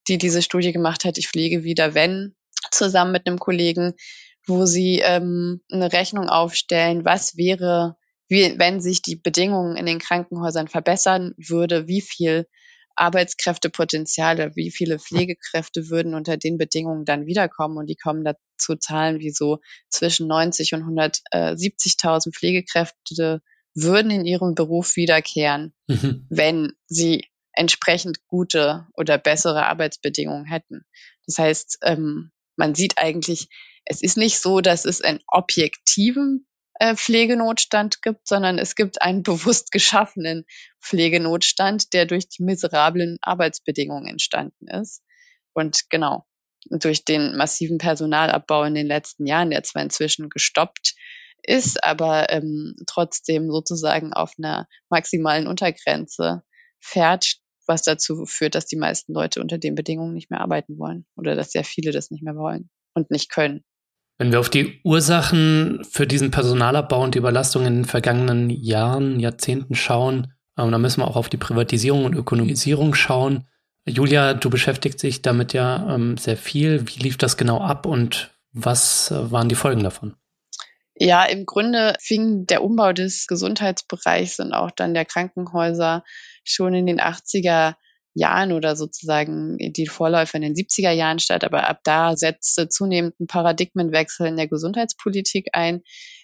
die 0.08 0.18
diese 0.18 0.42
Studie 0.42 0.72
gemacht 0.72 1.04
hat, 1.04 1.18
ich 1.18 1.28
pflege 1.28 1.62
wieder, 1.62 1.94
wenn, 1.94 2.34
zusammen 2.70 3.12
mit 3.12 3.26
einem 3.26 3.38
Kollegen, 3.38 3.94
wo 4.46 4.64
sie 4.64 5.00
ähm, 5.00 5.60
eine 5.70 5.92
Rechnung 5.92 6.28
aufstellen, 6.28 7.04
was 7.04 7.36
wäre, 7.36 7.96
wie, 8.28 8.58
wenn 8.58 8.80
sich 8.80 9.02
die 9.02 9.16
Bedingungen 9.16 9.76
in 9.76 9.86
den 9.86 9.98
Krankenhäusern 9.98 10.68
verbessern 10.68 11.34
würde, 11.36 11.88
wie 11.88 12.00
viel 12.00 12.46
Arbeitskräftepotenziale, 12.98 14.52
wie 14.56 14.70
viele 14.70 14.98
Pflegekräfte 14.98 15.88
würden 15.88 16.14
unter 16.14 16.36
den 16.36 16.58
Bedingungen 16.58 17.04
dann 17.04 17.26
wiederkommen. 17.26 17.78
Und 17.78 17.86
die 17.86 17.96
kommen 17.96 18.24
dazu 18.24 18.76
Zahlen 18.76 19.20
wie 19.20 19.30
so 19.30 19.58
zwischen 19.88 20.26
90 20.26 20.74
und 20.74 20.82
170.000 20.82 22.34
Pflegekräfte 22.34 23.40
würden 23.74 24.10
in 24.10 24.26
ihrem 24.26 24.54
Beruf 24.54 24.96
wiederkehren, 24.96 25.72
mhm. 25.86 26.26
wenn 26.28 26.72
sie 26.86 27.26
entsprechend 27.52 28.26
gute 28.26 28.86
oder 28.94 29.18
bessere 29.18 29.66
Arbeitsbedingungen 29.66 30.44
hätten. 30.44 30.82
Das 31.26 31.38
heißt, 31.38 31.78
ähm, 31.82 32.30
man 32.56 32.74
sieht 32.74 32.98
eigentlich, 32.98 33.48
es 33.84 34.02
ist 34.02 34.16
nicht 34.16 34.40
so, 34.40 34.60
dass 34.60 34.84
es 34.84 35.00
einen 35.00 35.20
objektiven 35.28 36.47
äh, 36.78 36.94
Pflegenotstand 36.94 38.02
gibt, 38.02 38.26
sondern 38.26 38.58
es 38.58 38.74
gibt 38.74 39.02
einen 39.02 39.22
bewusst 39.24 39.70
geschaffenen 39.70 40.44
Pflegenotstand, 40.80 41.92
der 41.92 42.06
durch 42.06 42.28
die 42.28 42.42
miserablen 42.42 43.18
Arbeitsbedingungen 43.22 44.06
entstanden 44.06 44.68
ist. 44.68 45.02
Und 45.52 45.90
genau, 45.90 46.24
durch 46.70 47.04
den 47.04 47.36
massiven 47.36 47.78
Personalabbau 47.78 48.64
in 48.64 48.74
den 48.74 48.86
letzten 48.86 49.26
Jahren, 49.26 49.50
der 49.50 49.62
zwar 49.62 49.82
inzwischen 49.82 50.28
gestoppt 50.28 50.94
ist, 51.42 51.82
aber 51.84 52.30
ähm, 52.30 52.74
trotzdem 52.86 53.50
sozusagen 53.50 54.12
auf 54.12 54.32
einer 54.38 54.66
maximalen 54.88 55.46
Untergrenze 55.46 56.42
fährt, 56.80 57.36
was 57.66 57.82
dazu 57.82 58.24
führt, 58.26 58.54
dass 58.54 58.66
die 58.66 58.76
meisten 58.76 59.12
Leute 59.12 59.40
unter 59.40 59.58
den 59.58 59.74
Bedingungen 59.74 60.14
nicht 60.14 60.30
mehr 60.30 60.40
arbeiten 60.40 60.78
wollen 60.78 61.06
oder 61.16 61.34
dass 61.34 61.52
sehr 61.52 61.64
viele 61.64 61.92
das 61.92 62.10
nicht 62.10 62.22
mehr 62.22 62.36
wollen 62.36 62.70
und 62.94 63.10
nicht 63.10 63.30
können. 63.30 63.64
Wenn 64.18 64.32
wir 64.32 64.40
auf 64.40 64.50
die 64.50 64.80
Ursachen 64.82 65.84
für 65.88 66.06
diesen 66.06 66.32
Personalabbau 66.32 67.02
und 67.04 67.14
die 67.14 67.18
Überlastung 67.18 67.64
in 67.64 67.74
den 67.76 67.84
vergangenen 67.84 68.50
Jahren, 68.50 69.20
Jahrzehnten 69.20 69.76
schauen, 69.76 70.34
ähm, 70.58 70.72
dann 70.72 70.80
müssen 70.80 71.00
wir 71.00 71.08
auch 71.08 71.16
auf 71.16 71.28
die 71.28 71.36
Privatisierung 71.36 72.04
und 72.04 72.14
Ökonomisierung 72.14 72.94
schauen. 72.94 73.46
Julia, 73.86 74.34
du 74.34 74.50
beschäftigst 74.50 75.02
dich 75.04 75.22
damit 75.22 75.52
ja 75.52 75.94
ähm, 75.94 76.16
sehr 76.18 76.36
viel. 76.36 76.86
Wie 76.88 77.00
lief 77.00 77.16
das 77.16 77.36
genau 77.36 77.60
ab 77.60 77.86
und 77.86 78.32
was 78.52 79.12
äh, 79.12 79.30
waren 79.30 79.48
die 79.48 79.54
Folgen 79.54 79.84
davon? 79.84 80.14
Ja, 80.96 81.24
im 81.24 81.46
Grunde 81.46 81.94
fing 82.00 82.44
der 82.46 82.64
Umbau 82.64 82.92
des 82.92 83.28
Gesundheitsbereichs 83.28 84.40
und 84.40 84.52
auch 84.52 84.72
dann 84.72 84.94
der 84.94 85.04
Krankenhäuser 85.04 86.02
schon 86.42 86.74
in 86.74 86.86
den 86.86 87.00
80er 87.00 87.74
Jahren 88.18 88.52
oder 88.52 88.76
sozusagen 88.76 89.56
die 89.58 89.86
Vorläufer 89.86 90.36
in 90.36 90.42
den 90.42 90.54
70er 90.54 90.90
Jahren 90.90 91.18
statt. 91.18 91.44
Aber 91.44 91.68
ab 91.68 91.80
da 91.84 92.16
setzte 92.16 92.68
zunehmend 92.68 93.18
ein 93.20 93.26
Paradigmenwechsel 93.26 94.26
in 94.26 94.36
der 94.36 94.48
Gesundheitspolitik 94.48 95.48
ein, 95.52 95.82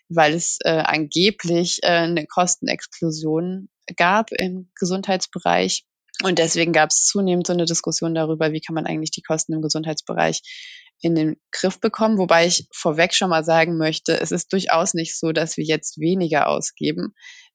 weil 0.09 0.35
es 0.35 0.59
äh, 0.65 0.71
angeblich 0.71 1.81
äh, 1.83 1.89
eine 1.89 2.27
Kostenexplosion 2.27 3.69
gab 3.97 4.33
im 4.33 4.71
Gesundheitsbereich. 4.79 5.85
Und 6.23 6.39
deswegen 6.39 6.73
gab 6.73 6.91
es 6.91 7.07
zunehmend 7.07 7.47
so 7.47 7.53
eine 7.53 7.65
Diskussion 7.65 8.15
darüber, 8.15 8.53
wie 8.53 8.61
kann 8.61 8.75
man 8.75 8.87
eigentlich 8.87 9.11
die 9.11 9.23
Kosten 9.23 9.53
im 9.53 9.63
Gesundheitsbereich 9.63 10.43
in 11.01 11.15
den 11.15 11.37
Griff 11.51 11.81
bekommen. 11.81 12.19
Wobei 12.19 12.47
ich 12.47 12.69
vorweg 12.73 13.15
schon 13.15 13.31
mal 13.31 13.45
sagen 13.45 13.77
möchte, 13.77 14.19
es 14.19 14.33
ist 14.33 14.53
durchaus 14.53 14.95
nicht 14.95 15.19
so, 15.19 15.33
dass 15.33 15.57
wir 15.57 15.65
jetzt 15.65 15.99
weniger 15.99 16.49
ausgeben 16.49 17.15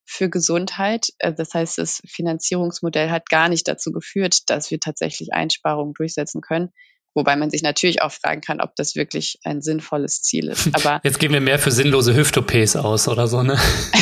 für 0.09 0.27
Gesundheit. 0.27 1.09
Äh, 1.19 1.33
das 1.33 1.53
heißt, 1.53 1.77
das 1.77 2.01
Finanzierungsmodell 2.07 3.11
hat 3.11 3.29
gar 3.29 3.47
nicht 3.47 3.67
dazu 3.67 3.91
geführt, 3.91 4.49
dass 4.49 4.71
wir 4.71 4.79
tatsächlich 4.79 5.33
Einsparungen 5.33 5.93
durchsetzen 5.93 6.41
können. 6.41 6.73
Wobei 7.15 7.35
man 7.35 7.49
sich 7.49 7.63
natürlich 7.63 8.01
auch 8.01 8.11
fragen 8.11 8.41
kann, 8.41 8.61
ob 8.61 8.75
das 8.75 8.95
wirklich 8.95 9.39
ein 9.43 9.61
sinnvolles 9.61 10.21
Ziel 10.21 10.49
ist. 10.49 10.69
Aber 10.73 11.01
jetzt 11.03 11.19
geben 11.19 11.33
wir 11.33 11.41
mehr 11.41 11.59
für 11.59 11.71
sinnlose 11.71 12.15
Hüft-OPs 12.15 12.75
aus 12.75 13.07
oder 13.07 13.27
so, 13.27 13.43
ne? 13.43 13.59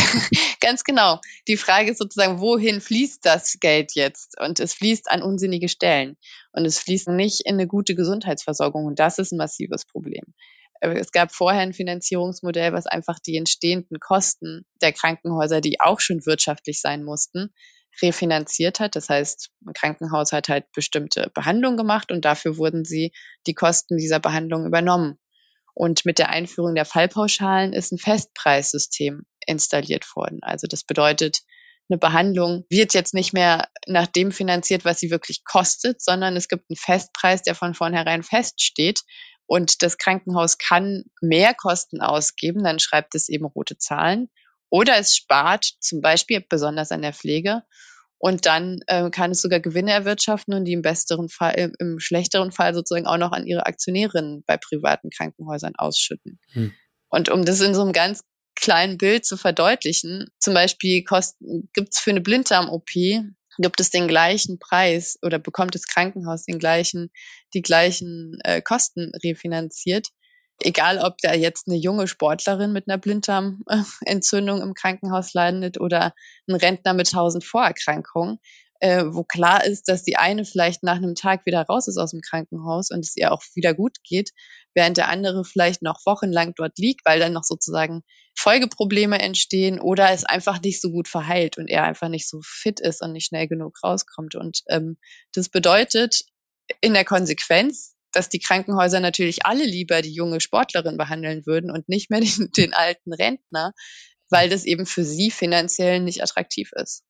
Ganz 0.60 0.84
genau. 0.84 1.22
Die 1.48 1.58
Frage 1.58 1.92
ist 1.92 2.00
sozusagen, 2.00 2.40
wohin 2.40 2.82
fließt 2.82 3.26
das 3.26 3.58
Geld 3.60 3.94
jetzt? 3.96 4.40
Und 4.40 4.60
es 4.60 4.74
fließt 4.74 5.10
an 5.10 5.22
unsinnige 5.22 5.70
Stellen. 5.70 6.18
Und 6.52 6.66
es 6.66 6.80
fließt 6.80 7.08
nicht 7.10 7.42
in 7.46 7.56
eine 7.56 7.68
gute 7.68 7.96
Gesundheitsversorgung. 7.96 8.86
Und 8.86 9.00
das 9.00 9.20
ist 9.20 9.32
ein 9.32 9.38
massives 9.38 9.86
Problem. 9.86 10.24
Äh, 10.82 10.98
es 10.98 11.12
gab 11.12 11.34
vorher 11.34 11.62
ein 11.62 11.74
Finanzierungsmodell, 11.74 12.74
was 12.74 12.88
einfach 12.88 13.20
die 13.20 13.38
entstehenden 13.38 14.00
Kosten 14.00 14.66
der 14.82 14.94
Krankenhäuser, 14.94 15.62
die 15.62 15.80
auch 15.80 16.00
schon 16.00 16.26
wirtschaftlich 16.26 16.82
sein 16.82 17.04
mussten, 17.04 17.54
refinanziert 18.02 18.80
hat. 18.80 18.96
Das 18.96 19.10
heißt, 19.10 19.50
ein 19.66 19.74
Krankenhaus 19.74 20.32
hat 20.32 20.50
halt 20.50 20.72
bestimmte 20.74 21.32
Behandlungen 21.34 21.78
gemacht 21.78 22.12
und 22.12 22.26
dafür 22.26 22.58
wurden 22.58 22.86
sie 22.86 23.12
die 23.46 23.54
Kosten 23.54 23.98
dieser 23.98 24.20
Behandlung 24.20 24.66
übernommen. 24.66 25.20
Und 25.74 26.06
mit 26.06 26.18
der 26.18 26.30
Einführung 26.30 26.74
der 26.74 26.86
Fallpauschalen 26.86 27.74
ist 27.74 27.92
ein 27.92 28.00
Festpreissystem 28.00 29.26
installiert 29.46 30.16
worden. 30.16 30.40
Also 30.42 30.68
das 30.68 30.84
bedeutet, 30.84 31.42
eine 31.90 31.98
Behandlung 31.98 32.66
wird 32.70 32.94
jetzt 32.94 33.14
nicht 33.14 33.34
mehr 33.34 33.70
nach 33.86 34.08
dem 34.08 34.32
finanziert, 34.32 34.84
was 34.84 35.00
sie 35.00 35.12
wirklich 35.12 35.44
kostet, 35.46 36.02
sondern 36.02 36.36
es 36.36 36.48
gibt 36.48 36.66
einen 36.70 36.78
Festpreis, 36.78 37.44
der 37.44 37.56
von 37.56 37.74
vornherein 37.74 38.24
feststeht. 38.24 39.04
Und 39.46 39.82
das 39.84 39.98
Krankenhaus 39.98 40.58
kann 40.58 41.06
mehr 41.22 41.54
Kosten 41.54 42.02
ausgeben, 42.02 42.64
dann 42.64 42.80
schreibt 42.80 43.16
es 43.16 43.30
eben 43.30 43.46
rote 43.46 43.78
Zahlen. 43.78 44.30
Oder 44.70 44.98
es 44.98 45.16
spart 45.16 45.66
zum 45.80 46.02
Beispiel 46.02 46.44
besonders 46.48 46.92
an 46.92 47.02
der 47.02 47.14
Pflege 47.14 47.64
und 48.20 48.46
dann 48.46 48.80
äh, 48.88 49.10
kann 49.10 49.32
es 49.32 49.42
sogar 49.42 49.60
Gewinne 49.60 49.92
erwirtschaften 49.92 50.54
und 50.54 50.66
die 50.66 50.74
im 50.74 50.82
besseren 50.82 51.30
Fall, 51.30 51.74
im, 51.80 52.00
schlechteren 52.00 52.52
Fall 52.52 52.74
sozusagen 52.74 53.08
auch 53.08 53.18
noch 53.18 53.32
an 53.32 53.46
ihre 53.46 53.66
Aktionärinnen 53.66 54.44
bei 54.46 54.58
privaten 54.58 55.10
Krankenhäusern 55.10 55.74
ausschütten. 55.78 56.40
Hm. 56.52 56.74
Und 57.10 57.30
um 57.30 57.46
das 57.46 57.62
in 57.62 57.76
so 57.76 57.82
einem 57.82 57.94
ganz 57.94 58.24
kleinen 58.56 58.98
Bild 58.98 59.26
zu 59.26 59.38
verdeutlichen, 59.38 60.28
zum 60.40 60.54
Beispiel 60.54 61.04
gibt 61.04 61.94
es 61.94 62.00
für 62.00 62.10
eine 62.10 62.22
Blinddarm-OP 62.22 62.90
gibt 63.60 63.80
es 63.80 63.90
den 63.90 64.08
gleichen 64.08 64.60
Preis 64.60 65.18
oder 65.22 65.40
bekommt 65.40 65.76
das 65.76 65.88
Krankenhaus 65.88 66.44
den 66.46 66.60
gleichen, 66.60 67.10
die 67.54 67.62
gleichen 67.62 68.38
äh, 68.44 68.62
Kosten 68.62 69.12
refinanziert 69.24 70.10
egal 70.62 71.00
ob 71.00 71.18
da 71.20 71.34
jetzt 71.34 71.68
eine 71.68 71.78
junge 71.78 72.08
Sportlerin 72.08 72.74
mit 72.74 72.88
einer 72.88 72.98
Blinddarmentzündung 72.98 74.62
im 74.62 74.74
Krankenhaus 74.74 75.34
landet 75.34 75.80
oder 75.80 76.14
ein 76.48 76.56
Rentner 76.56 76.94
mit 76.94 77.12
tausend 77.12 77.44
Vorerkrankungen, 77.44 78.40
äh, 78.80 79.06
wo 79.08 79.24
klar 79.24 79.66
ist, 79.66 79.88
dass 79.88 80.04
die 80.04 80.18
eine 80.18 80.46
vielleicht 80.46 80.84
nach 80.84 80.98
einem 80.98 81.16
Tag 81.16 81.46
wieder 81.46 81.64
raus 81.64 81.88
ist 81.88 81.98
aus 81.98 82.12
dem 82.12 82.22
Krankenhaus 82.22 82.92
und 82.92 83.00
es 83.00 83.16
ihr 83.16 83.32
auch 83.32 83.42
wieder 83.56 83.74
gut 83.74 83.98
geht, 84.04 84.32
während 84.74 84.98
der 84.98 85.10
andere 85.10 85.44
vielleicht 85.44 85.82
noch 85.82 86.06
wochenlang 86.06 86.54
dort 86.56 86.78
liegt, 86.78 87.06
weil 87.06 87.20
dann 87.20 87.34
noch 87.34 87.44
sozusagen 87.44 88.04
Folgeprobleme 88.38 89.20
entstehen 89.20 89.80
oder 89.80 90.12
es 90.12 90.24
einfach 90.24 90.62
nicht 90.62 90.80
so 90.80 90.92
gut 90.92 91.08
verheilt 91.08 91.58
und 91.58 91.68
er 91.68 91.84
einfach 91.84 92.10
nicht 92.10 92.30
so 92.30 92.40
fit 92.44 92.80
ist 92.80 93.02
und 93.02 93.14
nicht 93.14 93.26
schnell 93.26 93.48
genug 93.48 93.80
rauskommt. 93.84 94.36
Und 94.36 94.62
ähm, 94.70 94.98
das 95.34 95.50
bedeutet 95.50 96.26
in 96.82 96.94
der 96.94 97.06
Konsequenz, 97.06 97.96
dass 98.18 98.30
die 98.30 98.40
Krankenhäuser 98.40 99.00
natürlich 99.00 99.46
alle 99.46 99.64
lieber 99.64 100.02
die 100.02 100.14
junge 100.14 100.42
Sportlerin 100.42 100.98
behandeln 100.98 101.46
würden 101.46 101.70
und 101.70 101.88
nicht 101.88 102.10
mehr 102.10 102.20
den, 102.22 102.50
den 102.58 102.74
alten 102.74 103.14
Rentner, 103.14 103.74
weil 104.30 104.50
das 104.50 104.66
eben 104.66 104.88
für 104.88 105.04
sie 105.04 105.30
finanziell 105.30 106.00
nicht 106.00 106.24
attraktiv 106.24 106.72
ist. 106.74 107.04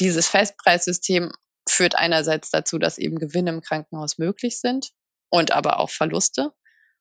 Dieses 0.00 0.26
Festpreissystem 0.26 1.30
führt 1.68 1.94
einerseits 1.94 2.50
dazu, 2.50 2.78
dass 2.78 2.98
eben 2.98 3.18
Gewinne 3.18 3.50
im 3.50 3.60
Krankenhaus 3.60 4.18
möglich 4.18 4.58
sind 4.58 4.90
und 5.30 5.52
aber 5.52 5.78
auch 5.78 5.90
Verluste. 5.90 6.50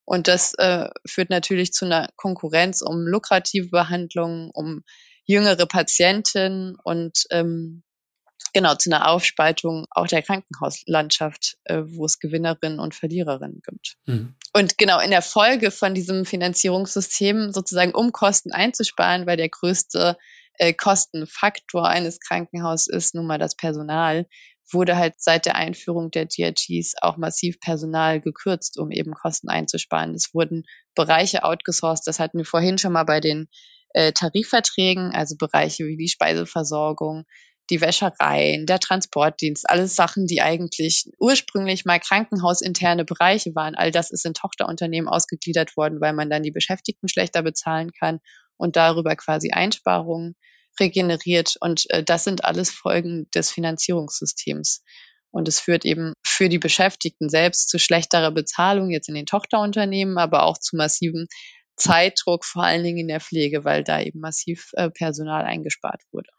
Und 0.05 0.27
das 0.27 0.53
äh, 0.57 0.89
führt 1.07 1.31
natürlich 1.31 1.73
zu 1.73 1.85
einer 1.85 2.09
Konkurrenz 2.15 2.81
um 2.81 3.07
lukrative 3.07 3.69
Behandlungen, 3.69 4.51
um 4.53 4.83
jüngere 5.25 5.65
Patienten 5.65 6.77
und 6.83 7.23
ähm, 7.31 7.83
genau 8.57 8.73
zu 8.73 8.89
einer 8.89 9.07
Aufspaltung 9.07 9.85
auch 9.91 10.07
der 10.07 10.23
Krankenhauslandschaft, 10.23 11.57
äh, 11.65 11.83
wo 11.85 12.05
es 12.05 12.17
Gewinnerinnen 12.17 12.79
und 12.79 12.95
Verliererinnen 12.95 13.61
gibt. 13.63 13.97
Mhm. 14.05 14.33
Und 14.53 14.79
genau 14.79 14.99
in 14.99 15.11
der 15.11 15.21
Folge 15.21 15.69
von 15.69 15.93
diesem 15.93 16.25
Finanzierungssystem 16.25 17.51
sozusagen, 17.51 17.93
um 17.93 18.11
Kosten 18.11 18.51
einzusparen, 18.51 19.27
weil 19.27 19.37
der 19.37 19.49
größte 19.49 20.17
äh, 20.57 20.73
Kostenfaktor 20.73 21.87
eines 21.87 22.19
Krankenhauses 22.19 22.87
ist 22.87 23.13
nun 23.13 23.27
mal 23.27 23.37
das 23.37 23.55
Personal, 23.55 24.25
wurde 24.71 24.97
halt 24.97 25.13
seit 25.17 25.45
der 25.45 25.55
Einführung 25.55 26.09
der 26.09 26.25
DRGs 26.25 26.95
auch 26.99 27.17
massiv 27.17 27.59
Personal 27.59 28.19
gekürzt, 28.19 28.79
um 28.79 28.89
eben 28.89 29.13
Kosten 29.13 29.49
einzusparen. 29.49 30.15
Es 30.15 30.33
wurden 30.33 30.63
Bereiche 30.95 31.43
outgesourced, 31.43 32.07
das 32.07 32.19
hatten 32.19 32.39
wir 32.39 32.45
vorhin 32.45 32.79
schon 32.79 32.93
mal 32.93 33.05
bei 33.05 33.19
den 33.19 33.49
äh, 33.93 34.13
Tarifverträgen, 34.13 35.11
also 35.13 35.35
Bereiche 35.37 35.85
wie 35.85 35.95
die 35.95 36.09
Speiseversorgung, 36.09 37.25
die 37.69 37.81
Wäschereien, 37.81 38.65
der 38.65 38.79
Transportdienst, 38.79 39.69
alles 39.69 39.95
Sachen, 39.95 40.25
die 40.25 40.41
eigentlich 40.41 41.05
ursprünglich 41.19 41.85
mal 41.85 41.99
krankenhausinterne 41.99 43.05
Bereiche 43.05 43.53
waren. 43.55 43.75
All 43.75 43.91
das 43.91 44.11
ist 44.11 44.25
in 44.25 44.33
Tochterunternehmen 44.33 45.09
ausgegliedert 45.09 45.75
worden, 45.75 45.99
weil 46.01 46.13
man 46.13 46.29
dann 46.29 46.43
die 46.43 46.51
Beschäftigten 46.51 47.07
schlechter 47.07 47.43
bezahlen 47.43 47.91
kann 47.91 48.19
und 48.57 48.75
darüber 48.75 49.15
quasi 49.15 49.51
Einsparungen 49.51 50.35
regeneriert. 50.79 51.55
Und 51.59 51.89
äh, 51.89 52.03
das 52.03 52.23
sind 52.23 52.45
alles 52.45 52.69
Folgen 52.69 53.29
des 53.33 53.51
Finanzierungssystems. 53.51 54.83
Und 55.31 55.47
es 55.47 55.59
führt 55.59 55.85
eben 55.85 56.13
für 56.25 56.49
die 56.49 56.57
Beschäftigten 56.57 57.29
selbst 57.29 57.69
zu 57.69 57.79
schlechterer 57.79 58.31
Bezahlung 58.31 58.89
jetzt 58.89 59.09
in 59.09 59.15
den 59.15 59.25
Tochterunternehmen, 59.25 60.17
aber 60.17 60.43
auch 60.43 60.57
zu 60.57 60.75
massivem 60.77 61.27
Zeitdruck, 61.75 62.43
vor 62.43 62.63
allen 62.63 62.83
Dingen 62.83 62.97
in 62.97 63.07
der 63.07 63.19
Pflege, 63.19 63.63
weil 63.63 63.83
da 63.83 64.01
eben 64.01 64.19
massiv 64.19 64.71
äh, 64.73 64.89
Personal 64.89 65.43
eingespart 65.43 66.01
wurde. 66.11 66.29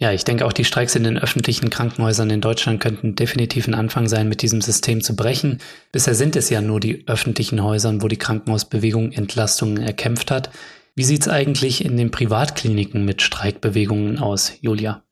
Ja, 0.00 0.12
ich 0.12 0.24
denke 0.24 0.46
auch 0.46 0.54
die 0.54 0.64
Streiks 0.64 0.96
in 0.96 1.04
den 1.04 1.18
öffentlichen 1.18 1.68
Krankenhäusern 1.68 2.30
in 2.30 2.40
Deutschland 2.40 2.80
könnten 2.80 3.16
definitiv 3.16 3.68
ein 3.68 3.74
Anfang 3.74 4.08
sein, 4.08 4.30
mit 4.30 4.40
diesem 4.40 4.62
System 4.62 5.02
zu 5.02 5.14
brechen. 5.14 5.58
Bisher 5.92 6.14
sind 6.14 6.36
es 6.36 6.48
ja 6.48 6.62
nur 6.62 6.80
die 6.80 7.06
öffentlichen 7.06 7.62
Häusern, 7.62 8.00
wo 8.00 8.08
die 8.08 8.16
Krankenhausbewegung 8.16 9.12
Entlastungen 9.12 9.76
erkämpft 9.76 10.30
hat. 10.30 10.50
Wie 10.94 11.04
sieht's 11.04 11.28
eigentlich 11.28 11.84
in 11.84 11.98
den 11.98 12.10
Privatkliniken 12.10 13.04
mit 13.04 13.20
Streikbewegungen 13.20 14.18
aus, 14.18 14.54
Julia? 14.62 15.04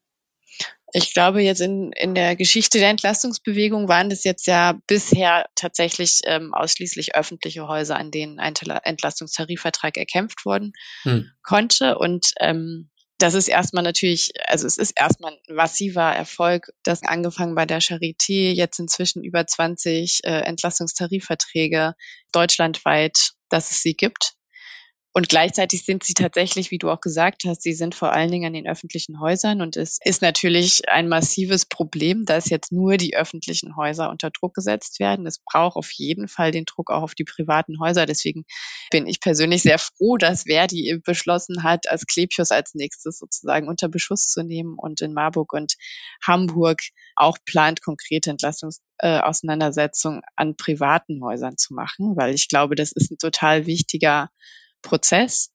Ich 0.95 1.12
glaube, 1.12 1.43
jetzt 1.43 1.61
in, 1.61 1.93
in 1.93 2.14
der 2.14 2.34
Geschichte 2.34 2.78
der 2.78 2.89
Entlastungsbewegung 2.89 3.89
waren 3.89 4.09
das 4.09 4.24
jetzt 4.24 4.47
ja 4.47 4.80
bisher 4.86 5.45
tatsächlich 5.55 6.20
ähm, 6.24 6.55
ausschließlich 6.55 7.14
öffentliche 7.14 7.68
Häuser, 7.68 7.99
an 7.99 8.11
denen 8.11 8.39
ein 8.39 8.55
Entlastungstarifvertrag 8.55 9.99
erkämpft 9.99 10.47
worden 10.47 10.72
hm. 11.03 11.30
konnte. 11.43 11.99
Und 11.99 12.32
ähm, 12.41 12.89
das 13.19 13.35
ist 13.35 13.49
erstmal 13.49 13.83
natürlich, 13.83 14.33
also 14.47 14.66
es 14.66 14.79
ist 14.79 14.93
erstmal 14.99 15.33
ein 15.33 15.55
massiver 15.55 16.12
Erfolg, 16.12 16.73
dass 16.85 17.03
angefangen 17.03 17.57
bei 17.57 17.66
der 17.66 17.83
Charité 17.83 18.53
jetzt 18.53 18.79
inzwischen 18.79 19.25
über 19.25 19.47
20 19.47 20.21
äh, 20.25 20.41
Entlastungstarifverträge 20.41 21.95
deutschlandweit, 22.33 23.33
dass 23.49 23.73
es 23.73 23.83
sie 23.83 23.95
gibt. 23.95 24.35
Und 25.15 25.29
gleichzeitig 25.29 25.85
sind 25.85 26.05
sie 26.05 26.15
tatsächlich, 26.15 26.71
wie 26.71 26.79
du 26.79 26.91
auch 26.91 27.01
gesagt 27.01 27.45
hast, 27.47 27.63
sie 27.63 27.73
sind 27.73 27.95
vor 27.95 28.13
allen 28.13 28.31
Dingen 28.31 28.47
an 28.47 28.53
den 28.53 28.69
öffentlichen 28.69 29.21
Häusern. 29.21 29.63
Und 29.63 29.77
es 29.77 29.99
ist 30.05 30.23
natürlich 30.23 30.89
ein 30.89 31.09
massives 31.09 31.65
Problem, 31.67 32.25
dass 32.25 32.51
jetzt 32.51 32.71
nur 32.73 32.99
die 32.99 33.17
öffentlichen 33.17 33.75
Häuser 33.75 34.11
unter 34.11 34.31
Druck 34.31 34.55
gesetzt 34.55 35.01
werden. 35.01 35.27
Es 35.27 35.39
braucht 35.39 35.77
auf 35.77 35.91
jeden 35.93 36.29
Fall 36.29 36.53
den 36.53 36.67
Druck 36.67 36.91
auch 36.91 37.03
auf 37.03 37.15
die 37.15 37.25
privaten 37.25 37.81
Häuser. 37.81 38.07
Deswegen 38.07 38.45
bin 38.91 39.07
ich 39.07 39.21
persönlich 39.21 39.63
sehr 39.63 39.79
froh, 39.79 40.19
dass 40.19 40.43
Verdi 40.43 41.01
beschlossen 41.05 41.63
hat, 41.63 41.91
als 41.91 42.07
Klepios 42.07 42.51
als 42.51 42.75
nächstes 42.75 43.19
sozusagen 43.19 43.67
unter 43.67 43.89
Beschuss 43.89 44.31
zu 44.31 44.43
nehmen 44.43 44.75
und 44.77 45.01
in 45.01 45.15
Marburg 45.15 45.53
und 45.55 45.75
Hamburg 46.23 46.83
auch 47.17 47.39
plant, 47.45 47.83
konkrete 47.83 48.31
Entlastungsauseinandersetzungen 48.31 50.21
äh, 50.21 50.27
an 50.37 50.55
privaten 50.57 51.25
Häusern 51.25 51.57
zu 51.57 51.75
machen, 51.75 52.17
weil 52.17 52.35
ich 52.35 52.49
glaube, 52.49 52.75
das 52.75 52.93
ist 52.93 53.11
ein 53.11 53.19
total 53.19 53.67
wichtiger 53.67 54.31
Prozess. 54.83 55.51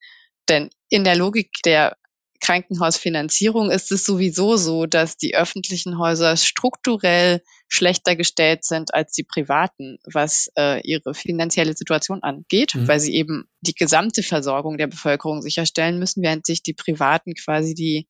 Denn 0.50 0.70
in 0.90 1.04
der 1.04 1.16
Logik 1.16 1.50
der 1.66 1.96
Krankenhausfinanzierung 2.44 3.72
ist 3.72 3.92
es 3.94 4.06
sowieso 4.06 4.58
so, 4.58 4.86
dass 4.86 5.16
die 5.16 5.34
öffentlichen 5.34 5.98
Häuser 5.98 6.36
strukturell 6.36 7.42
schlechter 7.70 8.18
gestellt 8.18 8.66
sind 8.66 8.94
als 8.94 9.14
die 9.14 9.24
privaten, 9.24 9.98
was 10.04 10.52
äh, 10.58 10.82
ihre 10.82 11.14
finanzielle 11.14 11.74
Situation 11.74 12.22
angeht, 12.22 12.76
mhm. 12.76 12.88
weil 12.88 13.00
sie 13.00 13.16
eben 13.16 13.46
die 13.62 13.74
gesamte 13.74 14.24
Versorgung 14.24 14.78
der 14.78 14.88
Bevölkerung 14.88 15.42
sicherstellen 15.42 16.00
müssen, 16.00 16.22
während 16.22 16.46
sich 16.46 16.62
die 16.62 16.74
privaten 16.74 17.34
quasi 17.34 17.74
die 17.74 18.10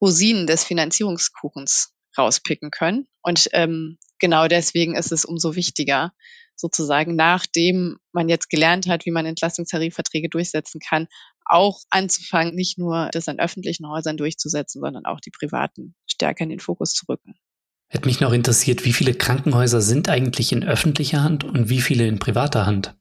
Rosinen 0.00 0.46
des 0.46 0.64
Finanzierungskuchens 0.64 1.92
rauspicken 2.18 2.70
können. 2.70 3.06
Und 3.22 3.48
ähm, 3.52 3.98
genau 4.18 4.48
deswegen 4.48 4.94
ist 4.94 5.12
es 5.12 5.24
umso 5.24 5.54
wichtiger, 5.54 6.12
sozusagen, 6.56 7.16
nachdem 7.16 7.98
man 8.12 8.28
jetzt 8.28 8.48
gelernt 8.48 8.88
hat, 8.88 9.04
wie 9.04 9.10
man 9.10 9.26
Entlastungstarifverträge 9.26 10.28
durchsetzen 10.28 10.80
kann, 10.80 11.06
auch 11.44 11.80
anzufangen, 11.90 12.54
nicht 12.54 12.78
nur 12.78 13.10
das 13.12 13.28
an 13.28 13.38
öffentlichen 13.38 13.88
Häusern 13.88 14.16
durchzusetzen, 14.16 14.80
sondern 14.80 15.04
auch 15.04 15.20
die 15.20 15.30
privaten 15.30 15.94
stärker 16.06 16.44
in 16.44 16.50
den 16.50 16.60
Fokus 16.60 16.92
zu 16.92 17.04
rücken. 17.08 17.34
Hätte 17.88 18.06
mich 18.08 18.20
noch 18.20 18.32
interessiert, 18.32 18.84
wie 18.84 18.92
viele 18.92 19.14
Krankenhäuser 19.14 19.80
sind 19.80 20.08
eigentlich 20.08 20.50
in 20.50 20.64
öffentlicher 20.64 21.22
Hand 21.22 21.44
und 21.44 21.68
wie 21.68 21.80
viele 21.80 22.06
in 22.08 22.18
privater 22.18 22.66
Hand? 22.66 22.96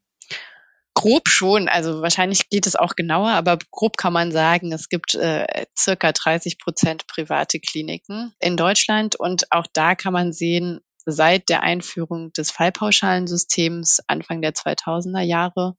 Grob 0.96 1.28
schon, 1.28 1.68
also 1.68 2.02
wahrscheinlich 2.02 2.50
geht 2.50 2.66
es 2.66 2.76
auch 2.76 2.96
genauer, 2.96 3.32
aber 3.32 3.60
grob 3.70 3.98
kann 3.98 4.14
man 4.14 4.32
sagen, 4.32 4.72
es 4.72 4.90
gibt 4.90 5.14
äh, 5.14 5.66
circa 5.78 6.12
30 6.12 6.58
Prozent 6.58 7.06
private 7.08 7.60
Kliniken 7.60 8.34
in 8.40 8.58
Deutschland 8.58 9.16
und 9.16 9.52
auch 9.52 9.68
da 9.72 9.94
kann 9.94 10.14
man 10.14 10.34
sehen, 10.34 10.80
seit 11.06 11.50
der 11.50 11.62
Einführung 11.62 12.32
des 12.34 12.50
Fallpauschalensystems 12.50 14.00
Anfang 14.08 14.42
der 14.42 14.54
2000er 14.54 15.22
Jahre 15.22 15.76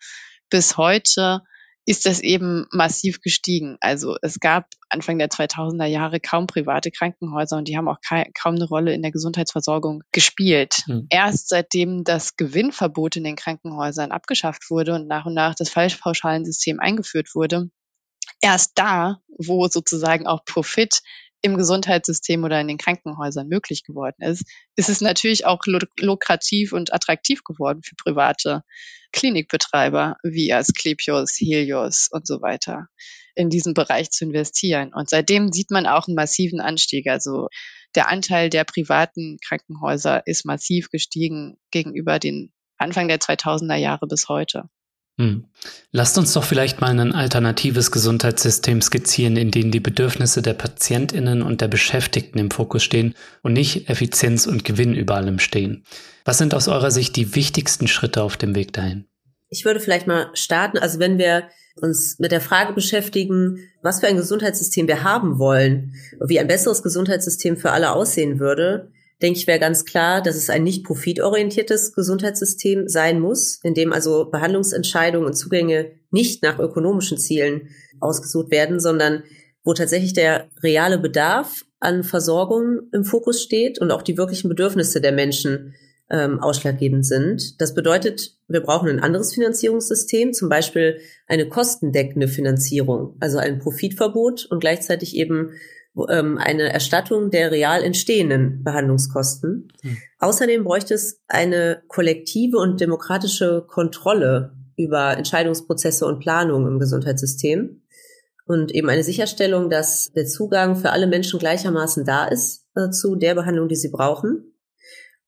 bis 0.51 0.77
heute 0.77 1.43
ist 1.87 2.05
das 2.05 2.21
eben 2.21 2.67
massiv 2.73 3.21
gestiegen. 3.21 3.77
Also 3.81 4.17
es 4.21 4.41
gab 4.41 4.67
Anfang 4.89 5.19
der 5.19 5.29
2000er 5.29 5.87
Jahre 5.87 6.19
kaum 6.19 6.49
private 6.49 6.91
Krankenhäuser 6.91 7.57
und 7.57 7.69
die 7.69 7.77
haben 7.77 7.89
auch 7.89 7.99
kaum 8.03 8.57
eine 8.57 8.67
Rolle 8.67 8.93
in 8.93 9.03
der 9.03 9.13
Gesundheitsversorgung 9.13 10.03
gespielt. 10.11 10.83
Mhm. 10.89 11.07
Erst 11.11 11.49
seitdem 11.49 12.03
das 12.03 12.37
Gewinnverbot 12.37 13.17
in 13.17 13.25
den 13.25 13.37
Krankenhäusern 13.37 14.11
abgeschafft 14.11 14.69
wurde 14.69 14.95
und 14.95 15.07
nach 15.07 15.27
und 15.27 15.35
nach 15.35 15.55
das 15.55 15.71
Fallpauschalensystem 15.71 16.81
eingeführt 16.81 17.35
wurde, 17.35 17.71
erst 18.41 18.73
da, 18.75 19.21
wo 19.39 19.69
sozusagen 19.69 20.27
auch 20.27 20.45
Profit 20.45 21.03
im 21.47 21.57
Gesundheitssystem 21.57 22.45
oder 22.45 22.61
in 22.61 22.69
den 22.69 22.79
Krankenhäusern 22.79 23.49
möglich 23.49 23.85
geworden 23.85 24.23
ist, 24.23 24.45
ist 24.77 24.89
es 24.89 25.01
natürlich 25.01 25.47
auch 25.47 25.61
lukrativ 25.99 26.73
und 26.73 26.93
attraktiv 26.93 27.43
geworden 27.45 27.81
für 27.83 27.95
private 27.97 28.63
Klinikbetreiber 29.13 30.17
wie 30.23 30.53
Asklepios, 30.53 31.37
Helios 31.39 32.09
und 32.11 32.27
so 32.27 32.43
weiter 32.43 32.89
in 33.35 33.51
diesen 33.51 33.75
Bereich 33.75 34.11
zu 34.11 34.25
investieren. 34.25 34.93
Und 34.95 35.09
seitdem 35.09 35.53
sieht 35.53 35.71
man 35.71 35.87
auch 35.87 36.09
einen 36.09 36.17
massiven 36.17 36.61
Anstieg. 36.61 37.07
Also 37.07 37.49
der 37.95 38.09
Anteil 38.09 38.51
der 38.51 38.65
privaten 38.65 39.39
Krankenhäuser 39.47 40.27
ist 40.27 40.45
massiv 40.45 40.91
gestiegen 40.91 41.57
gegenüber 41.71 42.19
den 42.19 42.53
Anfang 42.79 43.09
der 43.09 43.19
2000er 43.19 43.77
Jahre 43.77 44.07
bis 44.07 44.29
heute. 44.29 44.69
Hm. 45.19 45.47
Lasst 45.93 46.19
uns 46.19 46.35
doch 46.35 46.45
vielleicht 46.45 46.81
mal 46.83 46.99
ein 46.99 47.15
alternatives 47.15 47.91
Gesundheitssystem 47.91 48.83
skizzieren, 48.83 49.37
in 49.37 49.51
dem 49.51 49.71
die 49.71 49.81
Bedürfnisse 49.81 50.43
der 50.43 50.53
Patientinnen 50.53 51.43
und 51.43 51.63
der 51.63 51.69
Beschäftigten 51.69 52.39
im 52.39 52.51
Fokus 52.51 52.83
stehen 52.83 53.15
und 53.43 53.55
nicht 53.55 53.89
Effizienz 53.89 54.47
und 54.47 54.65
Gewinn 54.65 54.95
über 54.95 55.15
allem 55.15 55.39
stehen. 55.39 55.85
Was 56.27 56.39
sind 56.39 56.55
aus 56.55 56.69
eurer 56.69 56.91
Sicht 56.91 57.17
die 57.17 57.35
wichtigsten 57.35 57.89
Schritte 57.89 58.23
auf 58.23 58.37
dem 58.37 58.55
Weg 58.55 58.75
dahin? 58.75 59.07
Ich 59.49 59.65
würde 59.65 59.81
vielleicht 59.81 60.07
mal 60.07 60.29
starten, 60.35 60.79
also 60.79 60.99
wenn 60.99 61.19
wir 61.19 61.45
uns 61.81 62.19
mit 62.19 62.33
der 62.33 62.41
Frage 62.41 62.73
beschäftigen, 62.73 63.59
was 63.83 64.01
für 64.01 64.09
ein 64.09 64.17
Gesundheitssystem 64.17 64.89
wir 64.89 65.03
haben 65.03 65.39
wollen, 65.39 65.95
wie 66.27 66.41
ein 66.41 66.49
besseres 66.49 66.83
Gesundheitssystem 66.83 67.57
für 67.57 67.71
alle 67.71 67.93
aussehen 67.93 68.39
würde, 68.39 68.91
denke 69.23 69.39
ich, 69.39 69.47
wäre 69.47 69.59
ganz 69.59 69.85
klar, 69.85 70.23
dass 70.23 70.37
es 70.37 70.51
ein 70.51 70.63
nicht 70.63 70.85
profitorientiertes 70.85 71.95
Gesundheitssystem 71.95 72.89
sein 72.89 73.21
muss, 73.21 73.61
in 73.63 73.75
dem 73.75 73.93
also 73.93 74.31
Behandlungsentscheidungen 74.31 75.27
und 75.27 75.35
Zugänge 75.35 75.93
nicht 76.11 76.43
nach 76.43 76.59
ökonomischen 76.59 77.19
Zielen 77.19 77.69
ausgesucht 78.01 78.51
werden, 78.51 78.79
sondern 78.79 79.23
wo 79.65 79.75
tatsächlich 79.75 80.13
der 80.13 80.49
reale 80.63 80.99
Bedarf 80.99 81.65
an 81.81 82.05
Versorgung 82.05 82.81
im 82.93 83.05
Fokus 83.05 83.43
steht 83.43 83.79
und 83.81 83.91
auch 83.91 84.03
die 84.03 84.17
wirklichen 84.17 84.49
Bedürfnisse 84.49 85.01
der 85.01 85.13
Menschen 85.13 85.75
ähm, 86.11 86.39
ausschlaggebend 86.41 87.05
sind. 87.05 87.61
Das 87.61 87.75
bedeutet, 87.75 88.37
wir 88.49 88.61
brauchen 88.61 88.89
ein 88.89 89.01
anderes 89.01 89.35
Finanzierungssystem, 89.35 90.33
zum 90.33 90.49
Beispiel 90.49 91.01
eine 91.27 91.49
kostendeckende 91.49 92.29
Finanzierung, 92.29 93.17
also 93.19 93.39
ein 93.39 93.59
Profitverbot 93.59 94.47
und 94.47 94.61
gleichzeitig 94.61 95.17
eben 95.17 95.51
ähm, 96.09 96.39
eine 96.39 96.73
Erstattung 96.73 97.31
der 97.31 97.51
real 97.51 97.83
entstehenden 97.83 98.63
Behandlungskosten. 98.63 99.73
Mhm. 99.83 99.97
Außerdem 100.19 100.65
bräuchte 100.65 100.95
es 100.95 101.23
eine 101.29 101.83
kollektive 101.89 102.59
und 102.59 102.81
demokratische 102.81 103.65
Kontrolle 103.67 104.53
über 104.77 105.17
Entscheidungsprozesse 105.17 106.07
und 106.07 106.21
Planung 106.21 106.67
im 106.67 106.79
Gesundheitssystem 106.79 107.83
und 108.47 108.73
eben 108.73 108.89
eine 108.89 109.03
Sicherstellung, 109.03 109.71
dass 109.71 110.13
der 110.13 110.27
Zugang 110.27 110.77
für 110.77 110.91
alle 110.91 111.07
Menschen 111.07 111.39
gleichermaßen 111.39 112.05
da 112.05 112.27
ist 112.27 112.65
äh, 112.77 112.91
zu 112.91 113.17
der 113.17 113.35
Behandlung, 113.35 113.69
die 113.69 113.77
sie 113.77 113.91
brauchen. 113.91 114.53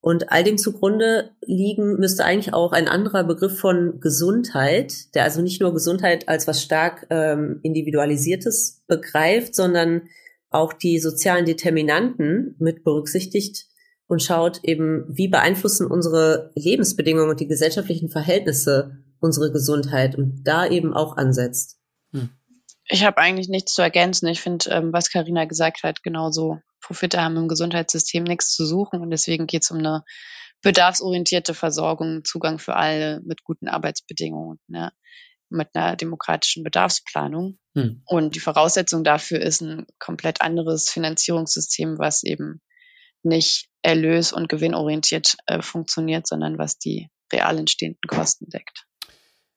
Und 0.01 0.31
all 0.31 0.45
dem 0.45 0.59
zugrunde 0.59 1.33
liegen 1.45 1.97
müsste 1.99 2.25
eigentlich 2.25 2.55
auch 2.55 2.71
ein 2.71 2.87
anderer 2.87 3.25
Begriff 3.25 3.59
von 3.59 3.99
Gesundheit, 4.01 5.15
der 5.17 5.25
also 5.25 5.43
nicht 5.43 5.61
nur 5.61 5.75
Gesundheit 5.75 6.29
als 6.29 6.47
was 6.47 6.63
stark 6.63 7.07
ähm, 7.11 7.59
individualisiertes 7.65 8.85
begreift, 8.87 9.57
sondern 9.57 10.03
auch 10.51 10.73
die 10.73 10.99
sozialen 10.99 11.45
Determinanten 11.45 12.57
mit 12.59 12.85
berücksichtigt 12.85 13.67
und 14.07 14.23
schaut 14.23 14.61
eben, 14.63 15.05
wie 15.09 15.29
beeinflussen 15.29 15.87
unsere 15.87 16.51
Lebensbedingungen 16.55 17.31
und 17.31 17.41
die 17.41 17.47
gesellschaftlichen 17.47 18.09
Verhältnisse 18.09 19.05
unsere 19.21 19.53
Gesundheit 19.53 20.17
und 20.17 20.45
da 20.45 20.67
eben 20.67 20.95
auch 20.95 21.17
ansetzt. 21.17 21.79
Hm. 22.13 22.31
Ich 22.87 23.05
habe 23.05 23.19
eigentlich 23.19 23.49
nichts 23.49 23.75
zu 23.75 23.83
ergänzen. 23.83 24.29
Ich 24.29 24.41
finde, 24.41 24.71
ähm, 24.71 24.93
was 24.93 25.11
Karina 25.11 25.45
gesagt 25.45 25.83
hat, 25.83 26.03
genauso. 26.03 26.59
Profite 26.81 27.21
haben 27.21 27.37
im 27.37 27.49
Gesundheitssystem 27.49 28.23
nichts 28.25 28.53
zu 28.53 28.65
suchen 28.65 29.01
und 29.01 29.11
deswegen 29.11 29.47
geht 29.47 29.65
es 29.65 29.71
um 29.71 29.79
eine 29.79 30.05
bedarfsorientierte 30.63 31.53
Versorgung, 31.53 32.25
Zugang 32.25 32.59
für 32.59 32.77
alle 32.77 33.21
mit 33.25 33.45
guten 33.45 33.69
Arbeitsbedingungen. 33.69 34.59
Ne? 34.69 34.93
Mit 35.51 35.69
einer 35.75 35.97
demokratischen 35.97 36.65
Bedarfsplanung. 36.65 37.59
Hm. 37.75 38.03
Und 38.05 38.35
die 38.35 38.41
Voraussetzung 38.41 39.05
dafür 39.05 39.41
ist 39.41 39.61
ein 39.61 39.87
komplett 39.99 40.41
anderes 40.43 40.91
Finanzierungssystem, 40.91 41.99
was 41.99 42.23
eben 42.23 42.61
nicht 43.23 43.69
erlös- 43.83 44.33
und 44.33 44.49
gewinnorientiert 44.49 45.37
äh, 45.47 45.63
funktioniert, 45.63 46.27
sondern 46.27 46.59
was 46.59 46.79
die 46.79 47.09
real 47.33 47.59
entstehenden 47.59 48.01
Kosten 48.07 48.49
deckt. 48.49 48.87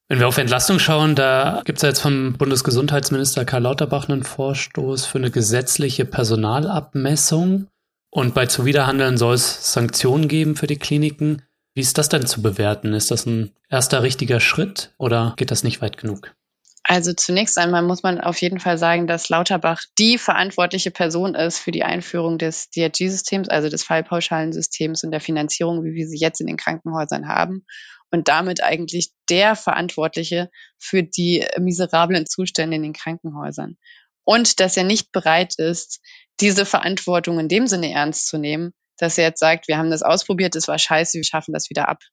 Wenn 0.08 0.20
wir 0.20 0.28
auf 0.28 0.38
Entlastung 0.38 0.78
schauen, 0.80 1.16
da 1.16 1.62
gibt 1.64 1.78
es 1.78 1.84
ja 1.84 1.90
jetzt 1.90 2.02
vom 2.02 2.34
Bundesgesundheitsminister 2.34 3.46
Karl 3.46 3.64
Lauterbach 3.64 4.10
einen 4.10 4.24
Vorstoß 4.24 5.06
für 5.06 5.20
eine 5.20 5.32
gesetzliche 5.32 6.04
Personalabmessung. 6.04 7.68
Und 8.10 8.34
bei 8.34 8.46
Zuwiderhandeln 8.46 9.18
soll 9.18 9.36
es 9.36 9.72
Sanktionen 9.72 10.28
geben 10.28 10.58
für 10.58 10.68
die 10.68 10.76
Kliniken. 10.76 11.44
Wie 11.74 11.82
ist 11.82 11.98
das 11.98 12.10
denn 12.10 12.26
zu 12.28 12.42
bewerten? 12.42 12.94
Ist 12.94 13.12
das 13.12 13.26
ein 13.26 13.52
erster 13.70 14.04
richtiger 14.04 14.40
Schritt 14.40 14.94
oder 14.98 15.34
geht 15.38 15.52
das 15.52 15.64
nicht 15.64 15.82
weit 15.82 15.98
genug? 15.98 16.36
Also 16.84 17.14
zunächst 17.14 17.58
einmal 17.58 17.84
muss 17.84 18.04
man 18.04 18.20
auf 18.20 18.42
jeden 18.42 18.60
Fall 18.60 18.78
sagen, 18.78 19.08
dass 19.08 19.30
Lauterbach 19.30 19.82
die 19.98 20.18
verantwortliche 20.18 20.92
Person 20.92 21.36
ist 21.36 21.60
für 21.60 21.72
die 21.72 21.84
Einführung 21.84 22.38
des 22.38 22.70
DRG-Systems, 22.72 23.50
also 23.50 23.70
des 23.70 23.84
Fallpauschalensystems 23.84 25.04
und 25.04 25.12
der 25.12 25.22
Finanzierung, 25.22 25.84
wie 25.84 25.94
wir 25.94 26.08
sie 26.08 26.18
jetzt 26.18 26.42
in 26.42 26.48
den 26.48 26.58
Krankenhäusern 26.58 27.28
haben. 27.28 27.66
Und 28.10 28.28
damit 28.28 28.62
eigentlich 28.62 29.14
der 29.30 29.56
Verantwortliche 29.56 30.50
für 30.78 31.02
die 31.02 31.46
miserablen 31.60 32.26
Zustände 32.26 32.76
in 32.76 32.84
den 32.84 32.94
Krankenhäusern. 32.94 33.78
Und 34.26 34.60
dass 34.60 34.76
er 34.76 34.84
nicht 34.84 35.14
bereit 35.14 35.56
ist, 35.58 36.02
diese 36.42 36.66
Verantwortung 36.66 37.40
in 37.40 37.48
dem 37.48 37.68
Sinne 37.68 37.92
ernst 37.92 38.28
zu 38.28 38.38
nehmen, 38.38 38.74
dass 39.02 39.18
er 39.18 39.26
jetzt 39.26 39.40
sagt, 39.40 39.68
wir 39.68 39.78
haben 39.78 39.90
das 39.90 40.04
ausprobiert, 40.04 40.54
das 40.54 40.68
war 40.68 40.78
scheiße, 40.78 41.18
wir 41.18 41.24
schaffen 41.24 41.54
das 41.54 41.72
wieder 41.72 41.90
ab. 41.90 42.04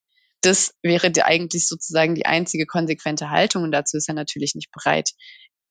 Das 0.41 0.72
wäre 0.82 1.12
eigentlich 1.24 1.68
sozusagen 1.68 2.14
die 2.14 2.24
einzige 2.24 2.64
konsequente 2.64 3.28
Haltung 3.28 3.64
und 3.64 3.72
dazu 3.72 3.99
ist 3.99 4.09
er 4.09 4.14
natürlich 4.14 4.55
nicht 4.55 4.72
bereit. 4.72 5.11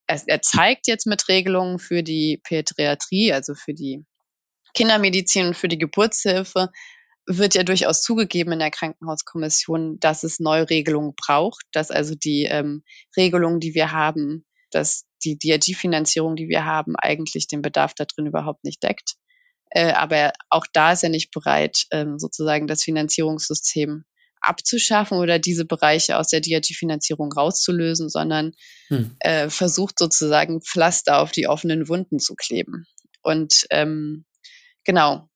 Er, 0.05 0.21
er 0.27 0.41
zeigt 0.43 0.85
jetzt 0.85 1.07
mit 1.07 1.27
Regelungen 1.27 1.79
für 1.79 2.03
die 2.03 2.39
Pädiatrie, 2.43 3.33
also 3.33 3.55
für 3.55 3.73
die 3.73 4.05
Kindermedizin 4.75 5.47
und 5.47 5.57
für 5.57 5.67
die 5.67 5.79
Geburtshilfe, 5.79 6.69
wird 7.25 7.55
ja 7.55 7.63
durchaus 7.63 8.03
zugegeben 8.03 8.51
in 8.51 8.59
der 8.59 8.71
Krankenhauskommission, 8.71 9.99
dass 9.99 10.23
es 10.23 10.39
Neuregelungen 10.39 11.13
braucht, 11.15 11.65
dass 11.71 11.89
also 11.89 12.13
die 12.13 12.43
ähm, 12.43 12.83
Regelungen, 13.17 13.59
die 13.59 13.73
wir 13.73 13.91
haben, 13.91 14.45
dass 14.69 15.05
die 15.23 15.39
DRG-Finanzierung, 15.39 16.35
die 16.35 16.47
wir 16.47 16.65
haben, 16.65 16.95
eigentlich 16.95 17.47
den 17.47 17.63
Bedarf 17.63 17.95
da 17.95 18.05
drin 18.05 18.27
überhaupt 18.27 18.63
nicht 18.63 18.83
deckt. 18.83 19.15
Äh, 19.69 19.91
aber 19.91 20.33
auch 20.49 20.65
da 20.71 20.93
ist 20.93 21.03
er 21.03 21.09
nicht 21.09 21.31
bereit, 21.31 21.85
ähm, 21.91 22.19
sozusagen 22.19 22.67
das 22.67 22.83
Finanzierungssystem 22.83 24.03
abzuschaffen 24.39 25.17
oder 25.17 25.39
diese 25.39 25.65
Bereiche 25.65 26.17
aus 26.17 26.29
der 26.29 26.41
DRG-Finanzierung 26.41 27.31
rauszulösen, 27.31 28.09
sondern 28.09 28.53
hm. 28.87 29.15
äh, 29.19 29.49
versucht 29.49 29.99
sozusagen 29.99 30.61
Pflaster 30.61 31.19
auf 31.19 31.31
die 31.31 31.47
offenen 31.47 31.87
Wunden 31.89 32.19
zu 32.19 32.35
kleben. 32.35 32.85
Und 33.23 33.65
ähm, 33.71 34.25
genau, 34.83 35.29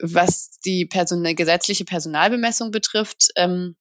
was 0.00 0.58
die 0.64 0.86
Person 0.86 1.22
gesetzliche 1.36 1.84
Personalbemessung 1.84 2.72
betrifft, 2.72 3.28
ähm, 3.36 3.76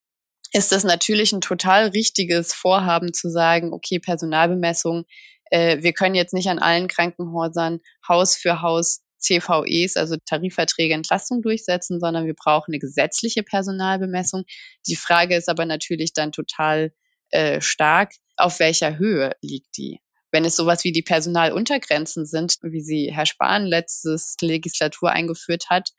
ist 0.54 0.72
das 0.72 0.84
natürlich 0.84 1.32
ein 1.32 1.42
total 1.42 1.88
richtiges 1.88 2.54
Vorhaben 2.54 3.14
zu 3.14 3.30
sagen, 3.30 3.74
okay, 3.74 4.00
Personalbemessung, 4.00 5.06
äh, 5.50 5.82
wir 5.82 5.94
können 5.94 6.16
jetzt 6.16 6.34
nicht 6.34 6.50
an 6.50 6.60
allen 6.60 6.88
Krankenhäusern 6.88 7.80
Haus 8.08 8.36
für 8.36 8.62
Haus 8.62 9.02
CVEs, 9.22 9.96
also 9.96 10.18
Tarifverträge 10.26 10.94
Entlastung 10.94 11.42
durchsetzen, 11.42 12.00
sondern 12.00 12.26
wir 12.26 12.34
brauchen 12.34 12.72
eine 12.72 12.80
gesetzliche 12.80 13.44
Personalbemessung. 13.44 14.44
Die 14.88 14.96
Frage 14.96 15.36
ist 15.36 15.50
aber 15.50 15.66
natürlich 15.66 16.14
dann 16.14 16.32
total 16.32 16.94
äh, 17.30 17.62
stark, 17.62 18.14
auf 18.36 18.60
welcher 18.60 18.98
Höhe 18.98 19.32
liegt 19.42 19.78
die? 19.78 20.00
Wenn 20.32 20.46
es 20.46 20.56
sowas 20.56 20.84
wie 20.84 20.92
die 20.92 21.02
Personaluntergrenzen 21.02 22.26
sind, 22.26 22.58
wie 22.62 22.82
sie 22.82 23.12
Herr 23.14 23.26
Spahn 23.26 23.66
letztes 23.66 24.36
Legislatur 24.42 25.12
eingeführt 25.12 25.70
hat, 25.70 25.90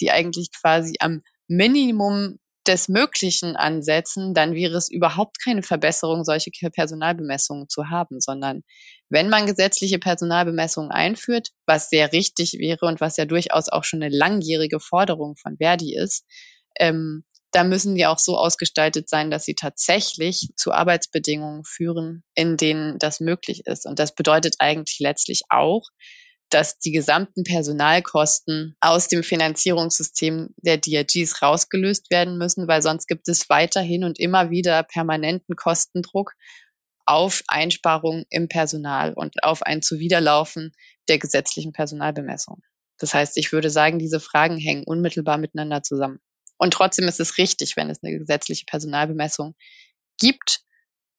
die 0.00 0.10
eigentlich 0.10 0.50
quasi 0.52 0.94
am 1.00 1.22
Minimum 1.48 2.38
des 2.66 2.88
Möglichen 2.88 3.56
ansetzen, 3.56 4.34
dann 4.34 4.54
wäre 4.54 4.76
es 4.76 4.90
überhaupt 4.90 5.42
keine 5.42 5.62
Verbesserung, 5.62 6.24
solche 6.24 6.50
Personalbemessungen 6.50 7.68
zu 7.68 7.88
haben, 7.88 8.20
sondern 8.20 8.62
wenn 9.08 9.28
man 9.28 9.46
gesetzliche 9.46 9.98
Personalbemessungen 9.98 10.90
einführt, 10.90 11.48
was 11.66 11.88
sehr 11.88 12.12
richtig 12.12 12.54
wäre 12.58 12.86
und 12.86 13.00
was 13.00 13.16
ja 13.16 13.24
durchaus 13.24 13.68
auch 13.68 13.84
schon 13.84 14.02
eine 14.02 14.14
langjährige 14.14 14.78
Forderung 14.78 15.36
von 15.36 15.56
Verdi 15.56 15.96
ist, 15.96 16.24
ähm, 16.78 17.24
da 17.52 17.64
müssen 17.64 17.96
die 17.96 18.06
auch 18.06 18.18
so 18.18 18.36
ausgestaltet 18.36 19.08
sein, 19.08 19.30
dass 19.30 19.44
sie 19.44 19.54
tatsächlich 19.54 20.50
zu 20.56 20.72
Arbeitsbedingungen 20.72 21.64
führen, 21.64 22.22
in 22.34 22.56
denen 22.56 22.98
das 22.98 23.20
möglich 23.20 23.62
ist. 23.66 23.86
Und 23.86 23.98
das 23.98 24.14
bedeutet 24.14 24.56
eigentlich 24.60 24.98
letztlich 25.00 25.42
auch, 25.48 25.88
dass 26.50 26.78
die 26.78 26.92
gesamten 26.92 27.44
Personalkosten 27.44 28.76
aus 28.80 29.08
dem 29.08 29.22
Finanzierungssystem 29.22 30.54
der 30.56 30.78
DRGs 30.78 31.42
rausgelöst 31.42 32.10
werden 32.10 32.38
müssen, 32.38 32.68
weil 32.68 32.82
sonst 32.82 33.06
gibt 33.06 33.28
es 33.28 33.48
weiterhin 33.48 34.04
und 34.04 34.18
immer 34.18 34.50
wieder 34.50 34.82
permanenten 34.82 35.56
Kostendruck 35.56 36.32
auf 37.06 37.42
Einsparungen 37.48 38.24
im 38.30 38.48
Personal 38.48 39.14
und 39.14 39.42
auf 39.42 39.62
ein 39.62 39.82
Zuwiderlaufen 39.82 40.72
der 41.08 41.18
gesetzlichen 41.18 41.72
Personalbemessung. 41.72 42.62
Das 42.98 43.14
heißt, 43.14 43.36
ich 43.38 43.52
würde 43.52 43.70
sagen, 43.70 43.98
diese 43.98 44.20
Fragen 44.20 44.58
hängen 44.58 44.84
unmittelbar 44.84 45.38
miteinander 45.38 45.82
zusammen. 45.82 46.20
Und 46.58 46.74
trotzdem 46.74 47.08
ist 47.08 47.20
es 47.20 47.38
richtig, 47.38 47.76
wenn 47.76 47.88
es 47.88 48.02
eine 48.02 48.18
gesetzliche 48.18 48.66
Personalbemessung 48.66 49.54
gibt, 50.18 50.60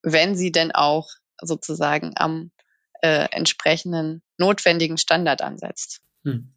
wenn 0.04 0.36
sie 0.36 0.52
denn 0.52 0.72
auch 0.72 1.10
sozusagen 1.42 2.14
am 2.16 2.52
äh, 3.02 3.28
entsprechenden 3.32 4.22
notwendigen 4.42 4.98
Standard 4.98 5.42
ansetzt. 5.42 6.02
Hm. 6.24 6.54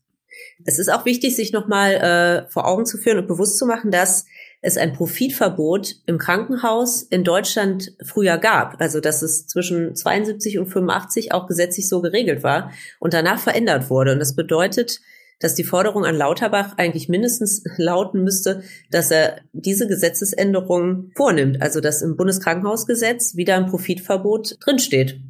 Es 0.65 0.79
ist 0.79 0.89
auch 0.89 1.05
wichtig, 1.05 1.37
sich 1.37 1.53
nochmal 1.53 1.93
äh, 1.95 2.51
vor 2.51 2.67
Augen 2.67 2.87
zu 2.87 2.99
führen 2.99 3.19
und 3.19 3.29
bewusst 3.29 3.59
zu 3.59 3.67
machen, 3.67 3.91
dass 3.91 4.27
es 4.63 4.77
ein 4.77 4.95
Profitverbot 4.95 5.97
im 6.07 6.19
Krankenhaus 6.19 7.03
in 7.03 7.23
Deutschland 7.23 7.93
früher 8.03 8.39
gab. 8.39 8.81
Also 8.81 9.01
dass 9.01 9.23
es 9.23 9.47
zwischen 9.47 9.95
72 9.95 10.59
und 10.59 10.67
85 10.67 11.33
auch 11.33 11.47
gesetzlich 11.47 11.89
so 11.89 12.01
geregelt 12.01 12.43
war 12.43 12.73
und 12.99 13.15
danach 13.15 13.39
verändert 13.39 13.91
wurde. 13.91 14.13
Und 14.13 14.21
das 14.21 14.35
bedeutet, 14.35 15.01
dass 15.39 15.55
die 15.55 15.65
Forderung 15.65 16.07
an 16.07 16.17
Lauterbach 16.17 16.79
eigentlich 16.79 17.09
mindestens 17.09 17.63
lauten 17.77 18.23
müsste, 18.23 18.63
dass 18.91 19.11
er 19.11 19.41
diese 19.53 19.87
Gesetzesänderung 19.87 21.11
vornimmt. 21.15 21.61
Also 21.61 21.81
dass 21.81 22.01
im 22.01 22.17
Bundeskrankenhausgesetz 22.17 23.37
wieder 23.37 23.57
ein 23.57 23.67
Profitverbot 23.67 24.57
drinsteht. 24.61 25.21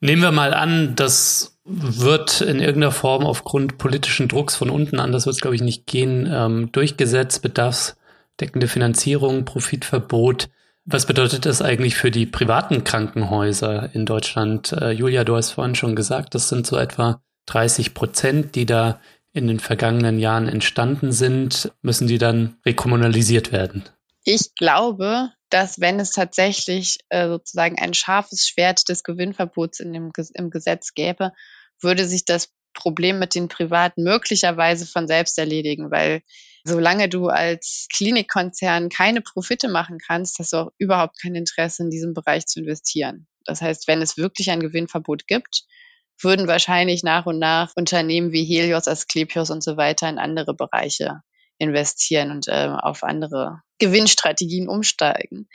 Nehmen 0.00 0.22
wir 0.22 0.32
mal 0.32 0.54
an, 0.54 0.94
das 0.94 1.58
wird 1.64 2.40
in 2.40 2.60
irgendeiner 2.60 2.92
Form 2.92 3.24
aufgrund 3.24 3.78
politischen 3.78 4.28
Drucks 4.28 4.54
von 4.54 4.70
unten, 4.70 5.00
anders 5.00 5.26
wird 5.26 5.34
es, 5.34 5.40
glaube 5.40 5.56
ich, 5.56 5.62
nicht 5.62 5.86
gehen, 5.86 6.28
ähm, 6.30 6.70
durchgesetzt, 6.72 7.42
bedarfsdeckende 7.42 8.68
Finanzierung, 8.68 9.44
Profitverbot. 9.44 10.48
Was 10.84 11.06
bedeutet 11.06 11.44
das 11.46 11.62
eigentlich 11.62 11.96
für 11.96 12.12
die 12.12 12.26
privaten 12.26 12.84
Krankenhäuser 12.84 13.90
in 13.94 14.06
Deutschland? 14.06 14.72
Äh, 14.72 14.92
Julia, 14.92 15.24
du 15.24 15.34
hast 15.34 15.50
vorhin 15.50 15.74
schon 15.74 15.96
gesagt, 15.96 16.36
das 16.36 16.48
sind 16.48 16.66
so 16.66 16.76
etwa 16.76 17.20
30 17.46 17.94
Prozent, 17.94 18.54
die 18.54 18.66
da 18.66 19.00
in 19.32 19.48
den 19.48 19.58
vergangenen 19.58 20.18
Jahren 20.18 20.48
entstanden 20.48 21.10
sind. 21.10 21.72
Müssen 21.82 22.06
die 22.06 22.18
dann 22.18 22.56
rekommunalisiert 22.64 23.50
werden? 23.50 23.84
Ich 24.24 24.54
glaube, 24.54 25.30
dass 25.50 25.80
wenn 25.80 26.00
es 26.00 26.10
tatsächlich 26.10 26.98
äh, 27.08 27.28
sozusagen 27.28 27.78
ein 27.78 27.94
scharfes 27.94 28.46
Schwert 28.46 28.88
des 28.88 29.02
Gewinnverbots 29.02 29.80
in 29.80 29.92
dem, 29.92 30.12
im 30.34 30.50
Gesetz 30.50 30.94
gäbe, 30.94 31.32
würde 31.80 32.06
sich 32.06 32.24
das 32.24 32.52
Problem 32.74 33.18
mit 33.18 33.34
den 33.34 33.48
Privaten 33.48 34.02
möglicherweise 34.02 34.86
von 34.86 35.08
selbst 35.08 35.38
erledigen, 35.38 35.90
weil 35.90 36.22
solange 36.64 37.08
du 37.08 37.28
als 37.28 37.86
Klinikkonzern 37.96 38.88
keine 38.88 39.22
Profite 39.22 39.68
machen 39.68 39.98
kannst, 39.98 40.38
hast 40.38 40.52
du 40.52 40.56
auch 40.58 40.70
überhaupt 40.78 41.20
kein 41.20 41.34
Interesse 41.34 41.84
in 41.84 41.90
diesem 41.90 42.12
Bereich 42.12 42.46
zu 42.46 42.60
investieren. 42.60 43.26
Das 43.44 43.62
heißt, 43.62 43.88
wenn 43.88 44.02
es 44.02 44.16
wirklich 44.16 44.50
ein 44.50 44.60
Gewinnverbot 44.60 45.26
gibt, 45.26 45.62
würden 46.20 46.48
wahrscheinlich 46.48 47.02
nach 47.02 47.26
und 47.26 47.38
nach 47.38 47.72
Unternehmen 47.76 48.32
wie 48.32 48.44
Helios, 48.44 48.88
Asklepios 48.88 49.50
und 49.50 49.62
so 49.62 49.76
weiter 49.76 50.08
in 50.08 50.18
andere 50.18 50.54
Bereiche 50.54 51.22
investieren 51.58 52.30
und 52.30 52.48
äh, 52.48 52.68
auf 52.68 53.02
andere 53.02 53.60
Gewinnstrategien 53.78 54.68
umsteigen. 54.68 55.48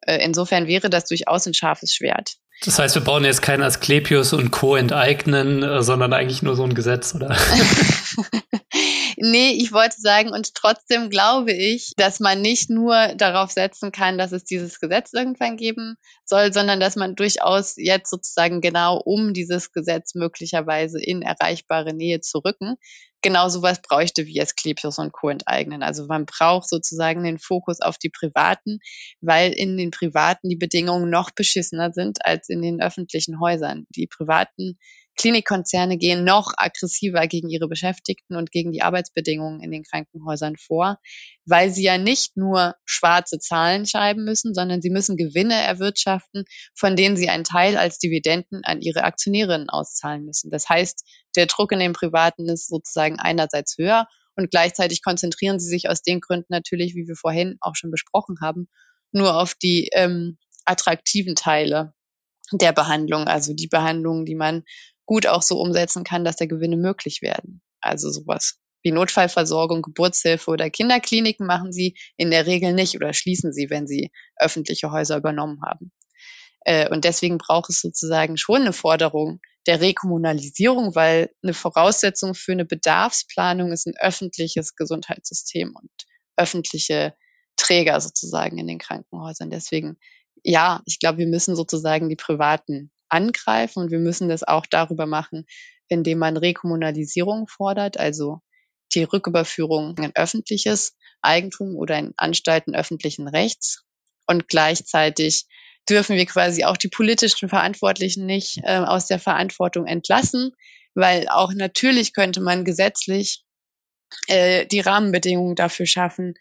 Äh, 0.00 0.24
insofern 0.24 0.66
wäre 0.66 0.90
das 0.90 1.04
durchaus 1.06 1.46
ein 1.46 1.54
scharfes 1.54 1.94
Schwert. 1.94 2.36
Das 2.64 2.78
heißt, 2.78 2.94
wir 2.94 3.02
brauchen 3.02 3.24
jetzt 3.24 3.42
kein 3.42 3.62
Asklepios 3.62 4.32
und 4.32 4.52
Co. 4.52 4.76
enteignen, 4.76 5.62
äh, 5.62 5.82
sondern 5.82 6.12
eigentlich 6.12 6.42
nur 6.42 6.54
so 6.54 6.62
ein 6.62 6.74
Gesetz, 6.74 7.14
oder? 7.14 7.36
nee, 9.16 9.50
ich 9.50 9.72
wollte 9.72 9.96
sagen, 9.98 10.30
und 10.30 10.54
trotzdem 10.54 11.10
glaube 11.10 11.52
ich, 11.52 11.92
dass 11.96 12.20
man 12.20 12.40
nicht 12.40 12.70
nur 12.70 13.14
darauf 13.16 13.50
setzen 13.50 13.90
kann, 13.90 14.16
dass 14.16 14.30
es 14.30 14.44
dieses 14.44 14.78
Gesetz 14.78 15.12
irgendwann 15.12 15.56
geben 15.56 15.96
soll, 16.24 16.52
sondern 16.52 16.78
dass 16.78 16.94
man 16.94 17.16
durchaus 17.16 17.74
jetzt 17.76 18.10
sozusagen 18.10 18.60
genau 18.60 18.96
um 18.96 19.32
dieses 19.32 19.72
Gesetz 19.72 20.14
möglicherweise 20.14 21.00
in 21.00 21.22
erreichbare 21.22 21.94
Nähe 21.94 22.20
zu 22.20 22.38
rücken, 22.38 22.76
genau 23.22 23.48
sowas 23.48 23.80
bräuchte 23.80 24.26
wie 24.26 24.40
Asklepios 24.40 24.98
und 24.98 25.12
Co. 25.12 25.30
enteignen. 25.30 25.82
Also 25.82 26.06
man 26.06 26.26
braucht 26.26 26.68
sozusagen 26.68 27.22
den 27.22 27.38
Fokus 27.38 27.80
auf 27.80 27.98
die 27.98 28.10
Privaten, 28.10 28.80
weil 29.20 29.52
in 29.52 29.76
den 29.76 29.90
Privaten 29.90 30.48
die 30.48 30.56
Bedingungen 30.56 31.10
noch 31.10 31.30
beschissener 31.30 31.92
sind 31.92 32.24
als 32.26 32.48
in 32.48 32.62
den 32.62 32.82
öffentlichen 32.82 33.40
Häusern. 33.40 33.86
Die 33.90 34.06
privaten 34.06 34.78
Klinikkonzerne 35.16 35.98
gehen 35.98 36.24
noch 36.24 36.52
aggressiver 36.56 37.26
gegen 37.26 37.50
ihre 37.50 37.68
Beschäftigten 37.68 38.36
und 38.36 38.50
gegen 38.50 38.72
die 38.72 38.82
Arbeitsbedingungen 38.82 39.60
in 39.60 39.70
den 39.70 39.84
Krankenhäusern 39.84 40.56
vor, 40.56 40.98
weil 41.44 41.70
sie 41.70 41.84
ja 41.84 41.98
nicht 41.98 42.36
nur 42.36 42.74
schwarze 42.84 43.38
Zahlen 43.38 43.86
schreiben 43.86 44.24
müssen, 44.24 44.54
sondern 44.54 44.80
sie 44.80 44.90
müssen 44.90 45.16
Gewinne 45.16 45.54
erwirtschaften, 45.54 46.44
von 46.74 46.96
denen 46.96 47.16
sie 47.16 47.28
einen 47.28 47.44
Teil 47.44 47.76
als 47.76 47.98
Dividenden 47.98 48.64
an 48.64 48.80
ihre 48.80 49.04
Aktionärinnen 49.04 49.68
auszahlen 49.68 50.24
müssen. 50.24 50.50
Das 50.50 50.68
heißt, 50.68 51.04
der 51.36 51.46
Druck 51.46 51.72
in 51.72 51.80
den 51.80 51.92
Privaten 51.92 52.48
ist 52.48 52.68
sozusagen 52.68 53.18
einerseits 53.18 53.76
höher 53.78 54.06
und 54.34 54.50
gleichzeitig 54.50 55.02
konzentrieren 55.02 55.60
sie 55.60 55.68
sich 55.68 55.88
aus 55.90 56.02
den 56.02 56.20
Gründen 56.20 56.48
natürlich, 56.48 56.94
wie 56.94 57.06
wir 57.06 57.16
vorhin 57.16 57.56
auch 57.60 57.76
schon 57.76 57.90
besprochen 57.90 58.36
haben, 58.40 58.68
nur 59.12 59.38
auf 59.38 59.54
die 59.54 59.90
ähm, 59.92 60.38
attraktiven 60.64 61.34
Teile 61.34 61.92
der 62.50 62.72
Behandlung, 62.72 63.26
also 63.26 63.54
die 63.54 63.68
Behandlungen, 63.68 64.26
die 64.26 64.34
man 64.34 64.64
gut 65.12 65.26
auch 65.26 65.42
so 65.42 65.60
umsetzen 65.60 66.04
kann, 66.04 66.24
dass 66.24 66.36
da 66.36 66.46
Gewinne 66.46 66.78
möglich 66.78 67.20
werden. 67.20 67.60
Also 67.82 68.10
sowas 68.10 68.56
wie 68.82 68.92
Notfallversorgung, 68.92 69.82
Geburtshilfe 69.82 70.50
oder 70.50 70.70
Kinderkliniken 70.70 71.46
machen 71.46 71.70
sie 71.70 71.98
in 72.16 72.30
der 72.30 72.46
Regel 72.46 72.72
nicht 72.72 72.96
oder 72.96 73.12
schließen 73.12 73.52
sie, 73.52 73.68
wenn 73.68 73.86
sie 73.86 74.10
öffentliche 74.36 74.90
Häuser 74.90 75.18
übernommen 75.18 75.60
haben. 75.66 75.92
Äh, 76.64 76.88
und 76.88 77.04
deswegen 77.04 77.36
braucht 77.36 77.68
es 77.68 77.82
sozusagen 77.82 78.38
schon 78.38 78.62
eine 78.62 78.72
Forderung 78.72 79.40
der 79.66 79.82
Rekommunalisierung, 79.82 80.94
weil 80.94 81.28
eine 81.42 81.52
Voraussetzung 81.52 82.34
für 82.34 82.52
eine 82.52 82.64
Bedarfsplanung 82.64 83.70
ist 83.70 83.86
ein 83.86 83.98
öffentliches 84.00 84.76
Gesundheitssystem 84.76 85.74
und 85.76 85.90
öffentliche 86.38 87.14
Träger 87.58 88.00
sozusagen 88.00 88.56
in 88.56 88.66
den 88.66 88.78
Krankenhäusern. 88.78 89.50
Deswegen, 89.50 89.98
ja, 90.42 90.80
ich 90.86 91.00
glaube, 91.00 91.18
wir 91.18 91.28
müssen 91.28 91.54
sozusagen 91.54 92.08
die 92.08 92.16
Privaten 92.16 92.90
angreifen 93.12 93.80
und 93.80 93.90
wir 93.90 93.98
müssen 93.98 94.28
das 94.28 94.42
auch 94.42 94.66
darüber 94.66 95.06
machen, 95.06 95.46
indem 95.88 96.18
man 96.18 96.36
Rekommunalisierung 96.36 97.46
fordert, 97.48 97.98
also 97.98 98.40
die 98.94 99.04
Rücküberführung 99.04 99.96
in 99.98 100.12
öffentliches 100.14 100.96
Eigentum 101.20 101.76
oder 101.76 101.98
in 101.98 102.12
Anstalten 102.16 102.74
öffentlichen 102.74 103.28
Rechts. 103.28 103.84
Und 104.26 104.48
gleichzeitig 104.48 105.46
dürfen 105.88 106.16
wir 106.16 106.26
quasi 106.26 106.64
auch 106.64 106.76
die 106.76 106.88
politischen 106.88 107.48
Verantwortlichen 107.48 108.26
nicht 108.26 108.58
äh, 108.62 108.78
aus 108.78 109.06
der 109.06 109.18
Verantwortung 109.18 109.86
entlassen, 109.86 110.52
weil 110.94 111.28
auch 111.28 111.52
natürlich 111.54 112.12
könnte 112.12 112.40
man 112.40 112.64
gesetzlich 112.64 113.44
äh, 114.28 114.66
die 114.66 114.80
Rahmenbedingungen 114.80 115.56
dafür 115.56 115.86
schaffen, 115.86 116.34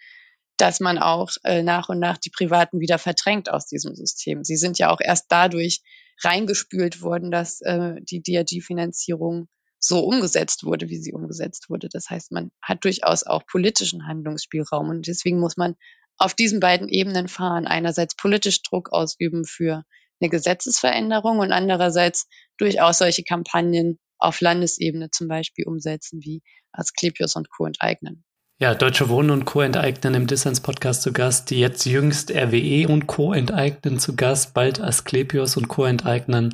dass 0.58 0.80
man 0.80 1.00
auch 1.00 1.32
äh, 1.44 1.64
nach 1.64 1.90
und 1.90 2.00
nach 2.00 2.18
die 2.18 2.30
Privaten 2.30 2.80
wieder 2.80 3.00
verdrängt 3.00 3.50
aus 3.50 3.66
diesem 3.66 3.96
System. 3.96 4.44
Sie 4.44 4.58
sind 4.58 4.78
ja 4.78 4.92
auch 4.92 5.00
erst 5.02 5.26
dadurch 5.30 5.82
reingespült 6.24 7.02
worden, 7.02 7.32
dass 7.32 7.62
äh, 7.62 7.96
die 8.02 8.22
DRG-Finanzierung 8.22 9.48
so 9.80 10.00
umgesetzt 10.06 10.64
wurde, 10.64 10.90
wie 10.90 10.98
sie 10.98 11.14
umgesetzt 11.14 11.70
wurde. 11.70 11.90
Das 11.90 12.10
heißt, 12.10 12.32
man 12.32 12.52
hat 12.62 12.84
durchaus 12.84 13.24
auch 13.24 13.46
politischen 13.48 14.08
Handlungsspielraum 14.08 14.90
und 14.90 15.08
deswegen 15.08 15.40
muss 15.40 15.58
man 15.58 15.76
auf 16.18 16.36
diesen 16.36 16.60
beiden 16.60 16.88
Ebenen 16.88 17.28
fahren. 17.28 17.66
Einerseits 17.66 18.16
politisch 18.16 18.62
Druck 18.62 18.92
ausüben 18.92 19.44
für 19.44 19.84
eine 20.22 20.30
Gesetzesveränderung 20.30 21.40
und 21.40 21.52
andererseits 21.52 22.28
durchaus 22.58 23.00
solche 23.00 23.24
Kampagnen 23.24 24.00
auf 24.20 24.40
Landesebene 24.40 25.10
zum 25.10 25.28
Beispiel 25.28 25.66
umsetzen, 25.68 26.20
wie 26.22 26.44
Asklepios 26.72 27.36
und 27.36 27.50
Co. 27.50 27.66
enteignen. 27.66 28.24
Ja, 28.62 28.76
Deutsche 28.76 29.10
Wohnen 29.10 29.32
und 29.32 29.46
Co. 29.46 29.62
enteignen 29.62 30.14
im 30.14 30.28
Dissens-Podcast 30.28 31.02
zu 31.02 31.14
Gast, 31.14 31.50
die 31.50 31.60
jetzt 31.60 31.84
jüngst 31.84 32.30
RWE 32.30 32.88
und 32.90 33.08
Co. 33.08 33.34
enteignen 33.34 33.98
zu 33.98 34.16
Gast, 34.16 34.54
bald 34.54 34.80
Asklepios 34.80 35.58
und 35.58 35.68
Co. 35.68 35.86
enteignen. 35.86 36.54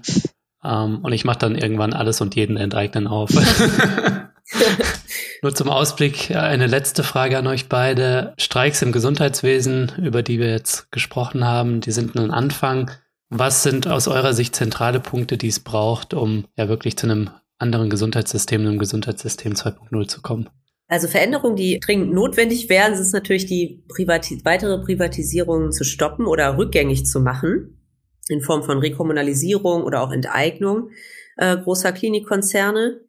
Ähm, 0.64 1.00
und 1.04 1.12
ich 1.12 1.26
mache 1.26 1.40
dann 1.40 1.56
irgendwann 1.56 1.92
alles 1.92 2.22
und 2.22 2.34
jeden 2.38 2.56
enteignen 2.56 3.08
auf. 3.08 3.30
Nur 5.42 5.54
zum 5.54 5.68
Ausblick 5.68 6.34
eine 6.34 6.68
letzte 6.68 7.04
Frage 7.04 7.38
an 7.38 7.46
euch 7.46 7.68
beide. 7.68 8.34
Streiks 8.38 8.82
im 8.82 8.94
Gesundheitswesen, 8.94 9.92
über 9.98 10.24
die 10.24 10.40
wir 10.40 10.50
jetzt 10.50 10.90
gesprochen 10.94 11.44
haben, 11.44 11.82
die 11.82 11.92
sind 11.92 12.16
ein 12.16 12.32
Anfang. 12.32 12.90
Was 13.28 13.64
sind 13.64 13.86
aus 13.86 14.08
eurer 14.08 14.34
Sicht 14.34 14.56
zentrale 14.56 15.02
Punkte, 15.02 15.38
die 15.38 15.50
es 15.50 15.60
braucht, 15.60 16.14
um 16.14 16.46
ja 16.56 16.70
wirklich 16.70 16.98
zu 16.98 17.06
einem 17.06 17.32
anderen 17.58 17.90
Gesundheitssystem, 17.90 18.62
einem 18.62 18.80
Gesundheitssystem 18.80 19.56
2.0 19.56 20.08
zu 20.08 20.22
kommen? 20.22 20.48
Also 20.88 21.08
Veränderungen, 21.08 21.56
die 21.56 21.80
dringend 21.80 22.14
notwendig 22.14 22.70
wären, 22.70 22.94
ist 22.94 23.12
natürlich 23.12 23.46
die 23.46 23.84
Privati 23.90 24.40
weitere 24.46 24.82
Privatisierung 24.84 25.72
zu 25.72 25.84
stoppen 25.84 26.26
oder 26.26 26.58
rückgängig 26.58 27.06
zu 27.06 27.20
machen, 27.20 27.84
in 28.30 28.42
Form 28.42 28.64
von 28.64 28.80
Rekommunalisierung 28.80 29.84
oder 29.84 30.02
auch 30.02 30.12
Enteignung 30.12 30.90
äh, 31.38 31.58
großer 31.58 31.92
Klinikkonzerne, 31.92 33.02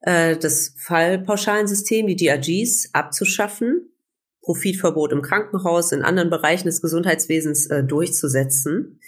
äh, 0.00 0.36
das 0.36 0.74
Fallpauschalensystem, 0.78 2.06
die 2.06 2.16
DRGs, 2.16 2.90
abzuschaffen, 2.92 3.92
Profitverbot 4.42 5.12
im 5.12 5.22
Krankenhaus, 5.22 5.92
in 5.92 6.02
anderen 6.02 6.30
Bereichen 6.30 6.66
des 6.66 6.82
Gesundheitswesens 6.82 7.66
äh, 7.66 7.82
durchzusetzen 7.82 9.00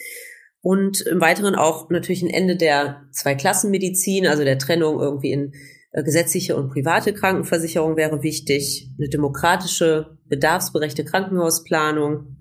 und 0.60 1.02
im 1.02 1.20
Weiteren 1.20 1.54
auch 1.54 1.90
natürlich 1.90 2.22
ein 2.22 2.30
Ende 2.30 2.56
der 2.56 3.04
Zweiklassenmedizin, 3.12 4.26
also 4.26 4.44
der 4.44 4.58
Trennung 4.58 5.00
irgendwie 5.00 5.32
in 5.32 5.52
gesetzliche 5.92 6.56
und 6.56 6.70
private 6.70 7.14
Krankenversicherung 7.14 7.96
wäre 7.96 8.22
wichtig, 8.22 8.90
eine 8.98 9.08
demokratische, 9.08 10.18
bedarfsberechte 10.26 11.04
Krankenhausplanung. 11.04 12.36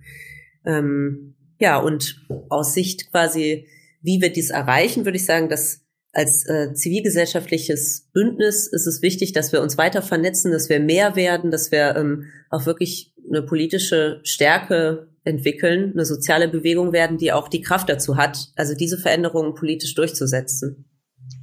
Ähm, 0.66 1.36
ja, 1.60 1.78
und 1.78 2.26
aus 2.50 2.74
Sicht 2.74 3.10
quasi, 3.12 3.68
wie 4.02 4.22
wir 4.22 4.32
dies 4.32 4.50
erreichen, 4.50 5.06
würde 5.06 5.18
ich 5.18 5.26
sagen, 5.26 5.50
dass 5.50 5.82
als 6.14 6.48
äh, 6.48 6.74
zivilgesellschaftliches 6.74 8.10
Bündnis 8.12 8.68
ist 8.68 8.88
es 8.88 9.02
wichtig, 9.02 9.34
dass 9.34 9.52
wir 9.52 9.62
uns 9.62 9.78
weiter 9.78 10.02
vernetzen, 10.02 10.52
dass 10.52 10.70
wir 10.70 10.80
mehr 10.80 11.16
werden, 11.16 11.52
dass 11.52 11.72
wir 11.72 11.95
ähm, 11.95 12.26
auch 12.50 12.66
wirklich 12.66 13.14
eine 13.30 13.43
politische 13.43 14.20
Stärke 14.24 15.10
entwickeln, 15.24 15.91
eine 15.93 16.06
soziale 16.06 16.48
Bewegung 16.48 16.93
werden, 16.93 17.18
die 17.18 17.32
auch 17.32 17.50
die 17.50 17.62
Kraft 17.62 17.89
dazu 17.89 18.18
hat, 18.18 18.52
also 18.56 18.74
diese 18.74 18.98
Veränderungen 18.98 19.54
politisch 19.54 19.93
durchzusetzen. 19.93 20.86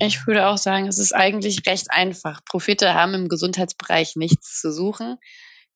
Ich 0.01 0.27
würde 0.27 0.49
auch 0.49 0.59
sagen, 0.59 0.87
es 0.87 0.99
ist 0.99 1.15
eigentlich 1.15 1.67
recht 1.67 1.91
einfach. 1.91 2.45
Profite 2.45 2.95
haben 2.95 3.15
im 3.15 3.29
Gesundheitsbereich 3.29 4.17
nichts 4.17 4.61
zu 4.61 4.73
suchen, 4.73 5.17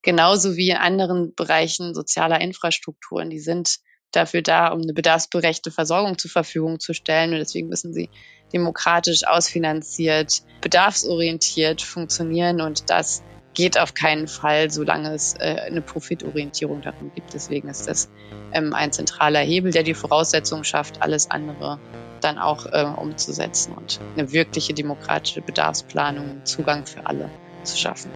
genauso 0.01 0.55
wie 0.55 0.69
in 0.69 0.77
anderen 0.77 1.33
Bereichen 1.35 1.93
sozialer 1.93 2.41
Infrastrukturen. 2.41 3.29
Die 3.29 3.39
sind 3.39 3.79
dafür 4.11 4.41
da, 4.41 4.69
um 4.69 4.81
eine 4.81 4.93
bedarfsberechte 4.93 5.71
Versorgung 5.71 6.17
zur 6.17 6.31
Verfügung 6.31 6.79
zu 6.79 6.93
stellen. 6.93 7.31
Und 7.31 7.39
deswegen 7.39 7.69
müssen 7.69 7.93
sie 7.93 8.09
demokratisch 8.51 9.25
ausfinanziert, 9.25 10.41
bedarfsorientiert 10.61 11.81
funktionieren. 11.81 12.61
Und 12.61 12.89
das 12.89 13.23
geht 13.53 13.79
auf 13.79 13.93
keinen 13.93 14.27
Fall, 14.27 14.69
solange 14.71 15.13
es 15.13 15.35
äh, 15.35 15.55
eine 15.67 15.81
Profitorientierung 15.81 16.81
darin 16.81 17.11
gibt. 17.13 17.33
Deswegen 17.33 17.69
ist 17.69 17.87
das 17.87 18.09
ähm, 18.53 18.73
ein 18.73 18.91
zentraler 18.91 19.39
Hebel, 19.39 19.71
der 19.71 19.83
die 19.83 19.93
Voraussetzungen 19.93 20.63
schafft, 20.63 21.01
alles 21.01 21.29
andere 21.31 21.79
dann 22.21 22.37
auch 22.37 22.65
äh, 22.65 22.83
umzusetzen 22.83 23.73
und 23.73 23.99
eine 24.17 24.31
wirkliche 24.31 24.73
demokratische 24.73 25.41
Bedarfsplanung, 25.41 26.41
Zugang 26.43 26.85
für 26.85 27.05
alle 27.05 27.29
zu 27.63 27.77
schaffen. 27.77 28.11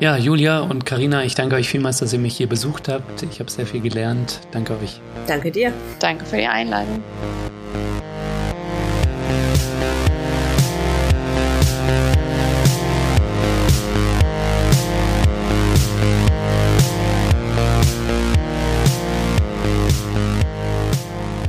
Ja, 0.00 0.16
Julia 0.16 0.60
und 0.60 0.86
Karina, 0.86 1.24
ich 1.24 1.34
danke 1.34 1.56
euch 1.56 1.68
vielmals, 1.68 1.98
dass 1.98 2.12
ihr 2.14 2.18
mich 2.18 2.34
hier 2.34 2.48
besucht 2.48 2.88
habt. 2.88 3.22
Ich 3.22 3.38
habe 3.38 3.50
sehr 3.50 3.66
viel 3.66 3.82
gelernt. 3.82 4.40
Danke 4.50 4.78
euch. 4.82 5.00
Danke 5.26 5.50
dir. 5.50 5.74
Danke 5.98 6.24
für 6.24 6.38
die 6.38 6.46
Einladung. 6.46 7.02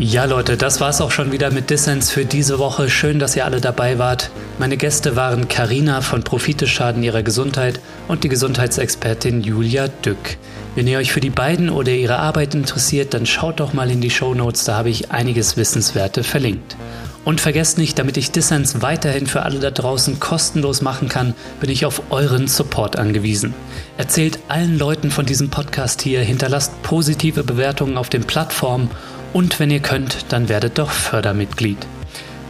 Ja, 0.03 0.25
Leute, 0.25 0.57
das 0.57 0.81
war's 0.81 0.99
auch 0.99 1.11
schon 1.11 1.31
wieder 1.31 1.51
mit 1.51 1.69
Dissens 1.69 2.09
für 2.09 2.25
diese 2.25 2.57
Woche. 2.57 2.89
Schön, 2.89 3.19
dass 3.19 3.35
ihr 3.35 3.45
alle 3.45 3.61
dabei 3.61 3.99
wart. 3.99 4.31
Meine 4.57 4.75
Gäste 4.75 5.15
waren 5.15 5.47
Karina 5.47 6.01
von 6.01 6.23
Profite 6.23 6.65
schaden 6.65 7.03
ihrer 7.03 7.21
Gesundheit 7.21 7.79
und 8.07 8.23
die 8.23 8.29
Gesundheitsexpertin 8.29 9.41
Julia 9.41 9.89
Dück. 9.89 10.37
Wenn 10.73 10.87
ihr 10.87 10.97
euch 10.97 11.11
für 11.11 11.19
die 11.19 11.29
beiden 11.29 11.69
oder 11.69 11.91
ihre 11.91 12.17
Arbeit 12.17 12.55
interessiert, 12.55 13.13
dann 13.13 13.27
schaut 13.27 13.59
doch 13.59 13.73
mal 13.73 13.91
in 13.91 14.01
die 14.01 14.09
Show 14.09 14.33
Notes, 14.33 14.63
da 14.63 14.75
habe 14.75 14.89
ich 14.89 15.11
einiges 15.11 15.55
Wissenswerte 15.55 16.23
verlinkt. 16.23 16.75
Und 17.23 17.39
vergesst 17.39 17.77
nicht, 17.77 17.99
damit 17.99 18.17
ich 18.17 18.31
Dissens 18.31 18.81
weiterhin 18.81 19.27
für 19.27 19.43
alle 19.43 19.59
da 19.59 19.69
draußen 19.69 20.19
kostenlos 20.19 20.81
machen 20.81 21.09
kann, 21.09 21.35
bin 21.59 21.69
ich 21.69 21.85
auf 21.85 22.01
euren 22.09 22.47
Support 22.47 22.97
angewiesen. 22.97 23.53
Erzählt 23.99 24.39
allen 24.47 24.79
Leuten 24.79 25.11
von 25.11 25.27
diesem 25.27 25.51
Podcast 25.51 26.01
hier, 26.01 26.21
hinterlasst 26.21 26.81
positive 26.81 27.43
Bewertungen 27.43 27.97
auf 27.97 28.09
den 28.09 28.23
Plattformen 28.23 28.89
und 29.33 29.59
wenn 29.59 29.71
ihr 29.71 29.79
könnt, 29.79 30.25
dann 30.29 30.49
werdet 30.49 30.77
doch 30.77 30.91
Fördermitglied. 30.91 31.77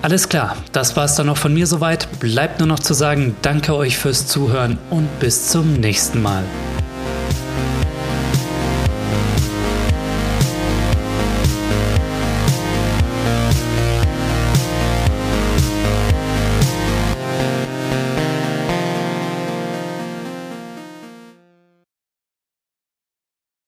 Alles 0.01 0.29
klar, 0.29 0.57
das 0.71 0.95
war's 0.95 1.15
dann 1.15 1.27
noch 1.27 1.37
von 1.37 1.53
mir 1.53 1.67
soweit. 1.67 2.07
Bleibt 2.19 2.59
nur 2.59 2.67
noch 2.67 2.79
zu 2.79 2.93
sagen, 2.93 3.35
danke 3.43 3.75
euch 3.75 3.97
fürs 3.97 4.25
Zuhören 4.25 4.79
und 4.89 5.19
bis 5.19 5.49
zum 5.49 5.73
nächsten 5.73 6.21
Mal. 6.21 6.43